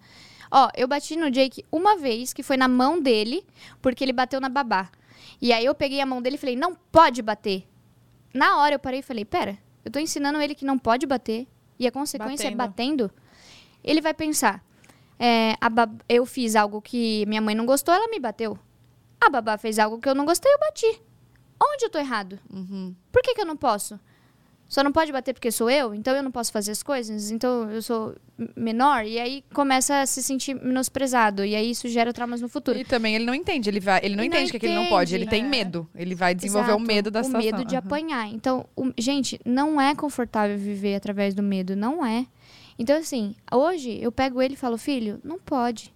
[0.56, 3.44] Ó, eu bati no Jake uma vez, que foi na mão dele,
[3.82, 4.88] porque ele bateu na babá.
[5.42, 7.66] E aí eu peguei a mão dele e falei, não pode bater.
[8.32, 11.48] Na hora eu parei e falei, pera, eu tô ensinando ele que não pode bater,
[11.76, 13.10] e a consequência é batendo.
[13.82, 14.64] Ele vai pensar,
[15.18, 15.56] é,
[16.08, 18.56] eu fiz algo que minha mãe não gostou, ela me bateu.
[19.20, 21.02] A babá fez algo que eu não gostei, eu bati.
[21.60, 22.38] Onde eu tô errado?
[22.48, 22.94] Uhum.
[23.10, 23.98] Por que, que eu não posso?
[24.68, 27.70] Só não pode bater porque sou eu, então eu não posso fazer as coisas, então
[27.70, 28.14] eu sou
[28.56, 29.04] menor.
[29.04, 31.44] E aí começa a se sentir menosprezado.
[31.44, 32.76] E aí isso gera traumas no futuro.
[32.78, 34.74] E também ele não entende, ele, vai, ele não Ele não entende que, que ele
[34.74, 35.42] não pode, ele entende.
[35.42, 35.88] tem medo.
[35.94, 37.50] Ele vai desenvolver o Exato, medo da o situação.
[37.58, 37.86] medo de Aham.
[37.86, 38.28] apanhar.
[38.32, 42.26] Então, o- gente, não é confortável viver através do medo, não é.
[42.78, 45.94] Então, assim, hoje eu pego ele e falo, filho, não pode.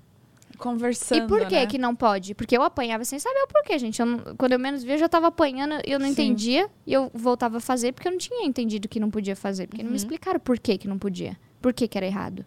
[0.59, 1.25] Conversando.
[1.25, 1.67] e por que né?
[1.67, 2.35] que não pode?
[2.35, 4.01] Porque eu apanhava sem saber o porquê, gente.
[4.01, 6.13] Eu não- quando eu menos via, eu já tava apanhando, eu não Sim.
[6.13, 6.69] entendia.
[6.87, 9.67] E eu voltava a fazer porque eu não tinha entendido que não podia fazer.
[9.69, 9.97] Porque não me Uhum.
[9.97, 11.37] explicaram por que que não podia.
[11.63, 12.45] Por que que era errado.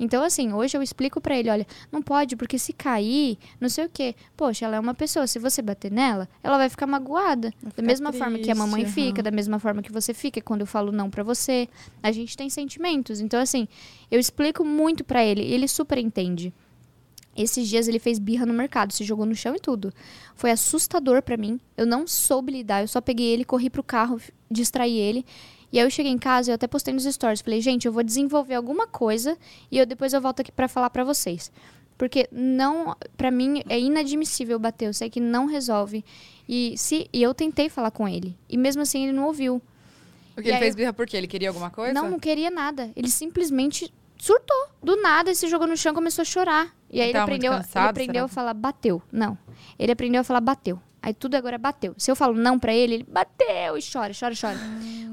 [0.00, 3.84] Então, assim, hoje eu explico pra ele, olha, não pode, porque se cair, não sei
[3.84, 4.16] o quê.
[4.36, 7.52] Poxa, ela é uma pessoa, se você bater nela, ela vai ficar magoada.
[7.62, 10.12] Vai Da ficar mesma forma que a mamãe triste, fica, da mesma forma que você
[10.12, 11.68] fica quando eu falo não pra você.
[12.02, 13.20] A gente tem sentimentos.
[13.20, 13.68] Então, assim,
[14.10, 16.52] eu explico muito pra ele e ele super entende.
[17.36, 19.92] Esses dias ele fez birra no mercado, se jogou no chão e tudo.
[20.34, 21.58] Foi assustador pra mim.
[21.76, 22.82] Eu não soube lidar.
[22.82, 24.20] Eu só peguei ele, corri pro carro,
[24.50, 25.24] distraí ele.
[25.72, 27.40] E aí eu cheguei em casa, eu até postei nos stories.
[27.40, 29.38] Falei, gente, eu vou desenvolver alguma coisa
[29.70, 31.50] e eu depois eu volto aqui pra falar pra vocês.
[31.96, 34.88] Porque não, Pra mim é inadmissível bater.
[34.88, 36.04] Eu sei que não resolve.
[36.48, 39.62] E se e eu tentei falar com ele e mesmo assim ele não ouviu.
[40.34, 41.92] Porque E ele fez birra porque ele queria alguma coisa?
[41.92, 42.90] Não, não queria nada.
[42.96, 43.92] Ele simplesmente
[44.24, 44.66] surtou.
[44.82, 46.74] Do nada, ele se jogou no chão começou a chorar.
[46.90, 48.24] E aí Ele ele tava aprendeu, ele cansado, aprendeu será?
[48.24, 49.02] a falar bateu.
[49.10, 49.36] Não.
[49.78, 50.80] Ele aprendeu a falar bateu.
[51.02, 51.94] Aí tudo agora é bateu.
[51.98, 54.56] Se eu falo não pra ele, ele bateu e chora, chora, chora.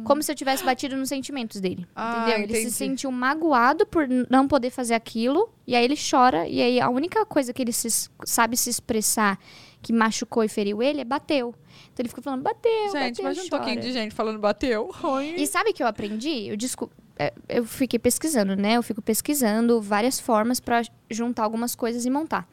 [0.04, 1.88] Como se eu tivesse batido nos sentimentos dele.
[1.96, 2.44] Ah, entendeu?
[2.44, 2.70] Ele entendi.
[2.70, 5.50] se sentiu magoado por não poder fazer aquilo.
[5.66, 6.48] E aí ele chora.
[6.48, 7.88] E aí a única coisa que ele se
[8.24, 9.40] sabe se expressar
[9.82, 11.56] que machucou e feriu ele é bateu.
[11.92, 14.92] Então ele fica falando bateu, Gente, bateu, imagina um pouquinho de gente falando bateu.
[15.04, 15.36] Ai.
[15.38, 16.50] E sabe o que eu aprendi?
[16.50, 17.09] Eu, desco- é,
[17.48, 18.74] eu fiquei pesquisando, né?
[18.78, 22.48] Eu fico pesquisando várias formas pra juntar algumas coisas e montar.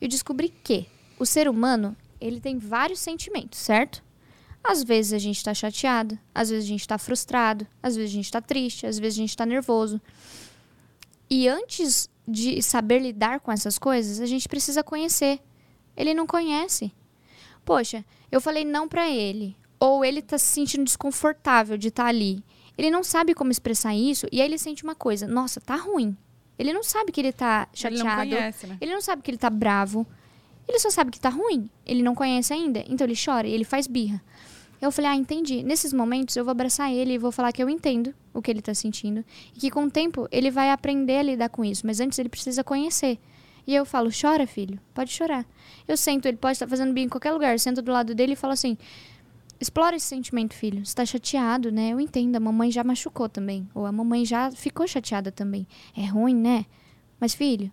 [0.00, 0.86] Eu descobri que
[1.18, 4.02] o ser humano, ele tem vários sentimentos, certo?
[4.62, 8.14] Às vezes a gente tá chateado, às vezes a gente tá frustrado, às vezes a
[8.14, 10.00] gente tá triste, às vezes a gente tá nervoso.
[11.28, 15.38] E antes de saber lidar com essas coisas, a gente precisa conhecer.
[15.96, 16.92] Ele não conhece.
[17.64, 22.42] Poxa, eu falei não pra ele, ou ele tá se sentindo desconfortável de estar ali.
[22.76, 26.16] Ele não sabe como expressar isso e aí ele sente uma coisa, nossa, tá ruim.
[26.58, 28.30] Ele não sabe que ele tá Ele não chateado.
[28.30, 28.78] conhece, né?
[28.80, 30.06] Ele não sabe que ele tá bravo.
[30.68, 31.68] Ele só sabe que tá ruim.
[31.84, 32.84] Ele não conhece ainda.
[32.88, 34.22] Então ele chora e ele faz birra.
[34.80, 35.62] Eu falei, ah, entendi.
[35.62, 38.62] Nesses momentos eu vou abraçar ele e vou falar que eu entendo o que ele
[38.62, 39.24] tá sentindo.
[39.56, 41.86] E que com o tempo ele vai aprender a lidar com isso.
[41.86, 43.18] Mas antes ele precisa conhecer.
[43.66, 44.78] E eu falo, chora, filho.
[44.92, 45.44] Pode chorar.
[45.88, 47.52] Eu sento, ele pode estar fazendo birra em qualquer lugar.
[47.54, 48.76] Eu sento do lado dele e falo assim,
[49.64, 50.84] explora esse sentimento, filho.
[50.84, 51.90] Você tá chateado, né?
[51.90, 52.36] Eu entendo.
[52.36, 53.68] A mamãe já machucou também.
[53.74, 55.66] Ou a mamãe já ficou chateada também.
[55.96, 56.66] É ruim, né?
[57.18, 57.70] Mas, filho,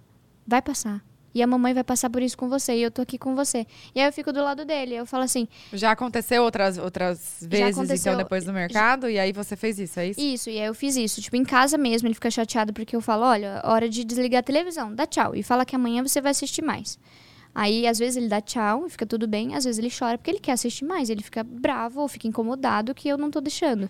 [0.47, 1.03] vai passar.
[1.33, 2.75] E a mamãe vai passar por isso com você.
[2.75, 3.65] E eu tô aqui com você.
[3.95, 4.95] E aí eu fico do lado dele.
[4.95, 9.09] Eu falo assim, Já aconteceu outras, outras vezes, aconteceu- então, depois do mercado?
[9.09, 10.19] E aí você fez isso, é isso?
[10.19, 11.21] Isso, e aí eu fiz isso.
[11.21, 14.43] Tipo, em casa mesmo, ele fica chateado porque eu falo, olha, hora de desligar a
[14.43, 15.33] televisão, dá tchau.
[15.35, 16.99] E fala que amanhã você vai assistir mais.
[17.53, 19.55] Aí, às vezes, ele dá tchau e fica tudo bem.
[19.55, 21.09] Às vezes, ele chora porque ele quer assistir mais.
[21.09, 23.89] Ele fica bravo ou fica incomodado que eu não tô deixando.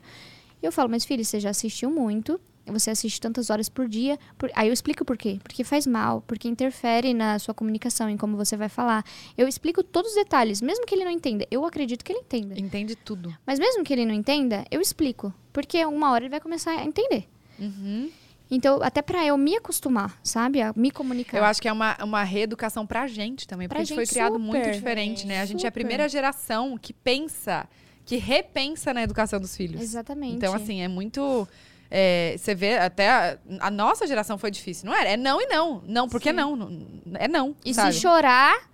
[0.62, 2.40] E eu falo, mas filho, você já assistiu muito.
[2.68, 4.18] Você assiste tantas horas por dia.
[4.38, 5.40] por- Aí eu explico por quê.
[5.44, 9.04] Porque faz mal, porque interfere na sua comunicação, em como você vai falar.
[9.38, 11.46] Eu explico todos os detalhes, mesmo que ele não entenda.
[11.50, 12.60] Eu acredito que ele entenda.
[12.60, 13.36] Entende tudo.
[13.46, 15.34] Mas mesmo que ele não entenda, eu explico.
[15.52, 17.28] Porque uma hora ele vai começar a entender.
[17.60, 18.10] Uhum.
[18.54, 20.62] Então, até pra eu me acostumar, sabe?
[20.62, 21.38] A me comunicar.
[21.38, 24.06] Eu acho que é uma, uma reeducação pra gente também, porque Pra a gente foi
[24.06, 24.44] criado super.
[24.46, 25.40] muito diferente, né?
[25.42, 25.80] A gente é a Super.
[25.80, 27.66] primeira geração que pensa,
[28.06, 29.82] que repensa na educação dos filhos.
[29.82, 30.36] Exatamente.
[30.36, 31.48] Então, assim, é muito.
[31.90, 35.12] é, você vê, até a, a nossa geração foi difícil, não era?
[35.12, 35.82] É não e não.
[35.88, 36.36] Não, porque Sim.
[36.36, 36.86] não.
[37.16, 37.56] É não.
[37.64, 37.94] E sabe?
[37.94, 38.70] se chorar,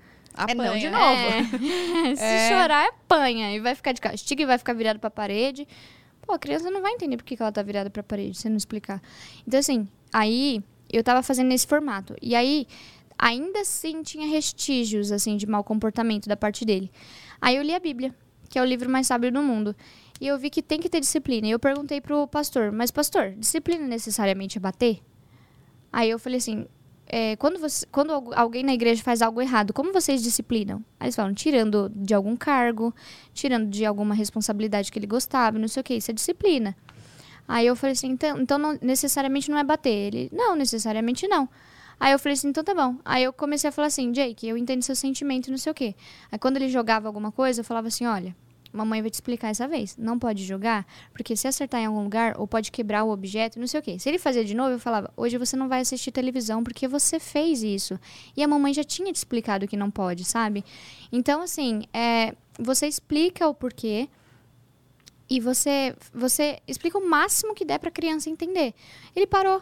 [0.48, 0.92] É não de Apanha.
[0.92, 2.12] novo.
[2.12, 2.50] é, se É.
[2.50, 3.56] chorar, apanha.
[3.56, 5.68] E vai ficar de castigo e vai ficar virado pra parede.
[6.28, 8.58] Pô, a criança não vai entender por que ela tá virada pra parede, se não
[8.58, 9.02] explicar.
[9.48, 10.62] Então, assim, aí
[10.92, 12.18] eu tava fazendo nesse formato.
[12.22, 12.68] E aí,
[13.18, 16.92] ainda assim, tinha vestígios, assim, de mau comportamento da parte dele.
[17.40, 18.14] Aí eu li a Bíblia,
[18.50, 19.74] que é o livro mais sábio do mundo.
[20.20, 21.48] E eu vi que tem que ter disciplina.
[21.48, 25.00] E eu perguntei pro pastor, mas pastor, disciplina necessariamente é bater?
[25.94, 26.68] Aí eu falei assim,
[27.08, 30.84] é, quando, você, quando algu- alguém na igreja faz algo errado, como vocês disciplinam?
[31.00, 32.94] Aí eles falam, tirando de algum cargo,
[33.34, 36.76] tirando de alguma responsabilidade que ele gostava, não sei o que, isso é disciplina.
[37.48, 39.90] Aí eu falei assim, então, então não, necessariamente não é bater.
[39.90, 41.48] Ele, não, necessariamente não.
[42.00, 42.98] Aí eu falei assim, então tá bom.
[43.06, 45.96] Aí eu comecei a falar assim, Jake, eu entendo seu sentimento, não sei o quê.
[46.32, 48.36] Aí quando ele jogava alguma coisa, eu falava assim, olha,
[48.72, 49.96] mamãe vai te explicar essa vez.
[49.98, 53.68] Não pode jogar, porque se acertar em algum lugar, ou pode quebrar o objeto, não
[53.68, 53.98] sei o quê.
[54.00, 57.20] Se ele fazia de novo, eu falava, hoje você não vai assistir televisão porque você
[57.20, 58.00] fez isso.
[58.36, 60.64] E a mamãe já tinha te explicado que não pode, sabe?
[61.12, 64.10] Então, assim, é, você explica o porquê.
[65.30, 68.74] E você, você explica o máximo que der pra criança entender.
[69.14, 69.62] Ele parou.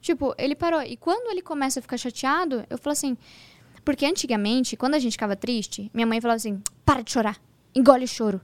[0.00, 0.82] Tipo, ele parou.
[0.82, 3.16] E quando ele começa a ficar chateado, eu falo assim.
[3.84, 7.40] Porque antigamente, quando a gente ficava triste, minha mãe falava assim: para de chorar,
[7.74, 8.40] engole o choro.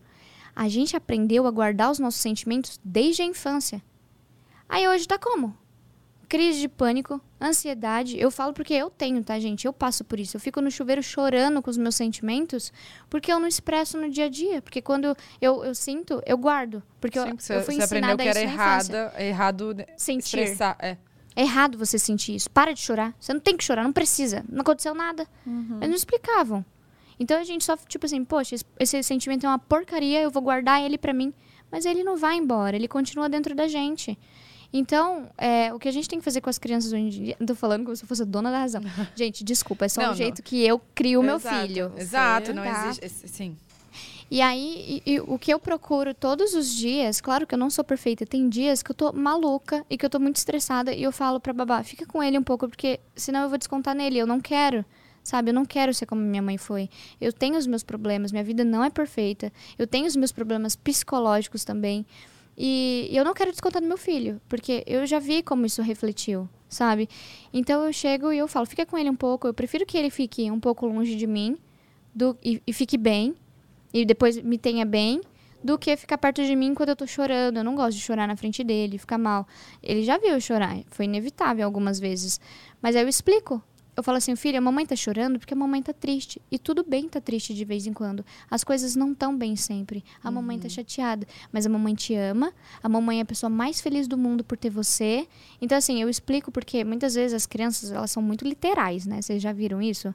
[0.55, 3.83] A gente aprendeu a guardar os nossos sentimentos desde a infância.
[4.69, 5.57] Aí hoje tá como?
[6.29, 8.19] Crise de pânico, ansiedade.
[8.21, 9.67] Eu falo porque eu tenho, tá, gente?
[9.67, 10.37] Eu passo por isso.
[10.37, 12.71] Eu fico no chuveiro chorando com os meus sentimentos
[13.09, 14.61] porque eu não expresso no dia a dia.
[14.61, 16.83] Porque quando eu, eu sinto, eu guardo.
[17.01, 20.41] Porque Sim, eu, você, eu fui você aprendeu ensinada que era errada, errado Sentir.
[20.41, 20.77] expressar.
[20.81, 20.99] É.
[21.35, 22.51] É errado você sentir isso.
[22.51, 23.15] Para de chorar.
[23.19, 24.45] Você não tem que chorar, não precisa.
[24.49, 25.25] Não aconteceu nada.
[25.77, 26.65] Eles não explicavam.
[27.19, 30.83] Então a gente só, tipo assim, poxa, esse- sentimento é uma porcaria, eu vou guardar
[30.83, 31.33] ele pra mim.
[31.71, 34.19] Mas ele não vai embora, ele continua dentro da gente.
[34.73, 37.37] Então, é, o que a gente tem que fazer com as crianças hoje em dia.
[37.47, 38.83] Tô falando como se eu fosse a dona da razão.
[39.17, 40.17] Gente, desculpa, é só Não, o não.
[40.17, 41.93] jeito que eu crio o meu Exato, filho.
[41.97, 42.89] Exato, não Tá.
[42.91, 43.29] existe.
[43.29, 43.57] Sim.
[44.31, 47.71] E aí, e- e o que eu procuro todos os dias, claro que eu não
[47.71, 51.03] sou perfeita, tem dias que eu tô maluca e que eu tô muito estressada e
[51.03, 54.19] eu falo pra babá, fica com ele um pouco, porque senão eu vou descontar nele,
[54.19, 54.85] eu não quero.
[55.29, 56.89] Sabe, eu não quero ser como minha mãe foi.
[57.21, 59.53] Eu tenho os meus problemas, minha vida não é perfeita.
[59.79, 62.07] Eu tenho os meus problemas psicológicos também.
[62.57, 66.49] E, eu não quero descontar no meu filho, porque eu já vi como isso refletiu,
[66.67, 67.11] sabe?
[67.53, 69.47] Então eu chego e eu falo, fica com ele um pouco.
[69.47, 71.59] Eu prefiro que ele fique um pouco longe de mim
[72.15, 73.35] do, e, e fique bem,
[73.93, 75.21] e depois me tenha bem,
[75.63, 77.59] do que ficar perto de mim quando eu tô chorando.
[77.59, 79.47] Eu não gosto de chorar na frente dele, ficar mal.
[79.83, 82.41] Ele já viu eu chorar, foi inevitável algumas vezes.
[82.81, 83.63] Mas aí eu explico.
[83.99, 86.41] Eu falo assim, filha, a mamãe tá chorando porque a mamãe tá triste.
[86.53, 88.25] E tudo bem tá triste de vez em quando.
[88.49, 90.05] As coisas não tão bem sempre.
[90.23, 92.53] A mamãe tá chateada, mas a mamãe te ama.
[92.81, 95.27] A mamãe é a pessoa mais feliz do mundo por ter você.
[95.61, 99.21] Então, assim, eu explico porque muitas vezes as crianças, elas são muito literais, né?
[99.21, 100.15] Vocês já viram isso?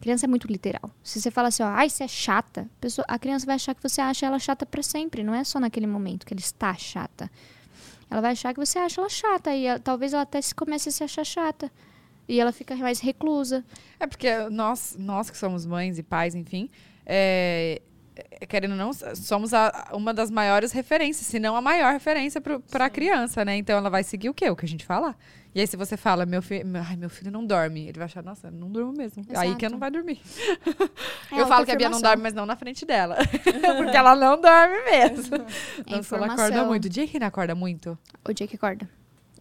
[0.00, 0.88] Criança é muito literal.
[1.02, 3.74] Se você fala assim, ó, ai, você é chata, a, pessoa, a criança vai achar
[3.74, 5.24] que você acha ela chata pra sempre.
[5.24, 7.28] Não é só naquele momento que ela está chata.
[8.08, 9.52] Ela vai achar que você acha ela chata.
[9.52, 11.72] E ela- talvez ela até se comece a se achar chata.
[12.28, 13.64] E ela fica mais reclusa.
[14.00, 16.68] É porque nós, nós que somos mães e pais, enfim,
[17.04, 17.80] é,
[18.40, 22.40] é, querendo ou não, somos a- uma das maiores referências, se não a maior referência
[22.40, 23.56] para a criança, né?
[23.56, 24.48] Então ela vai seguir o quê?
[24.50, 25.16] O que a gente falar.
[25.54, 28.22] E aí, se você fala, meu filho, ai, meu filho não dorme, ele vai achar,
[28.22, 29.24] nossa, não durmo mesmo.
[29.34, 29.78] Aí que eu não Exato.
[29.78, 30.20] vai dormir.
[31.32, 33.16] É eu falo que a Bia não dorme, mas não na frente dela.
[33.76, 35.36] porque ela não dorme mesmo.
[35.86, 36.84] É Nossa, ela acorda muito.
[36.84, 37.98] O dia que acorda muito.
[38.24, 38.88] O dia que acorda.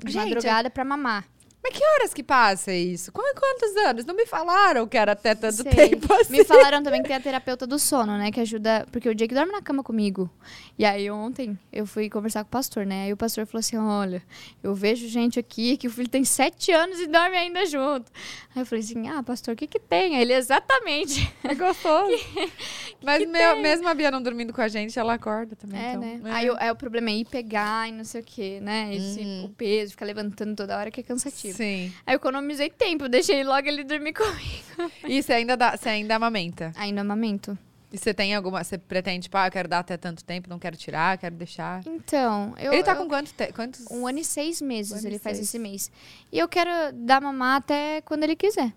[0.04, 1.26] De Gente, madrugada pra mamar.
[1.68, 3.12] Mas que horas que passa isso?
[3.12, 4.06] Qu- Quantos anos?
[4.06, 5.72] Não me falaram que era até tanto Sei.
[5.72, 6.32] tempo assim.
[6.34, 8.32] Me falaram também que tem a terapeuta do sono, né?
[8.32, 8.86] Que ajuda.
[8.92, 10.30] Porque o Jake dorme na cama comigo.
[10.78, 13.06] E aí ontem eu fui conversar com o pastor, né?
[13.06, 14.22] Aí o pastor falou assim: olha,
[14.62, 18.12] eu vejo gente aqui que o filho tem sete anos e dorme ainda junto.
[18.56, 20.16] Aí eu falei assim: ah, pastor, o que que tem?
[20.18, 21.28] Aí Ele, exatamente.
[21.44, 22.16] É gostoso.
[23.02, 25.80] Mas meu- mesmo a Bia não dormindo com a gente, ela acorda também.
[25.82, 26.02] É, então.
[26.02, 26.22] né?
[26.26, 26.32] É.
[26.32, 28.94] Aí, o- aí o problema é ir pegar e não sei o quê, né?
[28.96, 29.46] Esse, Uhum.
[29.46, 31.55] O peso, ficar levantando toda hora que é cansativo.
[31.56, 31.94] Sim.
[32.06, 34.92] Aí eu economizei tempo, deixei logo ele dormir comigo.
[35.08, 36.72] E você ainda, dá, você ainda amamenta?
[36.94, 37.58] No amamento.
[37.94, 38.64] E você tem alguma.
[38.64, 41.82] Você pretende, tipo, ah, eu quero dar até tanto tempo, não quero tirar, quero deixar.
[41.86, 42.74] Então, eu.
[42.74, 43.86] Ele tá eu- com quanto te- quantos?
[43.90, 45.48] Um ano e seis Um meses e ele faz seis.
[45.50, 45.90] esse mês.
[46.32, 48.74] E eu quero dar mamar até quando ele quiser.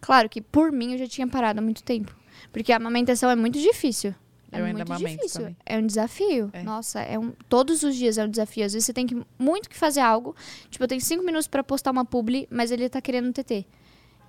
[0.00, 2.14] Claro que por mim eu já tinha parado há muito tempo.
[2.52, 4.14] Porque a amamentação é muito difícil.
[4.52, 5.40] É Eu ainda muito difícil.
[5.40, 5.56] também.
[5.64, 6.50] É um desafio.
[6.52, 6.62] É.
[6.62, 8.64] Nossa, é um, todos os dias é um desafio.
[8.66, 10.36] Às vezes você tem que muito que fazer algo.
[10.70, 13.64] Tipo, eu tenho cinco minutos pra postar uma publi, mas ele tá querendo um TT.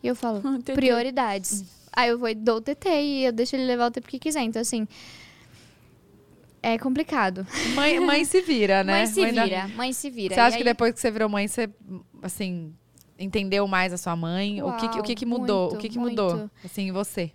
[0.01, 0.41] E eu falo,
[0.74, 1.63] prioridades.
[1.95, 4.17] Aí eu vou e dou o TT e eu deixo ele levar o tempo que
[4.17, 4.41] quiser.
[4.41, 4.88] Então, assim,
[6.61, 7.45] é complicado.
[7.76, 8.99] Mãe, mãe se vira, né?
[8.99, 10.34] Mãe se da- vira, mãe se vira.
[10.34, 11.69] Você acha E que aí- depois que você virou mãe, você,
[12.21, 12.74] assim,
[13.19, 14.61] entendeu mais a sua mãe?
[14.63, 15.61] o que, o que, que Uau, mudou?
[15.63, 16.21] muito, o que, que muito.
[16.24, 17.32] mudou, assim, em você?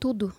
[0.00, 0.34] Tudo.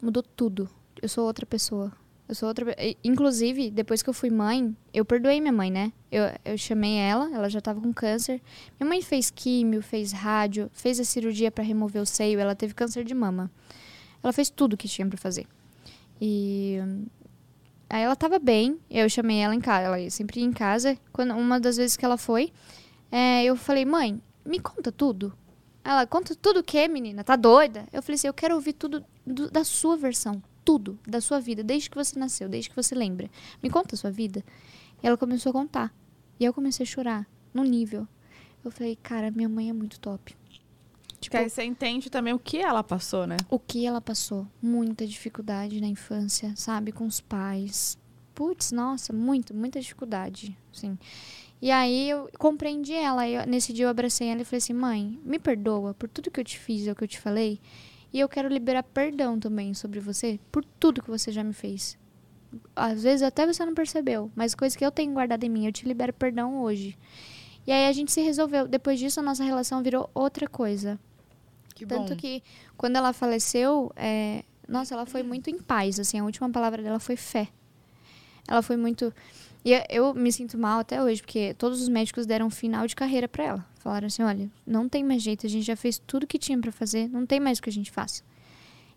[0.00, 0.70] Mudou tudo.
[1.02, 1.92] Eu sou outra pessoa.
[2.28, 2.76] Eu sou outra.
[3.02, 5.92] Inclusive, depois que eu fui mãe, eu perdoei minha mãe, né?
[6.12, 8.40] Eu, eu chamei ela, ela já tava com câncer.
[8.78, 12.74] Minha mãe fez químio, fez rádio, fez a cirurgia pra remover o seio, ela teve
[12.74, 13.50] câncer de mama.
[14.22, 15.46] Ela fez tudo que tinha pra fazer.
[16.20, 16.78] E.
[17.90, 20.98] Aí ela tava bem, eu chamei ela em casa, ela sempre ia em casa.
[21.10, 22.52] Quando, uma das vezes que ela foi,
[23.10, 25.32] é, eu falei, mãe, me conta tudo.
[25.82, 27.24] Ela, conta tudo o quê, menina?
[27.24, 27.86] Tá doida?
[27.90, 30.42] Eu falei assim, eu quero ouvir tudo do- da sua versão.
[30.68, 33.30] Tudo da sua vida, desde que você nasceu, desde que você lembra.
[33.62, 34.44] Me conta a sua vida.
[35.02, 35.94] E ela começou a contar.
[36.38, 38.06] E eu comecei a chorar, no nível.
[38.62, 40.36] Eu falei, cara, minha mãe é muito top.
[41.18, 43.38] Tipo, aí você entende também o que ela passou, né?
[43.48, 44.46] O que ela passou?
[44.60, 46.92] Muita dificuldade na infância, sabe?
[46.92, 47.96] Com os pais.
[48.34, 50.98] Putz, nossa, muito, muita dificuldade, sim.
[51.62, 53.26] E aí eu compreendi ela.
[53.26, 56.38] Eu- nesse dia eu abracei ela e falei assim: mãe, me perdoa por tudo que
[56.38, 57.58] eu te fiz, é o que eu te falei.
[58.12, 61.98] E eu quero liberar perdão também sobre você por tudo que você já me fez.
[62.74, 65.72] Às vezes até você não percebeu, mas coisa que eu tenho guardado em mim, eu
[65.72, 66.96] te libero perdão hoje.
[67.66, 68.66] E aí a gente se resolveu.
[68.66, 70.98] Depois disso, a nossa relação virou outra coisa.
[71.74, 72.16] Que Tanto bom.
[72.16, 72.42] que
[72.78, 76.00] quando ela faleceu, é, nossa, ela foi muito em paz.
[76.00, 77.48] Assim, a última palavra dela foi fé.
[78.48, 79.12] Ela foi muito.
[79.68, 82.96] E eu- eu me sinto mal até hoje, porque todos os médicos deram final de
[82.96, 83.66] carreira pra ela.
[83.80, 86.72] Falaram assim: olha, não tem mais jeito, a gente já fez tudo que tinha pra
[86.72, 88.22] fazer, não tem mais o que a gente faça.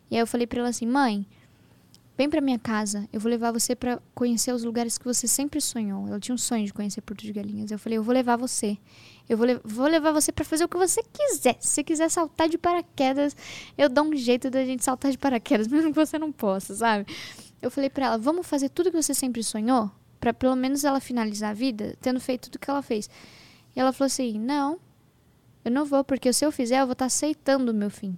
[0.10, 1.26] E aí eu falei pra ela assim: mãe,
[2.18, 5.60] vem pra minha casa, eu vou levar você pra conhecer os lugares que você sempre
[5.60, 6.08] sonhou.
[6.08, 7.70] Ela tinha um sonho de conhecer Porto de Galinhas.
[7.70, 8.78] Eu falei: eu vou levar você.
[9.28, 11.58] Eu vou, le- vou levar você pra fazer o que você quiser.
[11.60, 13.36] Se você quiser saltar de paraquedas,
[13.78, 17.06] eu dou um jeito da gente saltar de paraquedas, mesmo que você não possa, sabe?
[17.62, 19.92] Eu falei pra ela: vamos fazer tudo que você sempre sonhou?
[20.22, 23.10] Pra pelo menos ela finalizar a vida tendo feito tudo que ela fez.
[23.76, 24.80] E ela falou assim: não,
[25.66, 28.18] eu não vou, porque se eu fizer, eu vou estar aceitando o meu fim.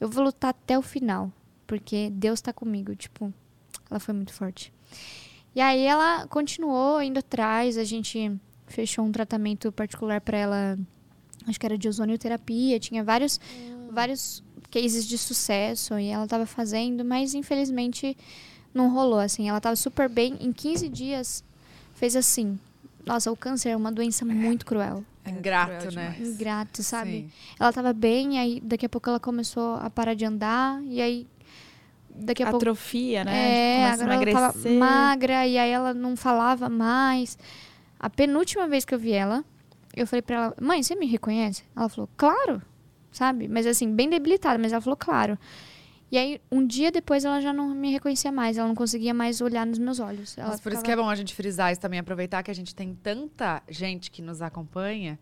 [0.00, 1.30] Eu vou lutar até o final,
[1.66, 2.94] porque Deus tá comigo.
[2.96, 3.34] Tipo,
[3.90, 4.72] ela foi muito forte.
[5.54, 8.32] E aí ela continuou indo atrás, a gente
[8.68, 10.78] fechou um tratamento particular pra ela,
[11.46, 13.40] acho que era de ozonioterapia, tinha vários,
[13.90, 18.16] vários cases de sucesso e ela tava fazendo, mas infelizmente
[18.72, 19.48] não rolou, assim.
[19.48, 21.44] Ela tava super bem, em 15 dias
[21.94, 22.58] fez assim.
[23.04, 25.04] Nossa, o câncer é uma doença muito cruel.
[25.24, 26.16] É ingrato, cruel né?
[26.20, 27.10] Ingrato, sabe?
[27.10, 27.30] Sim.
[27.58, 31.26] Ela tava bem, aí daqui a pouco ela começou a parar de andar, e aí
[32.08, 32.64] daqui a pouco.
[32.64, 33.32] Atrofia, né?
[33.32, 37.38] É, Começa a agora ela tava magra, e aí ela não falava mais.
[37.98, 39.44] A penúltima vez que eu vi ela,
[39.94, 41.64] eu falei pra ela, mãe, você me reconhece?
[41.76, 42.62] Ela falou, claro,
[43.12, 43.48] sabe?
[43.48, 45.38] Mas assim, bem debilitada, mas ela falou, claro.
[46.10, 49.40] E aí, um dia depois, ela já não me reconhecia mais, ela não conseguia mais
[49.40, 50.36] olhar nos meus olhos.
[50.36, 52.50] Ela Mas por isso ficava- que é bom a gente frisar isso também, aproveitar que
[52.50, 55.18] a gente tem tanta gente que nos acompanha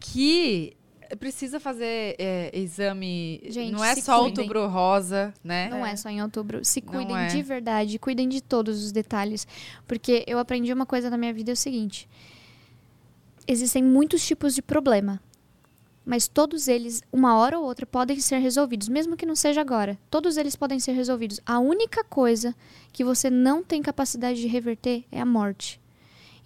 [0.00, 0.74] que
[1.18, 3.40] precisa fazer é, exame.
[3.48, 4.38] Gente, não é só cuidem.
[4.40, 5.68] outubro rosa, né?
[5.68, 5.94] Não é.
[5.96, 6.64] só em outubro.
[6.64, 7.26] Se cuidem é.
[7.26, 9.46] de verdade, cuidem de todos os detalhes.
[9.86, 12.08] Porque eu aprendi uma coisa na minha vida: é o seguinte.
[13.46, 15.20] Existem muitos tipos de problema.
[16.04, 19.98] Mas todos eles, uma hora ou outra, podem ser resolvidos, mesmo que não seja agora.
[20.10, 21.40] Todos eles podem ser resolvidos.
[21.46, 22.54] A única coisa
[22.92, 25.80] que você não tem capacidade de reverter é a morte.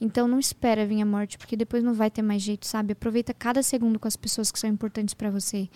[0.00, 2.92] Então não espera vir a morte, porque depois não vai ter mais jeito, sabe?
[2.92, 5.68] Aproveita cada segundo com as pessoas que são importantes pra você.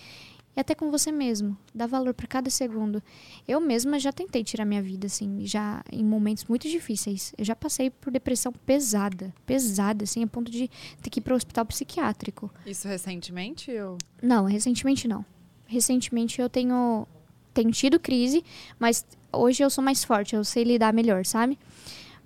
[0.56, 1.56] E até com você mesmo.
[1.74, 3.02] Dá valor pra cada segundo.
[3.46, 7.32] Eu mesma já tentei tirar minha vida, assim, já em momentos muito difíceis.
[7.38, 10.68] Eu já passei por depressão pesada, pesada, assim, a ponto de
[11.00, 12.50] ter que ir para o hospital psiquiátrico.
[12.66, 13.70] Isso recentemente?
[13.78, 13.96] Ou...
[14.20, 15.24] Não, recentemente não.
[15.66, 17.06] Recentemente eu tenho,
[17.54, 18.44] tenho tido crise,
[18.76, 21.56] mas hoje eu sou mais forte, eu sei lidar melhor, sabe?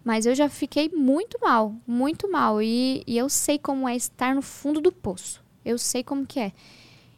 [0.03, 2.61] Mas eu já fiquei muito mal, muito mal.
[2.61, 5.43] E, e eu sei como é estar no fundo do poço.
[5.65, 6.53] Eu sei como que é.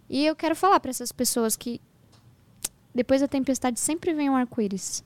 [0.08, 1.80] E eu quero falar para essas pessoas que
[2.94, 5.04] depois da tempestade sempre vem um arco-íris.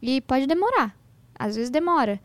[0.00, 0.96] E pode demorar.
[1.38, 2.20] Às vezes demora.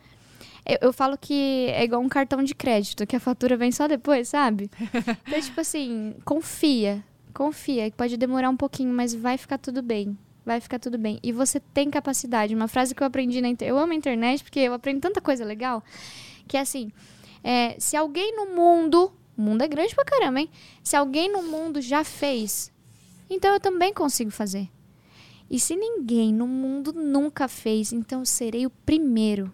[0.65, 3.87] Eu, eu falo que é igual um cartão de crédito, que a fatura vem só
[3.87, 4.69] depois, sabe?
[5.27, 7.03] Então, tipo assim, confia.
[7.33, 10.17] Confia, que pode demorar um pouquinho, mas vai ficar tudo bem.
[10.45, 11.19] Vai ficar tudo bem.
[11.23, 12.53] E você tem capacidade.
[12.53, 13.69] Uma frase que eu aprendi na internet.
[13.69, 15.83] Eu amo a internet porque eu aprendo tanta coisa legal.
[16.47, 16.91] Que é assim:
[17.43, 19.11] é, se alguém no mundo.
[19.41, 20.49] O mundo é grande pra caramba, hein?
[20.83, 22.71] Se alguém no mundo já fez,
[23.27, 24.69] então eu também consigo fazer.
[25.49, 29.51] E se ninguém no mundo nunca fez, então eu serei o primeiro.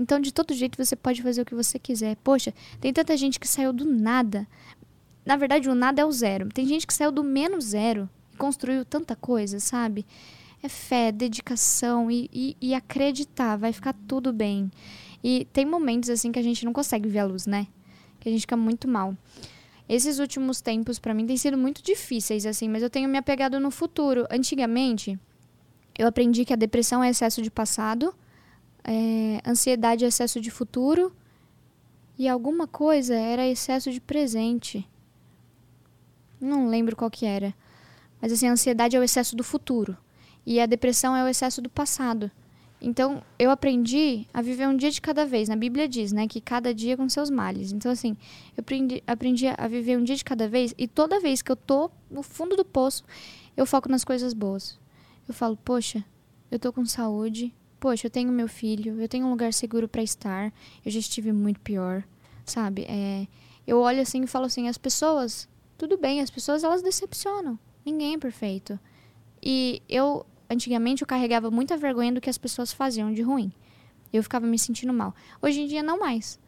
[0.00, 2.16] Então, de todo jeito, você pode fazer o que você quiser.
[2.24, 4.48] Poxa, tem tanta gente que saiu do nada.
[5.26, 6.48] Na verdade, o nada é o zero.
[6.48, 10.06] Tem gente que saiu do menos zero e construiu tanta coisa, sabe?
[10.62, 13.58] É fé, dedicação e, e, e acreditar.
[13.58, 14.70] Vai ficar tudo bem.
[15.22, 17.66] E tem momentos assim que a gente não consegue ver a luz, né?
[18.24, 19.14] Que a gente fica muito mal.
[19.86, 23.60] Esses últimos tempos, pra mim, têm sido muito difíceis, assim, mas eu tenho me apegado
[23.60, 24.26] no futuro.
[24.30, 25.18] Antigamente,
[25.98, 28.14] eu aprendi que a depressão é excesso de passado,
[28.82, 31.14] é, ansiedade é excesso de futuro
[32.18, 34.88] e alguma coisa era excesso de presente.
[36.40, 37.54] Não lembro qual que era.
[38.22, 39.98] Mas assim, a ansiedade é o excesso do futuro
[40.46, 42.30] e a depressão é o excesso do passado.
[42.86, 45.48] Então, eu aprendi a viver um dia de cada vez.
[45.48, 47.72] Na Bíblia diz, né, que cada dia com seus males.
[47.72, 48.14] Então, assim,
[48.54, 51.56] eu aprendi, aprendi a viver um dia de cada vez e toda vez que eu
[51.56, 53.02] tô no fundo do poço,
[53.56, 54.78] eu foco nas coisas boas.
[55.26, 56.04] Eu falo, poxa,
[56.50, 60.02] eu tô com saúde, poxa, eu tenho meu filho, eu tenho um lugar seguro para
[60.02, 60.52] estar,
[60.84, 62.04] eu já estive muito pior,
[62.44, 62.84] sabe?
[62.86, 63.26] É,
[63.66, 65.48] eu olho assim e falo assim, as pessoas,
[65.78, 68.78] tudo bem, as pessoas elas decepcionam, ninguém é perfeito.
[69.42, 73.52] E eu, antigamente, eu carregava muita vergonha do que as pessoas faziam de ruim.
[74.12, 75.14] Eu ficava me sentindo mal.
[75.42, 76.38] Hoje em dia, não mais.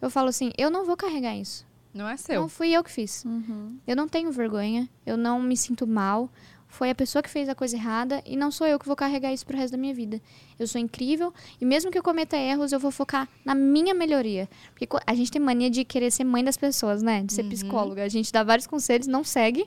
[0.00, 1.66] Eu falo assim, eu não vou carregar isso.
[1.92, 2.40] Não é seu.
[2.40, 3.24] Não fui eu que fiz.
[3.24, 3.76] Uhum.
[3.86, 6.30] Eu não tenho vergonha, eu não me sinto mal.
[6.68, 9.32] foi a pessoa que fez a coisa errada e não sou eu que vou carregar
[9.32, 10.20] isso pro resto da minha vida.
[10.58, 14.48] Eu sou incrível e mesmo que eu cometa erros, eu vou focar na minha melhoria.
[14.74, 17.22] Porque a gente tem mania de querer ser mãe das pessoas, né?
[17.24, 18.04] De ser psicóloga.
[18.04, 19.66] A gente dá vários conselhos, não segue.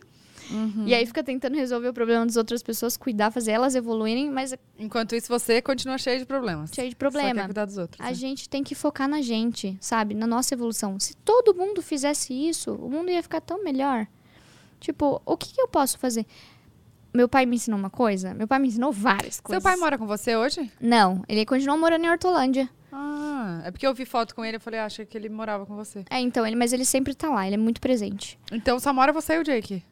[0.85, 4.53] E aí fica tentando resolver o problema das outras pessoas, cuidar, fazer elas evoluírem, mas
[4.53, 6.71] é Enquanto isso, você continua cheio de problemas.
[6.73, 7.33] cheio de Só problema.
[7.35, 7.99] quer cuidar dos outros.
[8.01, 8.13] A né?
[8.13, 10.13] gente tem que focar na gente, sabe?
[10.13, 10.99] Na nossa evolução.
[10.99, 14.07] Se todo mundo fizesse isso, o mundo ia ficar tão melhor.
[14.79, 16.25] Tipo, o que, que eu posso fazer?
[17.13, 18.33] Meu pai me ensinou uma coisa?
[18.33, 19.61] Meu pai me ensinou várias coisas.
[19.61, 20.71] Seu pai mora com você hoje?
[20.79, 22.69] Não, ele continuou morando em Hortolândia.
[22.91, 25.65] Ah, é porque eu vi foto com ele e falei, ah, achei que ele morava
[25.65, 26.03] com você.
[26.09, 28.39] É, então, ele, mas ele sempre tá lá, ele é muito presente.
[28.51, 29.83] Então só mora você e o Jake.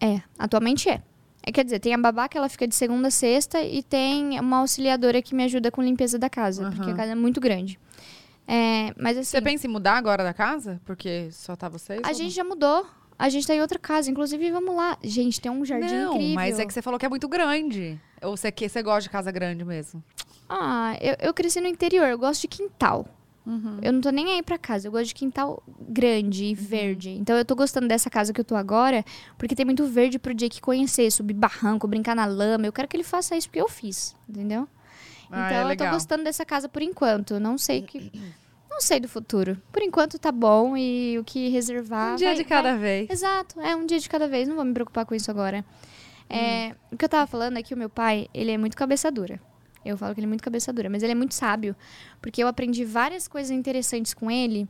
[0.00, 1.02] É, atualmente é.
[1.42, 4.38] É, quer dizer, tem a babá que ela fica de segunda a sexta e tem
[4.40, 7.78] uma auxiliadora que me ajuda com limpeza da casa, porque a casa é muito grande.
[8.48, 10.80] É, mas assim, Você pensa em mudar agora da casa?
[10.84, 12.00] Porque só tá vocês?
[12.04, 12.86] a gente já mudou.
[13.18, 14.98] A gente tá em outra casa, inclusive vamos lá.
[15.02, 16.34] Gente, tem um jardim não, incrível.
[16.34, 17.98] mas é que você falou que é muito grande.
[18.22, 20.04] Ou você, que, você gosta de casa grande mesmo?
[20.48, 23.06] Ah, eu, eu cresci no interior, eu gosto de quintal.
[23.46, 23.78] Uhum.
[23.80, 27.10] Eu não tô nem aí pra casa, eu gosto de quintal grande e verde.
[27.10, 29.04] Então eu tô gostando dessa casa que eu tô agora,
[29.38, 32.66] porque tem muito verde pro Jake conhecer, subir barranco, brincar na lama.
[32.66, 34.66] Eu quero que ele faça isso porque eu fiz, entendeu?
[35.30, 37.38] Ah, então é eu tô gostando dessa casa por enquanto.
[37.38, 38.10] Não sei que.
[38.68, 39.56] Não sei do futuro.
[39.72, 42.12] Por enquanto tá bom e o que reservar.
[42.12, 43.10] Um dia vai- de cada vai- vez.
[43.10, 45.64] Exato, é um dia de cada vez, não vou me preocupar com isso agora.
[46.28, 49.10] É, O que eu tava falando é que o meu pai, ele é muito cabeça
[49.10, 49.40] dura.
[49.86, 51.74] Eu falo que ele é muito cabeça dura, mas ele é muito sábio,
[52.20, 54.68] porque eu aprendi várias coisas interessantes com ele.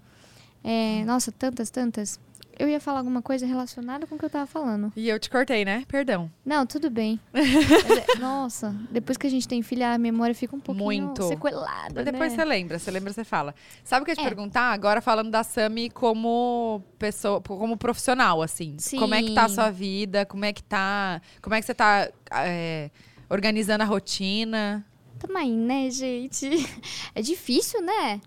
[0.64, 2.18] É, nossa, tantas, tantas.
[2.58, 4.90] Eu ia falar alguma coisa relacionada com o que eu tava falando.
[4.96, 5.84] E eu te cortei, né?
[5.86, 6.30] Perdão.
[6.42, 7.20] Não, tudo bem.
[7.30, 11.28] Mas é- nossa, depois que a gente tem filha, a memória fica um pouquinho Muito.
[11.28, 12.36] sequelada, Mas depois né?
[12.38, 13.54] você lembra, você lembra, você fala.
[13.84, 14.28] Sabe o que eu ia te É.
[14.28, 14.72] perguntar?
[14.72, 18.78] Agora falando da Sami como pessoa, como profissional, assim.
[18.98, 19.54] Como é que tá a Sim.
[19.56, 20.24] sua vida?
[20.24, 21.20] Como é que tá.
[21.42, 22.90] Como é que você tá é,
[23.28, 24.82] organizando a rotina?
[25.26, 26.48] Tamo aí, né, gente?
[27.14, 28.20] É difícil, né?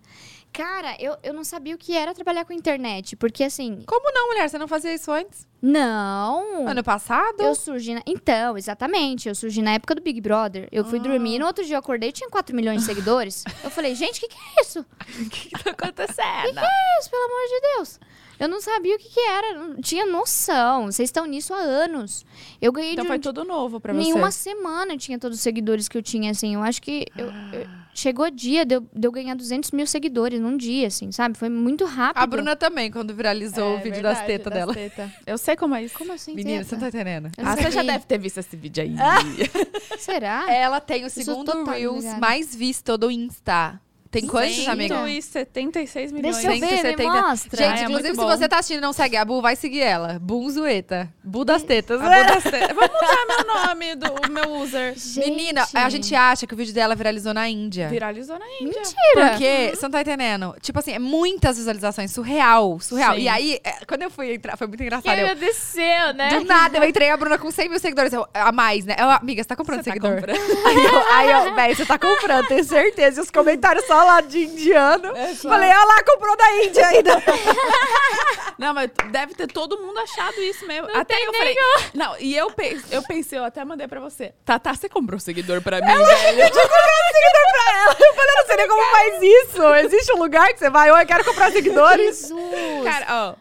[0.52, 4.30] Cara, eu, eu não sabia o que era trabalhar com internet, porque assim, Como não,
[4.30, 4.50] mulher?
[4.50, 5.48] Você não fazia isso antes?
[5.62, 6.68] não.
[6.68, 7.42] Ano passado?
[7.42, 8.02] Eu surgi na...
[8.06, 9.28] Então, exatamente.
[9.30, 10.68] Eu surgi na época do Big Brother.
[10.72, 13.44] Eu fui dormir, no outro dia eu acordei e tinha 4 milhões de seguidores.
[13.64, 14.80] Eu falei, gente, o que, que é isso?
[14.80, 14.86] O
[15.30, 16.60] que, que tá acontecendo?
[16.60, 18.00] É isso, pelo amor de Deus.
[18.40, 20.86] Eu não sabia o que, que era, não tinha noção.
[20.86, 22.26] Vocês estão nisso há anos.
[22.62, 24.00] Eu ganhei Então de um foi tudo novo pra você.
[24.00, 26.54] Nenhuma semana eu tinha todos os seguidores que eu tinha, assim.
[26.56, 30.40] Eu acho que eu- eu- chegou dia de eu, de eu ganhar 200 mil seguidores
[30.40, 31.38] num dia, assim, sabe?
[31.38, 32.24] Foi muito rápido.
[32.24, 34.74] A Bruna também, quando viralizou o vídeo das tetas dela.
[34.74, 35.14] teta.
[35.28, 35.98] Eu sei como é isso.
[35.98, 36.34] Como assim?
[36.34, 36.70] Menina, teta?
[36.70, 37.32] você não tá entendendo?
[37.38, 38.96] Eu Ah, você já deve ter visto esse vídeo aí.
[40.00, 40.50] Será?
[40.52, 43.82] Ela tem o segundo Reels mais visto do Insta.
[44.12, 44.96] Tem quantos, amiga?
[44.96, 46.36] 176 milhões.
[46.38, 47.22] Deixa eu ver, me 170.
[47.22, 47.58] mostra.
[47.58, 49.56] Gente, Ah, é inclusive, muito se você tá assistindo e não segue a Bu, vai
[49.56, 50.18] seguir ela.
[50.20, 51.08] Bunzueta.
[51.24, 52.02] Bu das tetas.
[52.02, 54.96] A Buda Ste- Vamos mudar meu nome do o meu user.
[55.18, 57.88] Menina, a gente acha que o vídeo dela viralizou na Índia.
[57.90, 58.82] Viralizou na Índia.
[58.82, 59.30] Mentira.
[59.30, 60.56] Porque, você não tá entendendo?
[60.60, 63.14] Tipo assim, é muitas visualizações, surreal, surreal.
[63.14, 63.22] Sim.
[63.22, 65.16] E aí, é, quando eu fui entrar, foi muito Que engraçado.
[65.18, 66.30] Eu, agradeceu, né?
[66.30, 68.96] do nada, eu entrei a Bruna com 100 mil seguidores eu- a mais, né?
[68.98, 70.16] Eu, amiga, você tá comprando Você tá seguidor?
[70.16, 70.40] comprando.
[70.66, 73.20] Aí eu, aí eu véi, você tá comprando, tenho certeza.
[73.20, 75.16] E os comentários só lá de indiano.
[75.16, 75.50] É, só.
[75.50, 77.12] Falei, olha lá, comprou da Índia ainda.
[78.58, 80.90] Não, mas deve ter todo mundo achado isso mesmo.
[80.94, 81.56] até eu falei.
[81.94, 84.34] Não, e eu, pe- eu pensei, eu até mandei pra você.
[84.44, 86.42] Tata, você comprou seguidor pra mim, velho?
[86.42, 87.92] Eu tinha comprado seguidor pra ela.
[88.00, 89.64] Eu falei, eu não sei nem como faz isso.
[89.76, 92.28] Existe um lugar que você vai, eu quero comprar seguidores.
[92.28, 92.84] Jesus.
[92.84, 93.36] Cara, ó.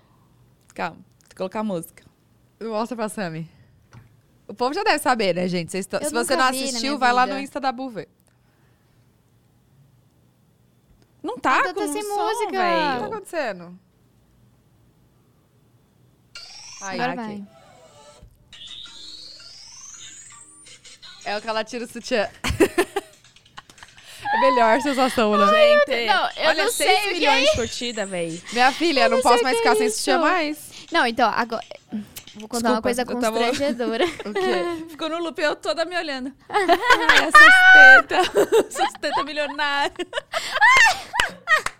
[0.72, 2.04] Calma, vou colocar a música.
[2.62, 3.48] Mostra pra Sammy.
[4.46, 5.72] O povo já deve saber, né, gente?
[5.72, 5.82] Se
[6.12, 7.36] você não assistiu, vai lá vida.
[7.36, 8.08] no Insta da Bu ver.
[11.22, 12.46] Não tá Ah, tá com sem som, música.
[12.46, 13.78] O que tá acontecendo?
[16.80, 17.44] Aí, Agora aqui.
[17.44, 17.58] vai.
[21.24, 22.28] É o que ela tira o sutiã.
[24.32, 25.46] é melhor sensação, né?
[25.46, 28.42] Gente, Não, eu olha, não 6 sei o que milhões de curtida, velho.
[28.52, 29.98] Minha filha, eu não, não posso mais ficar é sem isso.
[29.98, 30.70] sutiã mais.
[30.90, 31.64] Não, então, agora.
[32.38, 34.04] Vou contar uma Desculpa, coisa eu tava- constrangedora.
[34.28, 34.86] O quê?
[34.90, 36.32] Ficou no loop, eu toda me olhando.
[36.48, 36.66] Ai,
[37.26, 38.66] essas tetas.
[38.68, 39.94] Essas tetas milionárias.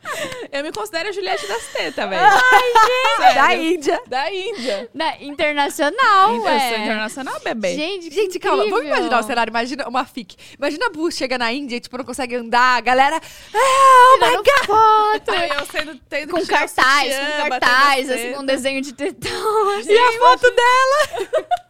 [0.53, 2.23] Eu me considero a Juliette das tetas, velho.
[2.23, 4.03] Ai, Da Índia.
[4.07, 4.89] Da Índia.
[4.95, 6.69] Na, internacional, Eu ué.
[6.69, 7.75] sou internacional, bebê.
[7.75, 9.51] Gente, que Gente, calma, vamos imaginar o cenário.
[9.51, 10.37] Imagina uma fic.
[10.57, 12.79] Imagina a Bu chega na Índia e, tipo, não consegue andar.
[12.79, 13.21] A galera.
[13.55, 14.67] Ah, oh my God!
[14.67, 15.31] foto.
[15.31, 18.93] Aí eu sendo, tendo Com cartaz, sutiã, com cartaz, as assim, com um desenho de
[18.93, 19.79] tetão.
[19.79, 19.93] assim.
[19.93, 21.39] E a foto dela?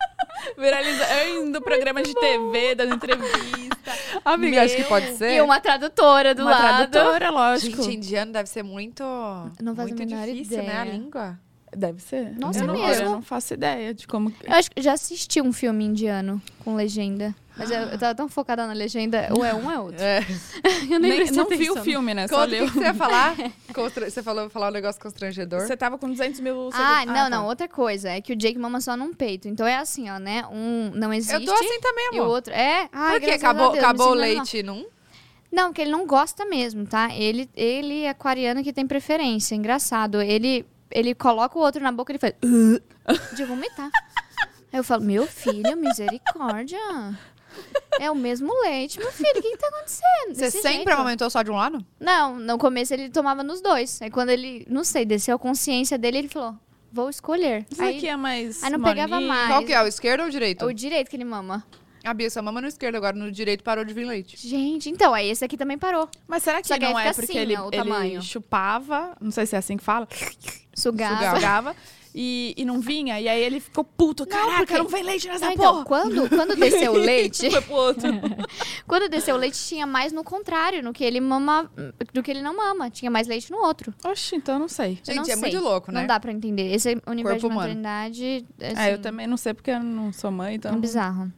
[0.56, 1.04] Viraliza...
[1.24, 3.76] Eu indo no programa de TV, dando entrevista.
[4.24, 4.88] Amiga, acho que Meu.
[4.88, 5.36] pode ser.
[5.36, 6.90] E uma tradutora do Uma lado.
[6.90, 7.82] tradutora, lógico.
[7.82, 9.02] Gente, indiano deve ser muito.
[9.62, 10.78] Não faço muito a menor difícil, né?
[10.78, 10.96] A ideia.
[10.96, 11.38] língua.
[11.76, 12.36] Deve ser.
[12.38, 13.04] Nossa, eu é não, mesmo?
[13.04, 14.32] Eu não faço ideia de como.
[14.44, 17.34] Eu acho que já assisti um filme indiano com legenda.
[17.56, 20.00] Mas eu, eu tava tão focada na legenda, ou é um ou é outro.
[20.00, 20.20] É.
[20.88, 22.28] Eu nem Nem, não vi o filme, né?
[22.28, 22.66] Só Conta o leu.
[22.66, 23.34] que você ia falar?
[23.74, 25.62] Constra- Você falou falar um negócio constrangedor.
[25.62, 27.06] Você tava com 200 mil Ah, seguidores.
[27.06, 27.30] não, tá.
[27.30, 27.46] não.
[27.46, 29.48] Outra coisa é que o Jake mama só num peito.
[29.48, 30.44] Então é assim, ó, né?
[30.52, 31.34] Um não existe.
[31.34, 32.34] Eu tô assim também, E o amor.
[32.36, 32.54] outro.
[32.54, 32.88] É?
[32.92, 33.34] Ai, Por quê?
[33.34, 34.86] Acabou, Deus, acabou o leite num?
[35.50, 37.12] Não, que ele não gosta mesmo, tá?
[37.12, 39.56] Ele, ele é aquariano que tem preferência.
[39.56, 40.22] Engraçado.
[40.22, 42.34] Ele, ele coloca o outro na boca e ele faz.
[42.44, 43.90] "Uh", de vomitar.
[44.72, 46.78] Aí eu falo, meu filho, misericórdia.
[47.98, 49.30] É o mesmo leite, meu filho.
[49.38, 50.34] O que, que tá acontecendo?
[50.34, 50.90] Você Desse sempre jeito.
[50.92, 51.84] amamentou só de um lado?
[51.98, 54.00] Não, no começo ele tomava nos dois.
[54.02, 56.54] Aí quando ele, não sei, desceu a consciência dele, ele falou:
[56.92, 57.66] vou escolher.
[57.70, 58.62] Isso Aí, aqui é mais.
[58.62, 59.48] aí não pegava mais.
[59.48, 59.82] Qual que é?
[59.82, 60.64] O esquerdo ou o direito?
[60.66, 61.64] o direito que ele mama.
[62.04, 64.36] A Bia só mama no esquerdo, agora no direito parou de vir leite.
[64.36, 66.08] Gente, então, aí esse aqui também parou.
[66.28, 68.22] Mas será que que não é porque assim, ele, o ele tamanho.
[68.22, 70.06] chupava, não sei se é assim que fala,
[70.78, 71.16] Sugava.
[71.16, 71.36] Sugava.
[71.36, 71.76] sugava,
[72.14, 75.44] e, e não vinha, e aí ele ficou puto, caraca, porque- não vem leite nessa
[75.46, 75.84] Não, então, porra.
[75.84, 78.08] quando, quando desceu o leite, Foi pro outro.
[78.88, 81.70] quando desceu o leite, tinha mais no contrário, no que ele mama,
[82.12, 82.90] do que ele não mama.
[82.90, 83.92] Tinha mais leite no outro.
[84.04, 84.98] Oxi, então eu não sei.
[85.04, 85.36] Gente, não é sei.
[85.36, 86.00] muito louco, né?
[86.00, 86.72] Não dá pra entender.
[86.72, 90.30] Esse universo Corpo de maternidade, assim, É, eu também não sei porque eu não sou
[90.30, 90.80] mãe, é então...
[90.80, 91.30] bizarro.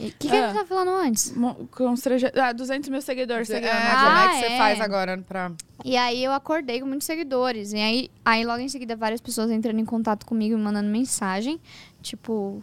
[0.00, 0.44] O que, que É.
[0.44, 1.34] a gente tá falando antes?
[1.70, 2.26] Constrange...
[2.34, 3.70] Ah, 200 mil seguidores É, seguindo.
[3.70, 4.58] como Ah, é que você é.
[4.58, 5.52] faz agora pra...
[5.84, 7.72] E aí eu acordei com muitos seguidores.
[7.72, 11.60] E aí, aí logo em seguida várias pessoas entrando em contato comigo e mandando mensagem.
[12.02, 12.62] Tipo,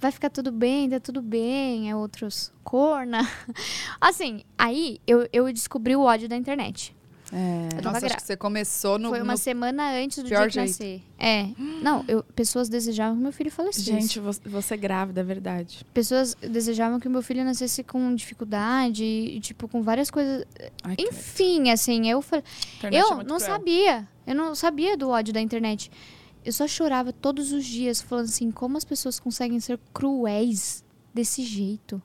[0.00, 1.90] vai ficar tudo bem, tá tudo bem.
[1.90, 3.28] É outros corna.
[4.00, 6.94] Assim, aí eu, eu descobri o ódio da internet.
[7.36, 7.78] É.
[7.78, 9.08] Eu Nossa, acho gra- que você começou no...
[9.08, 11.00] Foi uma no- semana antes do pior dia de jeito.
[11.00, 11.02] nascer.
[11.18, 11.48] É.
[11.82, 13.84] Não, eu, pessoas desejavam que meu filho falecesse.
[13.86, 15.84] Gente, vo- você grávida, é verdade.
[15.92, 20.44] Pessoas desejavam que meu filho nascesse com dificuldade e, tipo, com várias coisas.
[20.84, 22.44] Ai, que Enfim, assim, eu falei.
[22.84, 23.40] é Eu muito não cruel.
[23.52, 24.08] sabia.
[24.26, 25.90] Eu não sabia do ódio da internet.
[26.44, 31.42] Eu só chorava todos os dias, falando assim, como as pessoas conseguem ser cruéis desse
[31.42, 32.00] jeito.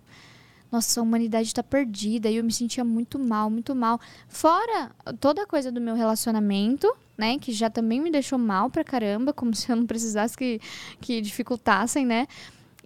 [0.72, 2.30] Nossa, a humanidade tá perdida.
[2.30, 4.00] E eu me sentia muito mal, muito mal.
[4.28, 7.38] Fora toda a coisa do meu relacionamento, né?
[7.40, 10.60] Que já também me deixou mal pra caramba, como se eu não precisasse que,
[11.02, 12.28] que dificultassem, né?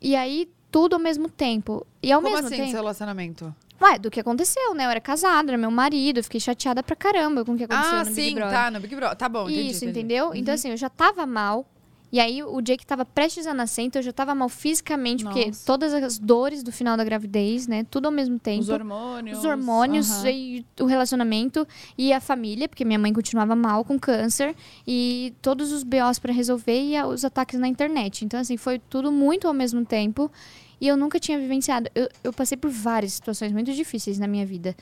[0.02, 1.86] E aí, tudo ao mesmo tempo.
[2.02, 2.70] E ao Como mesmo assim, tempo.
[2.72, 3.54] seu relacionamento?
[3.82, 4.86] Ué, do que aconteceu, né?
[4.86, 7.98] Eu era casada, era meu marido, eu fiquei chateada pra caramba com o que aconteceu
[8.00, 8.54] Ah, no sim, Big Brother.
[8.58, 9.18] tá, no Big Brother.
[9.18, 9.70] Tá bom, entendi.
[9.72, 10.00] Isso, entendi.
[10.00, 10.28] entendeu?
[10.28, 10.36] Uhum.
[10.36, 11.66] Então, assim, eu já tava mal.
[12.14, 15.48] E aí, o Jake tava prestes a nascer, então eu já tava mal fisicamente, porque
[15.48, 15.66] Nossa.
[15.66, 17.88] todas as dores do final da gravidez, né?
[17.90, 18.62] Tudo ao mesmo tempo.
[18.62, 19.40] Os hormônios.
[19.40, 21.68] Os hormônios e o relacionamento
[21.98, 26.32] e a família, porque minha mãe continuava mal com câncer e todos os BOs pra
[26.32, 28.24] resolver e os ataques na internet.
[28.24, 30.32] Então, assim, foi tudo muito ao mesmo tempo
[30.80, 31.90] e eu nunca tinha vivenciado.
[31.96, 34.76] Eu, eu passei por várias situações muito difíceis na minha vida,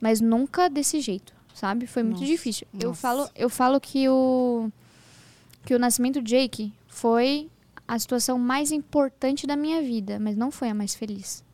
[0.00, 1.86] mas nunca desse jeito, sabe?
[1.86, 2.66] Foi muito Nossa, difícil.
[2.74, 3.00] Eu nossa.
[3.00, 4.68] falo, eu falo que o
[5.64, 7.50] que o nascimento do Jake foi
[7.86, 11.44] a situação mais importante da minha vida, mas não foi a mais feliz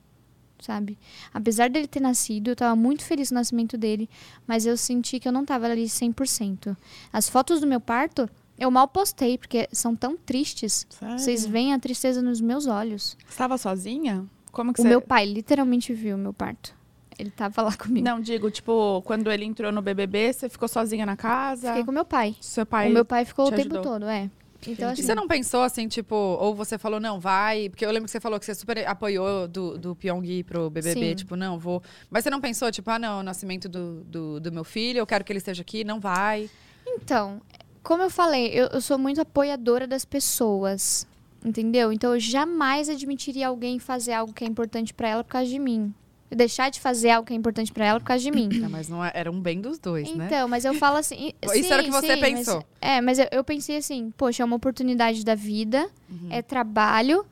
[0.61, 0.99] sabe?
[1.33, 4.09] Apesar dele ter nascido, eu tava muito feliz no nascimento dele,
[4.47, 6.77] mas eu senti que eu não tava ali 100%.
[7.13, 8.29] As fotos do meu parto,
[8.59, 10.87] eu mal postei, porque são tão tristes.
[10.91, 11.19] Sério?
[11.19, 13.17] Vocês veem a tristeza nos meus olhos.
[13.29, 14.27] Estava sozinha?
[14.51, 14.89] Como que O você...
[14.89, 16.75] meu pai literalmente viu o meu parto.
[17.19, 18.05] Ele tava lá comigo.
[18.05, 21.69] Não, digo, tipo, quando ele entrou no BBB, você ficou sozinha na casa?
[21.69, 22.37] Fiquei com meu pai.
[22.41, 22.91] Seu pai...
[22.91, 23.83] o meu pai ficou o te tempo ajudou.
[23.83, 24.31] todo, é.
[24.67, 27.69] Então, E assim, você não pensou assim, tipo, ou você falou, não, vai.
[27.69, 31.11] Porque eu lembro que você falou que você super apoiou do, do Pyong pro BBB,
[31.11, 31.15] Sim.
[31.15, 31.83] tipo, não, vou.
[32.11, 35.07] Mas você não pensou, tipo, ah, não, o nascimento do, do, do meu filho, eu
[35.07, 36.51] quero que ele esteja aqui, não vai.
[36.87, 37.41] Então,
[37.83, 41.07] como eu falei, eu, eu sou muito apoiadora das pessoas.
[41.45, 41.93] Entendeu?
[41.93, 45.59] Então eu jamais admitiria alguém fazer algo que é importante pra ela por causa de
[45.59, 45.95] mim.
[46.31, 48.49] Deixar de fazer algo que é importante pra ela por causa de mim.
[48.53, 50.27] Não, mas não é- era um bem dos dois, né?
[50.27, 51.33] Então, mas eu falo assim.
[51.55, 52.65] Isso era o que você sim, mas- pensou.
[52.81, 56.29] é, mas eu, eu pensei assim, poxa, é uma oportunidade da vida, Uhum.
[56.31, 57.25] é trabalho.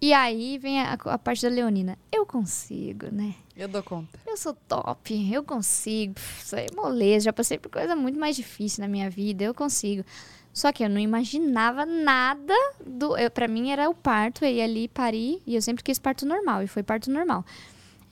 [0.00, 1.96] E aí vem a, a parte da Leonina.
[2.10, 3.34] Eu consigo, né?
[3.56, 4.18] Eu dou conta.
[4.26, 6.14] Eu sou top, eu consigo.
[6.42, 7.26] Isso aí é moleza.
[7.26, 10.04] Já passei por coisa muito mais difícil na minha vida, eu consigo.
[10.52, 12.52] Só que eu não imaginava nada
[12.84, 13.16] do.
[13.16, 16.26] Eu, pra mim era o parto, eu ia ali parir, e eu sempre quis parto
[16.26, 17.44] normal, e foi parto normal.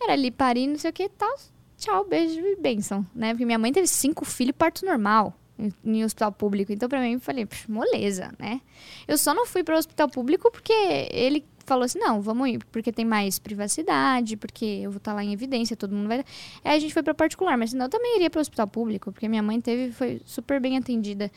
[0.00, 0.32] Era ali
[0.66, 1.34] não sei o que tal.
[1.76, 3.32] Tchau, beijo e bênção, né?
[3.32, 6.72] Porque minha mãe teve cinco filhos parto normal em, em hospital público.
[6.72, 8.60] Então, pra mim, eu falei, "Pff, moleza, né?
[9.08, 10.72] Eu só não fui para o hospital público porque
[11.10, 15.22] ele falou assim: não, vamos ir, porque tem mais privacidade, porque eu vou estar lá
[15.22, 16.18] em evidência, todo mundo vai.
[16.64, 19.12] Aí a gente foi para particular, mas senão eu também iria para o hospital público,
[19.12, 21.30] porque minha mãe teve foi super bem atendida.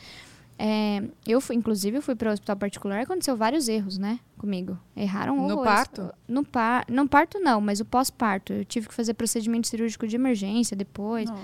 [0.58, 4.78] É, eu fui, inclusive, eu fui para o hospital particular, aconteceu vários erros, né, comigo.
[4.96, 5.64] Erraram No horrores.
[5.64, 6.14] parto?
[6.28, 8.52] No par, não parto não, mas o pós-parto.
[8.52, 11.42] Eu tive que fazer procedimento cirúrgico de emergência depois Nossa.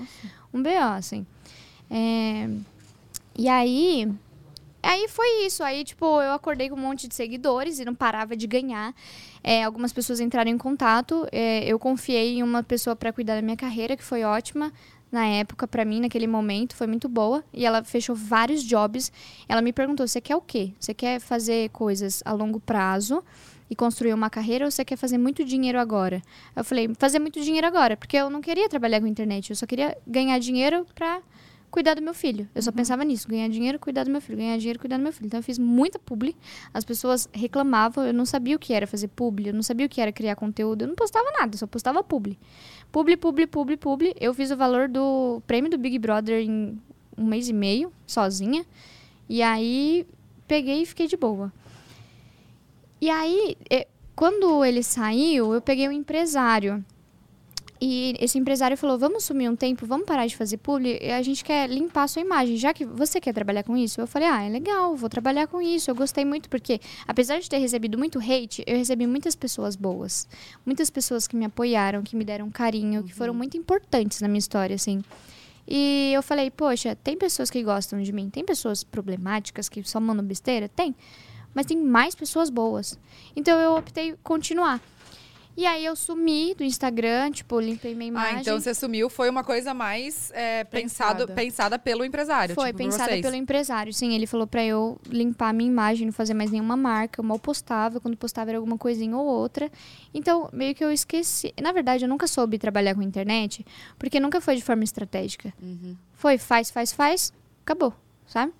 [0.54, 1.26] um BO, assim.
[1.90, 2.48] É,
[3.36, 4.08] E aí,
[4.82, 5.62] Aí foi isso.
[5.62, 8.94] Aí, tipo, eu acordei com um monte de seguidores e não parava de ganhar.
[9.42, 11.26] É, algumas pessoas entraram em contato.
[11.30, 14.72] É, eu confiei em uma pessoa para cuidar da minha carreira, que foi ótima
[15.10, 17.42] na época, para mim, naquele momento, foi muito boa.
[17.52, 19.12] E ela fechou vários jobs.
[19.48, 20.72] Ela me perguntou: você quer o quê?
[20.78, 23.22] Você quer fazer coisas a longo prazo?
[23.68, 26.20] E construir uma carreira ou você quer fazer muito dinheiro agora?
[26.56, 29.64] Eu falei, fazer muito dinheiro agora, porque eu não queria trabalhar com internet, eu só
[29.64, 31.22] queria ganhar dinheiro pra
[31.70, 32.48] cuidar do meu filho.
[32.54, 35.12] Eu só pensava nisso, ganhar dinheiro, cuidar do meu filho, ganhar dinheiro, cuidar do meu
[35.12, 35.26] filho.
[35.26, 36.36] Então eu fiz muita publi.
[36.74, 39.88] As pessoas reclamavam, eu não sabia o que era fazer publi, eu não sabia o
[39.88, 42.38] que era criar conteúdo, eu não postava nada, só postava publi.
[42.92, 44.14] Publi, publi, publi, publi.
[44.20, 46.80] Eu fiz o valor do prêmio do Big Brother em
[47.16, 48.64] um mês e meio, sozinha.
[49.28, 50.06] E aí
[50.48, 51.52] peguei e fiquei de boa.
[53.00, 53.86] E aí, eh,
[54.16, 56.84] quando ele saiu, eu peguei um empresário.
[57.80, 60.98] E esse empresário falou: vamos sumir um tempo, vamos parar de fazer publi.
[61.00, 62.56] e A gente quer limpar a sua imagem.
[62.56, 65.62] Já que você quer trabalhar com isso, eu falei: ah, é legal, vou trabalhar com
[65.62, 65.90] isso.
[65.90, 66.78] Eu gostei muito, porque
[67.08, 70.28] apesar de ter recebido muito hate, eu recebi muitas pessoas boas.
[70.66, 74.38] Muitas pessoas que me apoiaram, que me deram carinho, que foram muito importantes na minha
[74.38, 75.02] história, assim.
[75.66, 79.98] E eu falei: poxa, tem pessoas que gostam de mim, tem pessoas problemáticas que só
[79.98, 80.68] mandam besteira?
[80.68, 80.94] Tem.
[81.54, 82.98] Mas tem mais pessoas boas.
[83.34, 84.80] Então eu optei continuar.
[85.56, 88.36] E aí eu sumi do Instagram, tipo, limpei minha imagem.
[88.36, 91.34] Ah, então você sumiu, foi uma coisa mais é, pensado, Pensada.
[91.34, 92.54] pensada pelo empresário.
[92.54, 93.20] Foi tipo, pensada vocês.
[93.20, 94.14] pelo empresário, sim.
[94.14, 97.20] Ele falou pra eu limpar minha imagem, não fazer mais nenhuma marca.
[97.20, 99.70] Eu mal postava, quando postava era alguma coisinha ou outra.
[100.14, 101.52] Então, meio que eu esqueci.
[101.60, 103.64] Na verdade, eu nunca soube trabalhar com internet,
[103.98, 105.52] porque nunca foi de forma estratégica.
[105.60, 105.96] Uhum.
[106.14, 107.32] Foi, faz, faz, faz,
[107.64, 107.92] acabou,
[108.26, 108.52] sabe?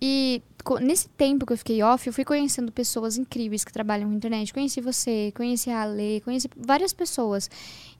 [0.00, 0.42] E
[0.80, 4.52] nesse tempo que eu fiquei off, eu fui conhecendo pessoas incríveis que trabalham com internet.
[4.52, 7.50] Conheci você, conheci a Ale, conheci várias pessoas.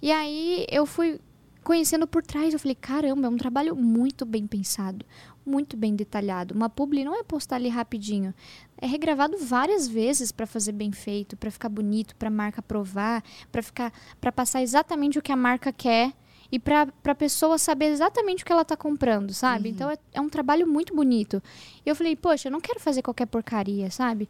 [0.01, 1.21] E aí eu fui
[1.63, 5.05] conhecendo por trás, eu falei, caramba, é um trabalho muito bem pensado,
[5.45, 6.55] muito bem detalhado.
[6.55, 8.35] Uma publi não é postar ali rapidinho.
[8.79, 13.23] É regravado várias vezes para fazer bem feito, para ficar bonito, para a marca aprovar,
[13.53, 16.13] para ficar para passar exatamente o que a marca quer
[16.51, 19.69] e para a pessoa saber exatamente o que ela tá comprando, sabe?
[19.71, 21.43] Então é, é um trabalho muito bonito.
[21.85, 24.29] E eu falei, poxa, eu não quero fazer qualquer porcaria, sabe?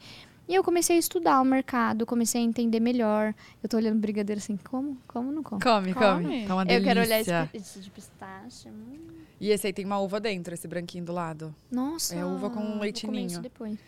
[0.48, 3.32] E eu comecei a estudar o mercado, comecei a entender melhor.
[3.62, 4.98] Eu tô olhando brigadeiro assim, como?
[5.06, 5.60] Como não como?
[5.62, 6.24] Come, come.
[6.24, 6.46] Come.
[6.46, 6.84] Tá uma Eu delícia.
[6.88, 8.68] quero olhar esse, esse de pistache.
[8.68, 8.98] hum.
[9.40, 11.54] E esse aí tem uma uva dentro, esse branquinho do lado.
[11.70, 12.16] Nossa.
[12.16, 13.78] É uva com isso depois.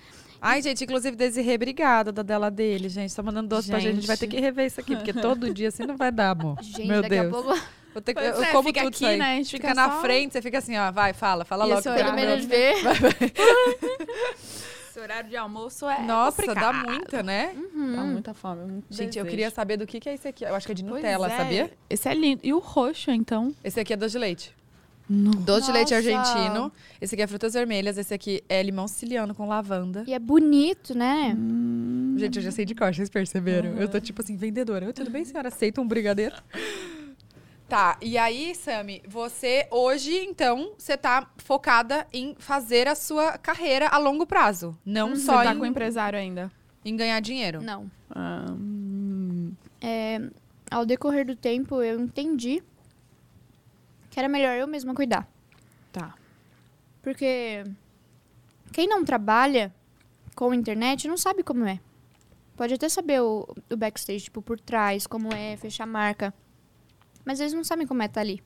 [0.40, 3.14] Ai, gente, inclusive, Desirê, obrigada da dela dele, gente.
[3.14, 3.92] Tá mandando doce pra gente.
[3.92, 6.30] A gente vai ter que rever isso aqui, porque todo dia assim não vai dar,
[6.30, 6.56] amor.
[6.62, 7.26] Gente, Meu daqui Deus.
[7.26, 7.81] a pouco.
[7.92, 9.18] Vou ter que, Pois eu é, como fica tudo aqui, isso aí.
[9.18, 9.32] né?
[9.32, 10.90] A gente Fica, fica na só- frente, você fica assim, ó.
[10.90, 11.80] Vai, fala, fala E logo.
[11.80, 12.74] esse eu quero menos ver.
[14.90, 16.86] Esse horário de almoço é Nossa, dá complicado.
[16.90, 17.54] muita, né?
[17.74, 19.26] Dá muita fome, muito Gente, eu desejo.
[19.30, 20.44] queria saber do que, que é esse aqui.
[20.44, 21.70] Eu acho que é de Nutella, é, sabia?
[21.88, 22.40] Esse é lindo.
[22.44, 23.54] E o roxo, então?
[23.64, 24.54] Esse aqui é doce de leite.
[25.08, 25.30] Não.
[25.30, 26.08] Doce de leite Nossa.
[26.36, 26.70] argentino.
[27.00, 27.96] Esse aqui é frutas vermelhas.
[27.96, 30.04] Esse aqui é limão siciliano com lavanda.
[30.06, 31.34] E é bonito, né?
[31.38, 32.14] Hum.
[32.18, 33.70] Gente, eu já sei de cor, vocês perceberam?
[33.78, 34.84] Eu tô tipo assim, vendedora.
[34.86, 35.48] Oi, tudo bem, senhora?
[35.48, 36.36] Aceita um brigadeiro?
[37.72, 43.88] Tá, e aí, Sami, você hoje, então, você tá focada em fazer a sua carreira
[43.88, 44.78] a longo prazo.
[44.84, 46.52] Não Você só tá em, com o empresário ainda?
[46.84, 47.62] em ganhar dinheiro.
[47.62, 47.90] Não.
[48.10, 49.54] Ah, hum.
[49.80, 50.20] É,
[50.70, 52.62] ao decorrer do tempo, eu entendi
[54.10, 55.26] que era melhor eu mesma cuidar.
[55.90, 56.14] Tá.
[57.00, 57.64] Porque
[58.70, 59.74] quem não trabalha
[60.36, 61.80] com internet não sabe como é.
[62.54, 66.34] Pode até saber o, o backstage, tipo, por trás, como é, fechar marca.
[67.24, 68.42] Mas eles não sabem como é estar ali.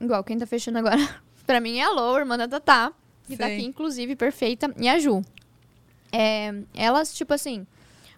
[0.00, 0.96] Igual quem tá fechando agora,
[1.46, 2.92] pra mim é a Lô, irmã da Tatá.
[3.26, 3.54] Que tá Sim.
[3.54, 4.72] aqui, inclusive, perfeita.
[4.78, 5.22] E a Ju.
[6.12, 7.66] É, elas, tipo assim...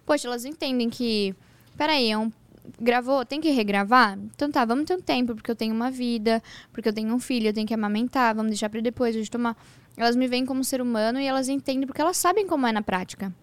[0.05, 1.35] Poxa, elas entendem que...
[1.77, 2.31] Peraí, é um...
[2.79, 4.17] Gravou, tem que regravar?
[4.35, 6.41] Então tá, vamos ter um tempo, porque eu tenho uma vida,
[6.71, 9.57] porque eu tenho um filho, eu tenho que amamentar, vamos deixar pra depois, gente tomar...
[9.97, 12.81] Elas me veem como ser humano e elas entendem porque elas sabem como é na
[12.81, 13.33] prática.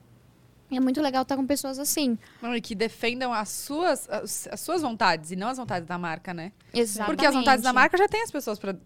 [0.71, 2.19] É muito legal estar com pessoas assim.
[2.43, 5.97] Não, e que defendam as suas, as, as suas vontades e não as vontades da
[5.97, 6.53] marca, né?
[6.75, 7.17] Exatamente.
[7.17, 8.77] Porque as vontades da marca já tem as pessoas pra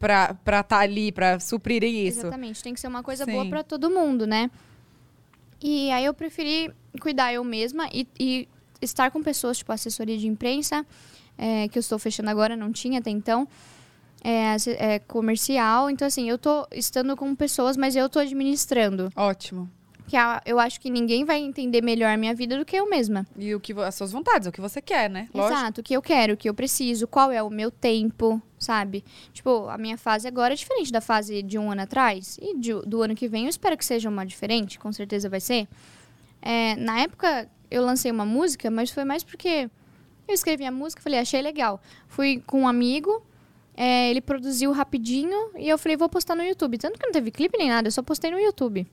[0.00, 2.20] pra estar tá ali, pra suprirem isso.
[2.20, 3.32] Exatamente, tem que ser uma coisa Sim.
[3.32, 4.50] boa pra todo mundo, né?
[5.62, 6.72] E aí eu preferi
[7.02, 8.48] cuidar eu mesma e, e
[8.80, 10.86] estar com pessoas, tipo assessoria de imprensa,
[11.36, 13.46] é, que eu estou fechando agora, não tinha até então.
[14.24, 19.10] É, é, comercial, então assim, eu tô estando com pessoas, mas eu tô administrando.
[19.14, 19.70] Ótimo.
[20.10, 22.90] Que a- eu acho que ninguém vai entender melhor a minha vida do que eu
[22.90, 23.24] mesma.
[23.38, 25.28] E o que, as suas vontades, o que você quer, né?
[25.32, 25.54] Lógico.
[25.56, 29.04] Exato, o que eu quero, o que eu preciso, qual é o meu tempo, sabe?
[29.32, 32.40] Tipo, a minha fase agora é diferente da fase de um ano atrás.
[32.42, 35.38] E de- do ano que vem eu espero que seja uma diferente, com certeza vai
[35.40, 35.68] ser.
[36.42, 39.70] É, na época eu lancei uma música, mas foi mais porque
[40.26, 41.80] eu escrevi a música, falei, achei legal.
[42.08, 43.22] Fui com um amigo,
[43.76, 46.76] É, ele produziu rapidinho e eu falei, vou postar no YouTube.
[46.76, 48.86] Tanto que não teve clipe nem nada, eu só postei no YouTube.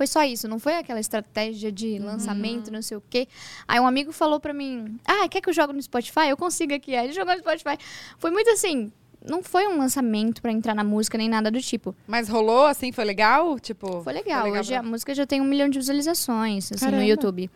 [0.00, 3.28] Foi só isso, não foi aquela estratégia de lançamento, não sei o quê.
[3.68, 6.30] Aí um amigo falou pra mim: Ah, quer que eu jogue no Spotify?
[6.30, 6.96] Eu consigo aqui.
[6.96, 7.76] Aí ele jogou no Spotify.
[8.18, 8.90] Foi muito assim.
[9.28, 11.94] Não foi um lançamento pra entrar na música nem nada do tipo.
[12.06, 13.60] Mas rolou assim, foi legal?
[13.60, 14.00] Tipo.
[14.02, 14.44] Foi legal.
[14.44, 17.02] legal Hoje pra- a música já tem um milhão de visualizações assim, no.
[17.02, 17.50] YouTube.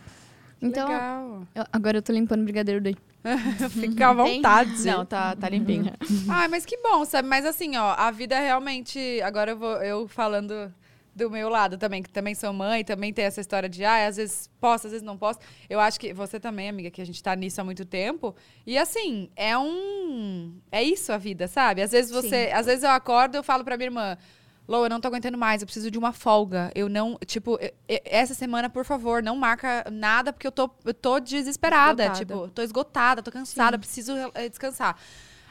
[0.60, 1.42] Então, Legal.
[1.54, 2.96] eu- agora eu tô limpando o brigadeiro daí.
[3.70, 4.34] Fica à Tem?
[4.36, 4.84] vontade.
[4.84, 5.90] Não, tá, tá limpinho.
[6.28, 7.26] Ai, mas que bom, sabe?
[7.26, 8.98] Mas assim, ó, a vida realmente.
[9.22, 10.70] Agora eu vou eu falando
[11.14, 14.16] do meu lado também, que também sou mãe, também tem essa história de, ah, às
[14.16, 15.38] vezes posso, às vezes não posso.
[15.70, 18.34] Eu acho que você também, amiga, que a gente tá nisso há muito tempo.
[18.66, 20.56] E assim, é um.
[20.72, 21.82] É isso a vida, sabe?
[21.82, 22.50] Às vezes você.
[22.52, 24.18] Às vezes eu acordo e eu falo pra minha irmã.
[24.66, 26.72] Lô, eu não tô aguentando mais, eu preciso de uma folga.
[26.74, 27.70] Eu não, tipo, eu-
[28.06, 32.02] essa semana, por favor, não marca nada, porque eu tô, eu tô desesperada.
[32.04, 32.18] Esgotada.
[32.18, 34.98] Tipo, tô esgotada, tô cansada, preciso eh, descansar.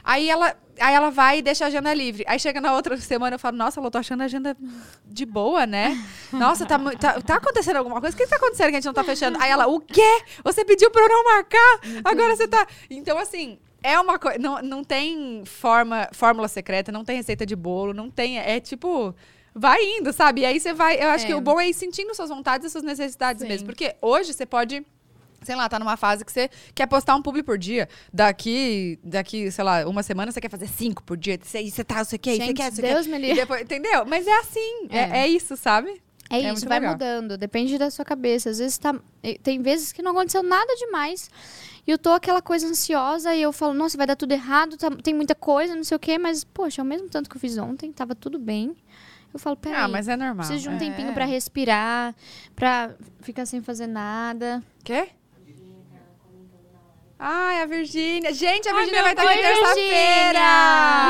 [0.04, 2.24] Aí ela, aí ela vai e deixa a agenda livre.
[2.28, 4.54] Aí chega na outra semana eu falo, nossa, Lô, tô achando a agenda
[5.06, 5.96] de boa, né?
[6.32, 8.14] Nossa, tá, tá, tá acontecendo alguma coisa?
[8.14, 9.38] O que tá acontecendo que a gente não tá fechando?
[9.40, 10.22] Aí ela, o quê?
[10.44, 11.80] Você pediu pra eu não marcar?
[12.04, 12.66] Agora você tá.
[12.90, 14.38] Então, assim, é uma coisa.
[14.38, 18.38] Não, não tem forma, fórmula secreta, não tem receita de bolo, não tem.
[18.38, 19.14] É tipo.
[19.56, 20.40] Vai indo, sabe?
[20.40, 21.00] E aí você vai.
[21.00, 21.28] Eu acho É.
[21.28, 23.48] que o bom é ir sentindo suas vontades e suas necessidades Sim.
[23.48, 23.66] mesmo.
[23.66, 24.84] Porque hoje você pode
[25.44, 27.88] sei lá, tá numa fase que você quer postar um publi por dia.
[28.12, 31.38] Daqui, daqui, sei lá, uma semana você quer fazer cinco por dia.
[31.42, 33.10] Você, você tá, quer, você Gente, quer, você Deus quer.
[33.12, 33.36] me E livre.
[33.36, 34.04] depois, entendeu?
[34.06, 35.18] Mas é assim, é, É.
[35.24, 36.02] é isso, sabe?
[36.30, 36.94] É, É isso, vai legal.
[36.94, 37.36] mudando.
[37.36, 38.48] Depende da sua cabeça.
[38.48, 38.94] Às vezes tá.
[39.42, 41.30] Tem vezes que não aconteceu nada demais.
[41.86, 44.90] E eu tô aquela coisa ansiosa e eu falo, nossa, vai dar tudo errado, tá-
[45.02, 47.58] tem muita coisa, não sei o quê, mas, poxa, ao mesmo tanto que eu fiz
[47.58, 48.74] ontem, tava tudo bem.
[49.34, 49.82] Eu falo, peraí.
[49.82, 50.46] Ah, mas é normal.
[50.46, 50.78] Preciso de um é.
[50.78, 52.14] tempinho pra respirar,
[52.56, 54.62] pra ficar sem fazer nada.
[54.82, 55.08] Quê?
[57.18, 58.32] Ai, a Virgínia.
[58.32, 60.40] Gente, a Virgínia vai estar aqui Deus, terça-feira.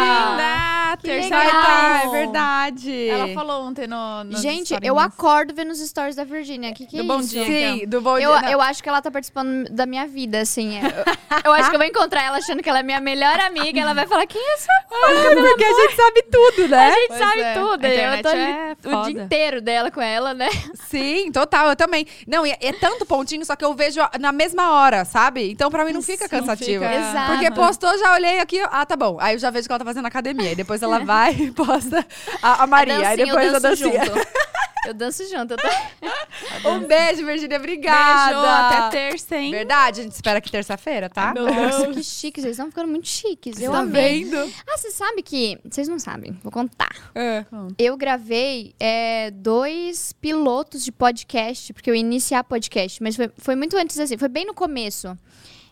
[0.00, 0.74] Linda!
[0.96, 1.62] Que Terça Vai legal.
[1.62, 3.08] tá, é verdade.
[3.08, 4.24] Ela falou ontem no.
[4.24, 6.72] nos Gente, eu acordo vendo os stories da Virgínia.
[6.72, 7.30] Que que Do é Bom isso?
[7.30, 7.44] Dia.
[7.44, 8.50] Sim, do bom Eu, dia.
[8.50, 10.78] Eu acho que ela tá participando da minha vida, assim.
[10.78, 11.04] Eu,
[11.44, 13.80] eu acho que eu vou encontrar ela achando que ela é minha melhor amiga.
[13.80, 14.72] Ela vai falar, quem é essa?
[14.88, 16.86] Porque a gente sabe tudo, né?
[16.86, 17.84] A gente Pois sabe é, tudo.
[17.84, 20.48] a Eu tô é o dia inteiro dela com ela, né?
[20.88, 22.06] Sim, total, eu também.
[22.26, 25.50] Não, é, é tanto pontinho, só que eu vejo na mesma hora, sabe?
[25.50, 26.84] Então pra mim não fica Não cansativo.
[26.84, 27.32] fica- Exato.
[27.32, 29.16] Porque postou, já olhei aqui, ah, tá bom.
[29.20, 30.50] Aí eu já vejo que ela tá fazendo academia.
[30.50, 32.06] Aí depois ela vai e posta
[32.42, 33.08] a, a Maria.
[33.08, 34.04] aí depois eu a danço dancinha.
[34.04, 34.28] junto.
[34.86, 35.54] Eu danço junto.
[35.54, 35.68] Eu tô...
[36.68, 37.56] Um beijo, Virgínia.
[37.56, 38.34] Obrigada.
[38.34, 39.50] Beijo, até terça, hein?
[39.50, 41.32] Verdade, a gente espera que terça-feira, tá?
[41.32, 41.96] Meu Nossa, Deus.
[41.96, 42.44] que chiques.
[42.44, 43.58] Eles estão ficando muito chiques.
[43.58, 44.24] Eu tá amei.
[44.24, 44.36] vendo?
[44.68, 45.58] Ah, você sabe que...
[45.64, 46.38] Vocês não sabem.
[46.42, 46.94] Vou contar.
[47.14, 47.46] É.
[47.78, 53.56] Eu gravei é, dois pilotos de podcast, porque eu ia iniciar podcast, mas foi, foi
[53.56, 55.16] muito antes assim, foi bem no começo.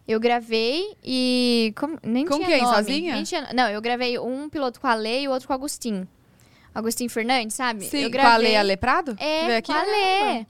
[0.06, 1.72] Eu gravei e.
[1.76, 2.62] como- nem Com tinha quem?
[2.62, 3.22] nome, Sozinha?
[3.22, 6.06] tinha- não, eu gravei um piloto com a Lei e o outro com o Agostinho.
[6.74, 7.84] Agostinho Fernandes, sabe?
[7.84, 9.14] Sim, eu com a Lê Aleprado?
[9.18, 9.72] É, Veio aqui?
[9.72, 10.46] com a Lê.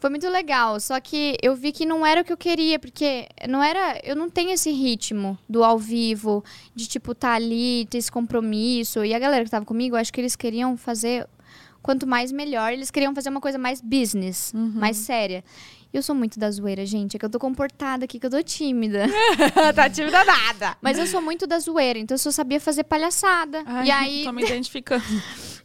[0.00, 3.28] Foi muito legal, só que eu vi que não era o que eu queria, porque
[3.48, 6.42] não era, eu não tenho esse ritmo do ao vivo,
[6.74, 9.04] de tipo tá ali, ter esse compromisso.
[9.04, 11.26] E a galera que tava comigo, eu acho que eles queriam fazer
[11.82, 15.44] quanto mais melhor, eles queriam fazer uma coisa mais business, mais séria.
[15.92, 18.40] Eu sou muito da zoeira, gente, é que eu tô comportada aqui, que eu tô
[18.42, 19.06] tímida.
[19.74, 20.76] tá tímida nada.
[20.80, 23.62] Mas eu sou muito da zoeira, então eu só sabia fazer palhaçada.
[23.66, 25.02] Ai, e aí, Tô me identificando.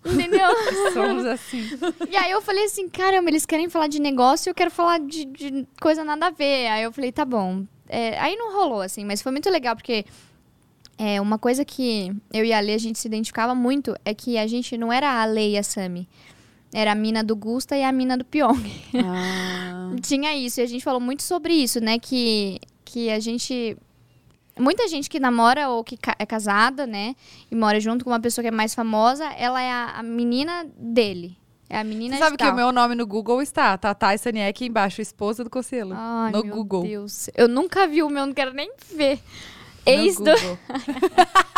[0.03, 0.49] entendeu?
[0.93, 1.69] Somos assim.
[2.09, 4.99] E aí eu falei assim, caramba, eles querem falar de negócio e eu quero falar
[4.99, 6.67] de, de coisa nada a ver.
[6.67, 7.63] Aí eu falei, tá bom.
[7.87, 10.05] É, aí não rolou, assim, mas foi muito legal, porque
[10.97, 14.39] é, uma coisa que eu e a Lê, a gente se identificava muito, é que
[14.39, 16.07] a gente não era a Lê e a Sami.
[16.77, 18.69] Era a mina do Gusta e a mina do Pyong.
[18.95, 19.91] Ah.
[20.03, 21.97] Tinha isso, e a gente falou muito sobre isso, né?
[21.97, 23.77] Que, que a gente.
[24.59, 27.15] Muita gente que namora ou que é casada, né?
[27.49, 30.67] E mora junto com uma pessoa que é mais famosa, ela é a, a menina
[30.77, 31.37] dele.
[31.69, 35.01] É a menina Você sabe que o meu nome no Google está Tatá Staniek embaixo,
[35.01, 35.93] esposa do Conselho.
[35.93, 36.83] Ai, no meu Google.
[36.83, 37.29] Deus.
[37.33, 39.21] Eu nunca vi o meu, não quero nem ver.
[39.85, 40.31] Ex do.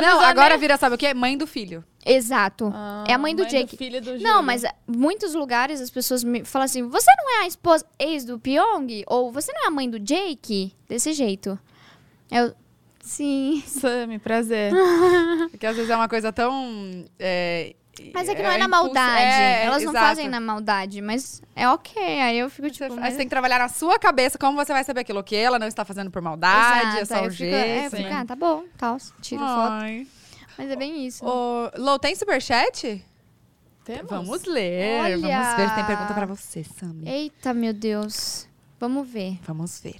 [0.00, 1.12] Não, agora vira, sabe o quê?
[1.14, 1.84] Mãe do filho.
[2.04, 2.72] Exato.
[3.08, 3.76] é a mãe do mãe Jake.
[3.76, 4.42] filho do Não, Júlio.
[4.42, 8.24] mas ah, muitos lugares as pessoas me falam assim: você não é a esposa ex
[8.24, 9.04] do Pyong?
[9.06, 10.74] Ou você não é a mãe do Jake?
[10.88, 11.58] Desse jeito.
[12.30, 12.54] Eu.
[13.02, 13.62] Sim.
[13.66, 14.72] Sammy, prazer.
[15.50, 17.04] Porque às vezes é uma coisa tão.
[17.18, 17.74] é,
[18.14, 19.22] Mas é que não é, na maldade.
[19.22, 20.06] é, Elas não exato.
[20.06, 22.20] fazem na maldade, mas é ok.
[22.20, 22.84] Aí eu fico Você, tipo.
[22.92, 25.36] aí mas- você tem que trabalhar na sua cabeça como você vai saber aquilo que
[25.36, 27.96] ela não está fazendo por maldade, é Exato, só aí o é, eu jeito.
[27.96, 28.12] fico, né?
[28.16, 28.96] ah, tá bom, tal.
[29.20, 29.72] Tiro foto.
[29.72, 30.06] Ai.
[30.58, 31.24] Mas é bem isso.
[31.24, 33.04] Ô, Lô, tem superchat?
[33.84, 34.10] Temos?
[34.10, 35.00] Vamos ler.
[35.02, 35.18] Olha!
[35.18, 35.74] Vamos ver.
[35.74, 37.08] Tem pergunta pra você, Sammy.
[37.08, 38.46] Eita, meu Deus.
[38.78, 39.38] Vamos ver.
[39.46, 39.96] Vamos ver.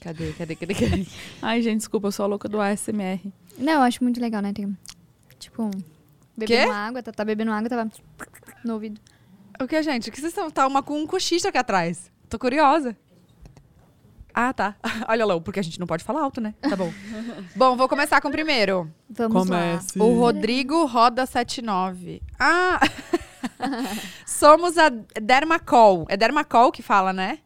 [0.00, 1.06] Cadê, cadê, cadê, cadê?
[1.42, 3.20] Ai, gente, desculpa, eu sou a louca do ASMR.
[3.60, 4.52] Não, eu acho muito legal, né?
[4.52, 4.76] Tem,
[5.38, 5.70] tipo,
[6.36, 6.70] bebendo Quê?
[6.70, 7.90] água, tá, tá bebendo água, tava
[8.64, 9.00] no ouvido.
[9.60, 10.08] O que, gente?
[10.08, 10.50] O que vocês estão?
[10.50, 12.10] Tá uma com um cochicho aqui atrás.
[12.28, 12.96] Tô curiosa.
[14.32, 14.76] Ah, tá.
[15.08, 16.54] Olha lá, porque a gente não pode falar alto, né?
[16.62, 16.90] Tá bom.
[17.54, 18.90] bom, vou começar com o primeiro.
[19.08, 19.80] Vamos lá.
[19.98, 22.22] O Rodrigo Roda 79.
[22.38, 22.80] Ah!
[24.24, 26.06] Somos a Dermacol.
[26.08, 27.40] É Dermacol que fala, né?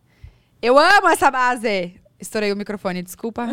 [0.63, 2.01] Eu amo essa base!
[2.19, 3.47] Estourei o microfone, desculpa.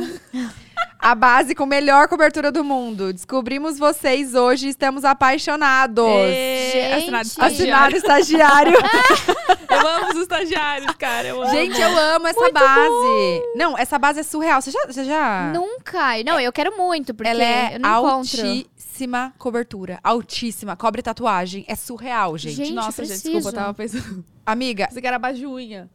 [1.02, 3.12] A base com melhor cobertura do mundo.
[3.12, 6.06] Descobrimos vocês hoje estamos apaixonados.
[6.06, 6.94] Gente.
[6.94, 7.98] Assinado Assinado estagiário.
[7.98, 8.78] estagiário.
[9.72, 11.28] Eu amo os estagiários, cara.
[11.30, 11.52] Eu amo.
[11.52, 13.42] Gente, eu amo essa base.
[13.56, 14.62] Não, essa base é surreal.
[14.62, 14.86] Você já.
[14.86, 15.52] Você já...
[15.56, 16.22] Nunca.
[16.26, 18.42] Não, eu quero muito, porque Ela é eu não encontro.
[18.42, 19.98] altíssima cobertura.
[20.04, 20.76] Altíssima.
[20.76, 21.64] Cobre tatuagem.
[21.70, 22.56] É surreal, gente.
[22.58, 24.24] Gente, Nossa, gente, desculpa, eu tava pensando.
[24.46, 25.90] Amiga, Você que era base de unha.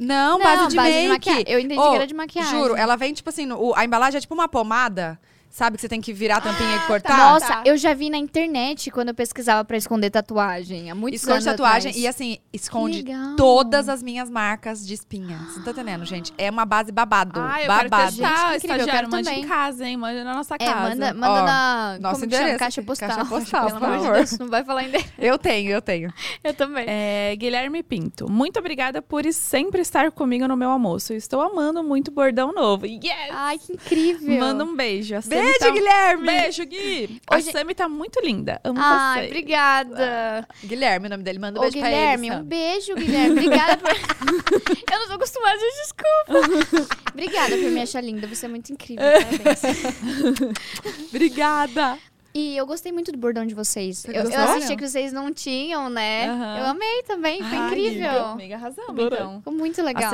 [0.00, 1.28] Não, Não, base de base de make.
[1.28, 1.44] maquiagem.
[1.46, 2.50] Eu entendi Ô, que era de maquiagem.
[2.58, 5.20] Juro, ela vem, tipo assim, no- a embalagem é tipo uma pomada.
[5.50, 7.16] Sabe que você tem que virar a tampinha e cortar?
[7.16, 7.62] Nossa, tá.
[7.66, 10.88] eu já vi na internet quando eu pesquisava pra esconder tatuagem.
[10.90, 11.96] Há muitos Esconde anos tatuagem atrás.
[11.96, 13.04] e assim, esconde
[13.36, 15.40] todas as minhas marcas de espinhas.
[15.52, 16.32] Você tá entendendo, gente?
[16.38, 17.40] É uma base babado.
[17.40, 17.90] Ah, eu babado.
[17.90, 19.40] quero Gente, incrível, eu quero também.
[19.40, 19.96] em casa, hein?
[19.96, 20.88] Manda na nossa É, casa.
[20.90, 21.98] manda, manda Ó, na.
[22.00, 22.42] nosso como que chama?
[22.48, 23.08] endereço Caixa postal.
[23.08, 24.16] caixa postal, Pelo por amor de favor.
[24.18, 25.12] Deus, não vai falar endereço.
[25.18, 26.12] Eu tenho, eu tenho.
[26.44, 26.84] Eu também.
[26.88, 31.12] É, Guilherme Pinto, muito obrigada por sempre estar comigo no meu almoço.
[31.12, 32.86] Eu Estou amando muito o bordão novo.
[32.86, 33.10] Yes!
[33.32, 34.38] Ai, que incrível.
[34.40, 35.16] Manda um beijo.
[35.16, 36.26] A Sami Beijo, tá- Guilherme!
[36.26, 37.20] Beijo, Gui!
[37.26, 38.60] A Hoje- Sami tá muito linda.
[38.64, 39.26] Amo Ai, você.
[39.28, 40.48] obrigada.
[40.64, 41.38] Guilherme, o nome dele.
[41.38, 42.48] Manda um Ô, beijo Guilherme, pra um ele.
[42.48, 43.30] beijo, Guilherme.
[43.32, 43.90] Obrigada por.
[44.92, 46.96] eu não tô acostumada, desculpa.
[47.12, 48.26] obrigada por me achar linda.
[48.26, 49.04] Você é muito incrível.
[49.04, 49.58] Parabéns.
[49.58, 50.52] Sam.
[51.10, 51.98] Obrigada.
[52.32, 53.98] E eu gostei muito do bordão de vocês.
[53.98, 56.28] Você Eu, eu assisti que vocês não tinham, né?
[56.28, 56.58] Aham.
[56.58, 58.24] Eu amei também, foi Ai, incrível.
[58.26, 59.18] Amiga, arrasamos, Adorei.
[59.18, 59.38] então.
[59.38, 60.10] Ficou muito legal.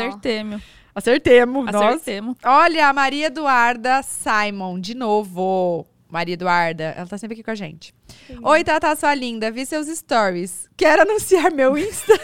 [0.96, 1.68] Acertemos.
[1.68, 1.94] Acertemos.
[1.94, 2.36] Acertemos.
[2.42, 5.86] Olha, a Maria Eduarda Simon, de novo.
[6.08, 7.94] Maria Eduarda, ela tá sempre aqui com a gente.
[8.42, 9.50] Oi, Tata, sua linda.
[9.50, 10.68] Vi seus stories.
[10.74, 12.18] Quero anunciar meu Insta.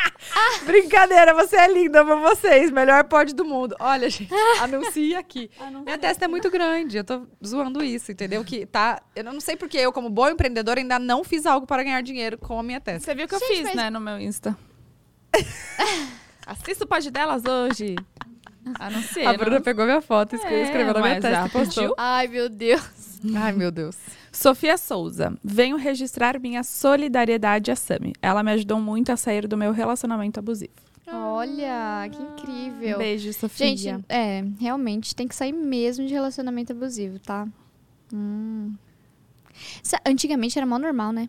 [0.64, 2.70] Brincadeira, você é linda, amo vocês.
[2.70, 3.76] Melhor pod do mundo.
[3.78, 4.32] Olha, gente,
[4.62, 5.50] anuncia aqui.
[5.84, 6.96] Minha testa é muito grande.
[6.96, 8.42] Eu tô zoando isso, entendeu?
[8.42, 9.02] Que tá.
[9.14, 12.38] Eu não sei porque eu, como boa empreendedora, ainda não fiz algo para ganhar dinheiro
[12.38, 13.04] com a minha testa.
[13.10, 14.56] Você viu que eu Gente, fiz, mas- né, no meu Insta.
[16.46, 17.96] Assista o pod delas hoje.
[18.78, 19.36] A não?
[19.36, 21.94] Bruna pegou minha foto e escreveu, É, escreveu na minha testa e postou.
[21.98, 23.20] Ai, meu Deus.
[23.36, 23.96] Ai, meu Deus.
[24.32, 25.36] Sofia Souza.
[25.44, 28.12] Venho registrar minha solidariedade a Sami.
[28.20, 30.72] Ela me ajudou muito a sair do meu relacionamento abusivo.
[31.06, 32.98] Olha, que incrível.
[32.98, 33.66] Beijo, Sofia.
[33.76, 37.46] Gente, é, realmente tem que sair mesmo de relacionamento abusivo, tá?
[38.12, 38.74] Hum.
[40.06, 41.28] Antigamente era mal normal, né?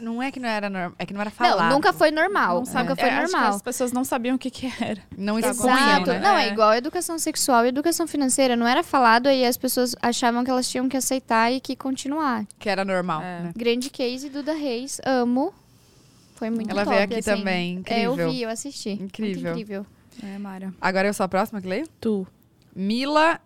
[0.00, 1.68] Não é que não era normal, é que não era falado.
[1.68, 2.58] Não, nunca foi normal.
[2.58, 3.54] não sabe, Nunca foi é, acho que normal.
[3.54, 5.00] as pessoas não sabiam o que que era.
[5.16, 6.06] Não Tá expunham, Exato.
[6.12, 6.18] né?
[6.20, 6.52] Não, é É.
[6.52, 8.56] igual a educação sexual e educação financeira.
[8.56, 12.44] Não era falado e as pessoas achavam que elas tinham que aceitar e que continuar.
[12.58, 13.40] Que era normal, É.
[13.44, 13.52] né?
[13.56, 15.00] Grande case, Duda Reis.
[15.04, 15.52] Amo.
[16.36, 17.30] Foi muito Ela top, veio aqui assim.
[17.38, 18.30] também, É, eu incrível.
[18.30, 18.90] vi, eu assisti.
[18.90, 19.50] Muito Incrível.
[19.52, 19.86] incrível.
[20.22, 20.72] É, Mara.
[20.80, 21.88] Agora eu sou a próxima que leio?
[22.00, 22.26] Tu.
[22.74, 23.40] Mila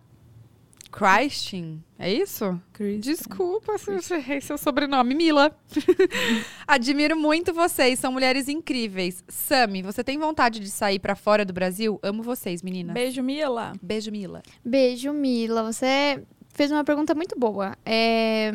[0.93, 1.83] Christin.
[1.99, 2.61] É isso?
[3.01, 5.15] Desculpa se eu errei seu sobrenome.
[5.15, 5.57] Mila.
[6.69, 9.25] Admiro muito vocês, são mulheres incríveis.
[9.27, 11.99] Sami, você tem vontade de sair pra fora do Brasil?
[12.03, 12.93] Amo vocês, meninas.
[12.93, 13.73] Beijo, Mila.
[13.81, 14.43] Beijo, Mila.
[14.63, 15.73] Beijo, Mila.
[15.73, 17.75] Você fez uma pergunta muito boa.
[17.85, 18.53] É...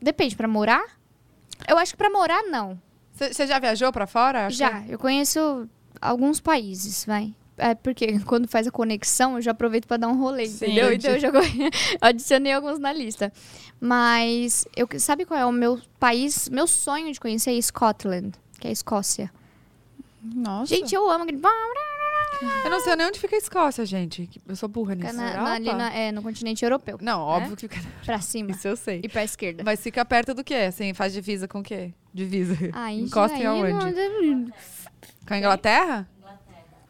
[0.00, 0.84] Depende, pra morar?
[1.66, 2.80] Eu acho que pra morar, não.
[3.12, 4.46] Você já viajou pra fora?
[4.46, 5.68] Acho Já, eu conheço
[6.00, 7.32] alguns países, vai.
[7.56, 10.86] É porque quando faz a conexão, eu já aproveito pra dar um rolê, Sim, entendeu?
[10.88, 11.30] eu Então eu já
[12.00, 13.32] adicionei alguns na lista.
[13.80, 18.66] Mas eu sabe qual é o meu país, meu sonho de conhecer é Scotland, que
[18.66, 19.30] é a Escócia.
[20.22, 20.74] Nossa.
[20.74, 21.26] Gente, eu amo
[22.64, 24.28] Eu não sei nem onde fica a Escócia, gente.
[24.48, 25.12] Eu sou burra nisso.
[25.12, 26.96] na, na- ali na- é, no continente europeu.
[27.00, 27.80] Não, óbvio que fica.
[28.04, 29.00] Pra cima Isso eu sei.
[29.04, 29.62] e pra esquerda.
[29.62, 30.54] Mas fica perto do quê?
[30.54, 31.92] Assim, faz divisa com o quê?
[32.12, 32.56] Divisa.
[32.72, 34.52] Aí Encosta em aonde?
[35.26, 36.08] Com a Inglaterra?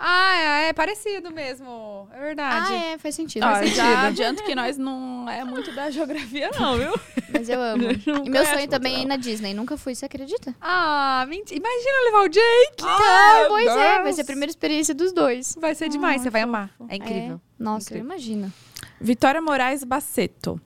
[0.06, 2.06] Ah, é, é parecido mesmo.
[2.12, 2.72] É verdade.
[2.74, 3.42] Ah, é, faz sentido.
[3.42, 4.06] Ó, já sentido.
[4.06, 6.92] adianto que nós não é muito da geografia, não, viu?
[7.32, 7.84] Mas eu amo.
[8.24, 9.54] E meu sonho também é ir na Disney.
[9.54, 10.54] Nunca fui, você acredita?
[10.60, 11.58] Ah, mentira.
[11.58, 12.84] Imagina levar o Jake.
[12.84, 14.16] Ah, pois é, vai Deus.
[14.16, 15.56] ser a primeira experiência dos dois.
[15.58, 16.70] Vai ser demais, Ai, você vai amar.
[16.88, 17.36] É incrível.
[17.36, 17.62] É.
[17.62, 18.02] Nossa, Incrível.
[18.02, 18.52] eu imagino.
[19.00, 20.60] Vitória Moraes Baceto.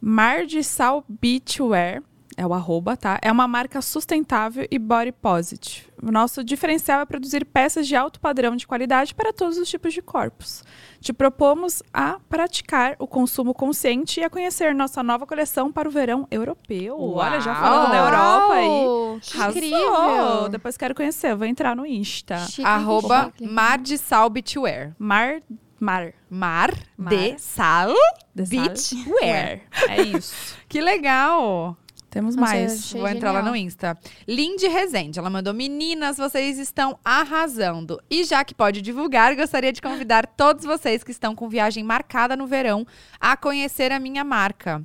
[0.00, 2.02] Mar de Sal Beachwear,
[2.36, 3.18] é o arroba, tá?
[3.22, 5.86] É uma marca sustentável e body positive.
[6.02, 9.92] O nosso diferencial é produzir peças de alto padrão de qualidade para todos os tipos
[9.92, 10.64] de corpos.
[11.00, 15.92] Te propomos a praticar o consumo consciente e a conhecer nossa nova coleção para o
[15.92, 16.98] verão europeu.
[17.00, 18.66] Olha, já falando da Europa aí.
[18.66, 19.56] Uau, que Arrasou!
[19.56, 20.48] Incrível.
[20.48, 22.38] Depois quero conhecer, vou entrar no Insta.
[22.38, 23.46] Chique, Arroba chique.
[23.46, 24.94] Mar de Sal Beachwear.
[24.98, 25.40] Mar
[25.82, 26.14] Mar.
[26.30, 27.10] Mar, Mar.
[27.10, 27.92] de Sal
[28.36, 29.62] The Beach Wear.
[29.88, 30.56] É isso.
[30.68, 31.76] Que legal!
[32.12, 32.92] Temos Nossa, mais.
[32.92, 33.98] Vou entrar lá no Insta.
[34.28, 37.98] Lindy Rezende, ela mandou: Meninas, vocês estão arrasando.
[38.10, 42.36] E já que pode divulgar, gostaria de convidar todos vocês que estão com viagem marcada
[42.36, 42.86] no verão
[43.18, 44.84] a conhecer a minha marca.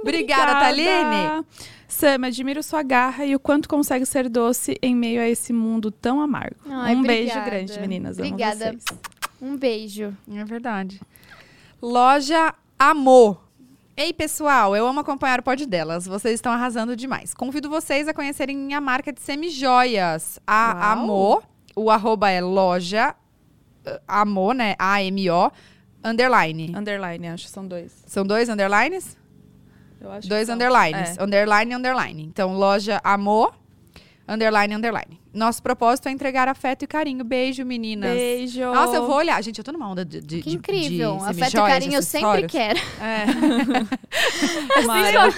[0.00, 1.44] Obrigada, Taline.
[1.86, 5.90] Sam, admiro sua garra e o quanto consegue ser doce em meio a esse mundo
[5.90, 6.56] tão amargo.
[6.66, 7.50] Ai, um beijo obrigada.
[7.50, 8.16] grande, meninas.
[8.16, 8.72] Obrigada.
[8.72, 8.84] vocês.
[9.42, 10.16] Um beijo.
[10.34, 10.98] É verdade.
[11.82, 13.38] Loja Amor.
[13.94, 16.06] Ei, pessoal, eu amo acompanhar o pod delas.
[16.06, 17.34] Vocês estão arrasando demais.
[17.34, 20.92] Convido vocês a conhecerem minha marca de semijoias, a Uau.
[20.92, 21.42] Amor.
[21.76, 23.14] O arroba é loja
[24.06, 24.74] Amor, né?
[24.78, 25.50] A-M-O,
[26.04, 26.72] underline.
[26.76, 28.02] Underline, acho que são dois.
[28.06, 29.16] São dois underlines?
[30.00, 31.18] Eu acho Dois underlines.
[31.18, 31.22] É.
[31.22, 32.22] Underline, underline.
[32.24, 33.54] Então, loja Amor,
[34.30, 35.20] underline, underline.
[35.32, 37.22] Nosso propósito é entregar afeto e carinho.
[37.24, 38.12] Beijo, meninas.
[38.16, 38.60] Beijo.
[38.62, 39.40] Nossa, eu vou olhar.
[39.42, 41.18] Gente, eu tô numa onda de, de, Que de- incrível.
[41.18, 42.78] de Afeto e carinho eu sempre quero.
[43.00, 43.24] É.
[44.78, 45.28] Assim, Mara.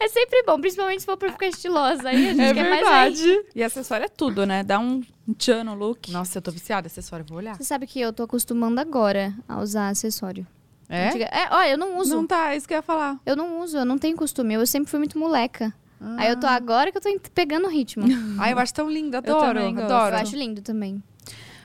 [0.00, 2.08] É sempre bom, principalmente se for pra ficar estilosa.
[2.08, 3.12] Aí a gente É quer mais aí.
[3.14, 3.44] verdade.
[3.54, 4.62] E acessório é tudo, né?
[4.62, 5.02] Dá um
[5.38, 6.10] tchan no look.
[6.10, 7.56] Nossa, eu tô viciada acessório, vou olhar.
[7.56, 10.46] Você sabe que eu tô acostumando agora a usar acessório.
[10.88, 11.08] É?
[11.22, 12.14] É, olha, eu não uso.
[12.14, 13.18] Não tá, isso que eu ia falar.
[13.24, 14.54] Eu não uso, eu não tenho costume.
[14.54, 15.72] Eu sempre fui muito moleca.
[16.04, 16.16] Ah.
[16.18, 18.04] Aí eu tô agora que eu tô pegando o ritmo.
[18.38, 19.92] Ai, eu acho tão lindo, Eu adoro, também gosto.
[19.92, 20.16] adoro.
[20.16, 21.00] Eu acho lindo também.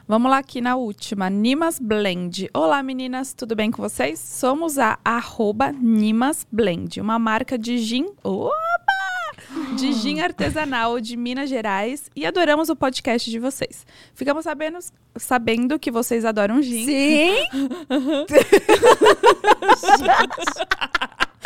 [0.08, 2.50] Vamos lá aqui na última, Nimas Blend.
[2.54, 4.20] Olá meninas, tudo bem com vocês?
[4.20, 8.54] Somos a arroba Nimas Blend, uma marca de gin, opa!
[9.76, 13.86] De gin artesanal de Minas Gerais e adoramos o podcast de vocês.
[14.14, 14.80] Ficamos sabendo,
[15.18, 16.86] sabendo que vocês adoram gin.
[16.86, 17.36] Sim!
[19.98, 20.68] Gente,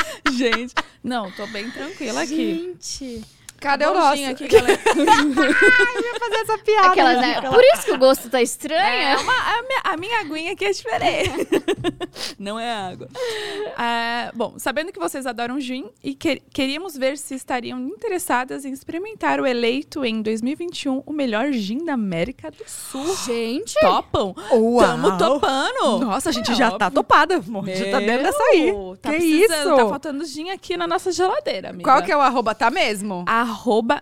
[1.03, 2.75] não, tô bem tranquila aqui.
[2.79, 3.23] Gente.
[3.61, 4.25] Cadê o nosso?
[4.25, 4.79] aqui, galera.
[6.19, 6.87] fazer essa piada.
[6.87, 7.41] Aquelas, né?
[7.41, 8.81] Por isso que o gosto tá estranho.
[8.81, 11.47] É, uma- a, minha, a minha aguinha aqui é diferente.
[12.39, 13.07] Não é água.
[13.77, 18.71] Ah, bom, sabendo que vocês adoram gin e que- queríamos ver se estariam interessadas em
[18.71, 23.15] experimentar o eleito em 2021 o melhor gin da América do Sul.
[23.25, 23.79] Gente.
[23.79, 24.33] Topam?
[24.51, 24.79] Uau.
[24.79, 25.99] Tamo topando.
[25.99, 26.91] Nossa, a gente É já tá óbvio.
[26.91, 27.35] topada.
[27.35, 27.67] amor.
[27.67, 28.73] Já tá dentro dessa aí.
[29.01, 29.75] Tá que precisando, isso?
[29.75, 31.83] Tá faltando gin aqui na nossa geladeira, amiga.
[31.89, 32.55] Qual que é o arroba?
[32.55, 33.23] Tá mesmo?
[33.27, 33.50] Arroba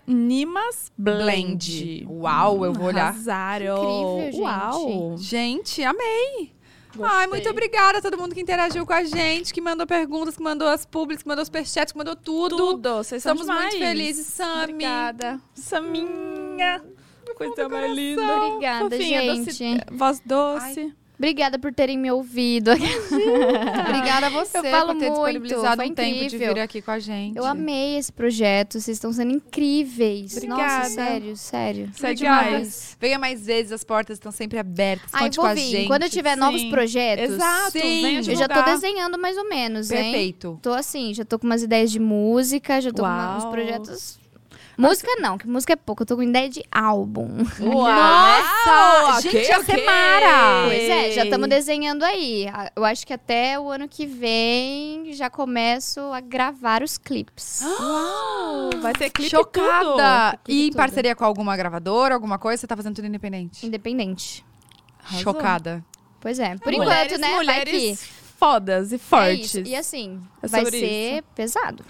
[0.07, 2.05] Nimas Blend.
[2.09, 3.07] Uau, eu vou olhar.
[3.09, 3.75] Arrasaram.
[3.77, 4.41] Incrível, gente.
[4.41, 5.17] Uau.
[5.17, 6.51] Gente, amei.
[6.91, 7.27] Ai, Gostei.
[7.27, 10.67] muito obrigada a todo mundo que interagiu com a gente, que mandou perguntas, que mandou
[10.67, 12.57] as públicas, que mandou os superchats, que mandou tudo.
[12.57, 12.95] Tudo.
[12.97, 14.63] Vocês são Somos muito felizes, Sami.
[14.73, 15.39] Obrigada.
[15.53, 16.83] Saminha.
[17.37, 18.21] Coisa mais linda.
[18.37, 19.45] Obrigada, Fofinha, gente.
[19.45, 20.93] doce- voz doce.
[21.19, 22.71] Obrigada por terem me ouvido.
[23.87, 26.91] Obrigada a você Eu falo por ter muito, disponibilizado um tempo de vir aqui com
[26.91, 27.37] a gente.
[27.37, 28.79] Eu amei esse projeto.
[28.79, 30.37] Vocês estão sendo incríveis.
[30.37, 30.61] Obrigada.
[30.79, 31.91] Nossa, sério, sério.
[31.97, 32.45] Obrigada.
[32.45, 32.97] demais.
[32.99, 35.09] Venha mais vezes, as portas estão sempre abertas.
[35.11, 35.87] Ai, Conte vou com a gente.
[35.87, 36.69] Quando eu tiver novos Sim.
[36.69, 37.35] projetos.
[37.35, 37.71] Exato.
[37.71, 38.15] Sim.
[38.17, 39.97] Eu já tô desenhando mais ou menos, hein?
[40.11, 40.57] Perfeito.
[40.61, 43.51] Tô assim, já tô com umas ideias de música, já tô com uma- uns Uau.
[43.51, 44.18] projetos.
[44.79, 46.03] Música não, que música é pouco.
[46.03, 47.27] Eu tô com ideia de álbum.
[47.59, 49.17] Nossa!
[49.19, 49.75] ok, gente, a ok.
[49.75, 50.63] Semara!
[50.67, 52.47] Pois é, já estamos desenhando aí.
[52.47, 57.61] A- Eu acho que até o ano que vem já começo a gravar os clipes.
[57.61, 60.37] Uau, vai ter clipe Chocada!
[60.43, 60.77] Clipe E em tudo.
[60.77, 62.61] parceria com alguma gravadora, alguma coisa?
[62.61, 63.65] Você tá fazendo tudo independente?
[63.65, 64.45] Independente.
[65.03, 65.19] Arrasou.
[65.33, 65.83] Chocada.
[66.21, 66.55] Pois é.
[66.57, 67.35] Por mulheres, enquanto, né?
[67.35, 69.55] Mulheres fodas e é fortes.
[69.55, 69.59] isso.
[69.67, 71.83] E assim, É vai ser pesado.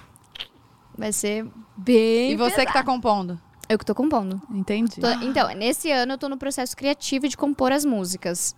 [0.99, 1.47] Vai ser
[1.77, 3.39] bem E você que tá compondo?
[3.67, 4.41] Eu que tô compondo.
[4.51, 4.99] Entendi.
[4.99, 8.55] Tô- então, nesse ano eu tô no processo criativo de compor as músicas.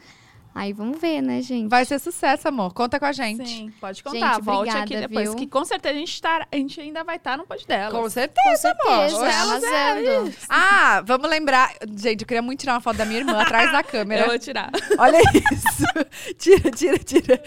[0.54, 1.70] Aí vamos ver, né, gente?
[1.70, 2.74] Vai ser sucesso, amor.
[2.74, 3.48] Conta com a gente.
[3.48, 4.36] Sim, pode contar.
[4.36, 5.38] Gente, Volte obrigada, aqui depois, viu?
[5.38, 7.92] que com certeza a gente, tá, a gente ainda vai estar no pod dela.
[7.96, 9.10] Com Com certeza, amor.
[9.10, 10.32] certeza, Elas é.
[10.50, 11.74] Ah, vamos lembrar.
[11.96, 14.26] Gente, eu queria muito tirar uma foto da minha irmã atrás da Eu câmera.
[14.28, 14.70] vou tirar.
[14.98, 15.82] Olha isso.
[16.38, 17.42] Tira, tira, tira.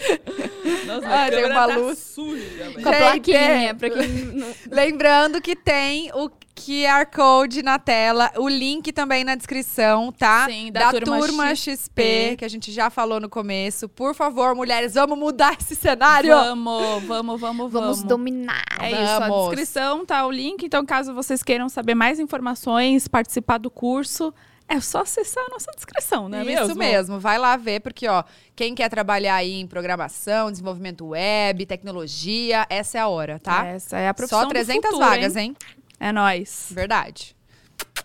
[0.85, 1.97] Nossa, Ah, tem uma tá luz.
[1.99, 2.71] suja.
[2.81, 3.37] Com a plaquinha,
[3.69, 3.73] é.
[3.73, 4.47] pra quem não...
[4.71, 10.45] Lembrando que tem o QR Code na tela, o link também na descrição, tá?
[10.45, 13.89] Sim, da Turma XP, que a gente já falou no começo.
[13.89, 16.29] Por favor, mulheres, vamos mudar esse cenário.
[16.29, 18.03] Vamos, vamos, vamos, Vamos vamos.
[18.03, 18.63] dominar.
[18.79, 20.63] É isso, a descrição tá o link.
[20.63, 24.33] Então, caso vocês queiram saber mais informações, participar do curso,
[24.67, 26.75] é só acessar a nossa descrição, não é Isso mesmo?
[26.75, 28.23] mesmo, vai lá ver, porque ó,
[28.55, 33.65] quem quer trabalhar aí em programação, desenvolvimento web, tecnologia, essa é a hora, tá?
[33.67, 35.55] Essa é a profissão Só do 300 futuro, vagas, hein?
[35.99, 36.67] É nóis.
[36.71, 37.35] Verdade.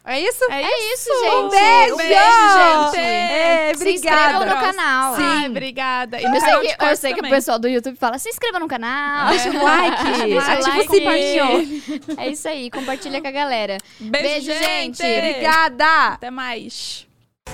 [0.05, 0.43] É isso?
[0.51, 1.51] É, É isso, Um gente.
[1.51, 1.95] beijo!
[1.95, 2.99] Um beijo, gente.
[2.99, 4.55] É, Se inscrevam obrigada.
[4.55, 5.15] no canal.
[5.17, 5.23] Sim.
[5.23, 6.21] Ai, obrigada.
[6.21, 8.67] E Eu sei, que, eu sei que o pessoal do YouTube fala, se inscreva no
[8.67, 9.29] canal.
[9.29, 10.89] Deixa o like, Deixa ativa like.
[10.89, 11.83] o sininho.
[12.17, 13.77] É isso aí, compartilha com a galera.
[14.01, 14.99] Beijo, Beijo, gente.
[14.99, 15.19] gente.
[15.19, 16.15] Obrigada!
[16.15, 17.07] Até mais.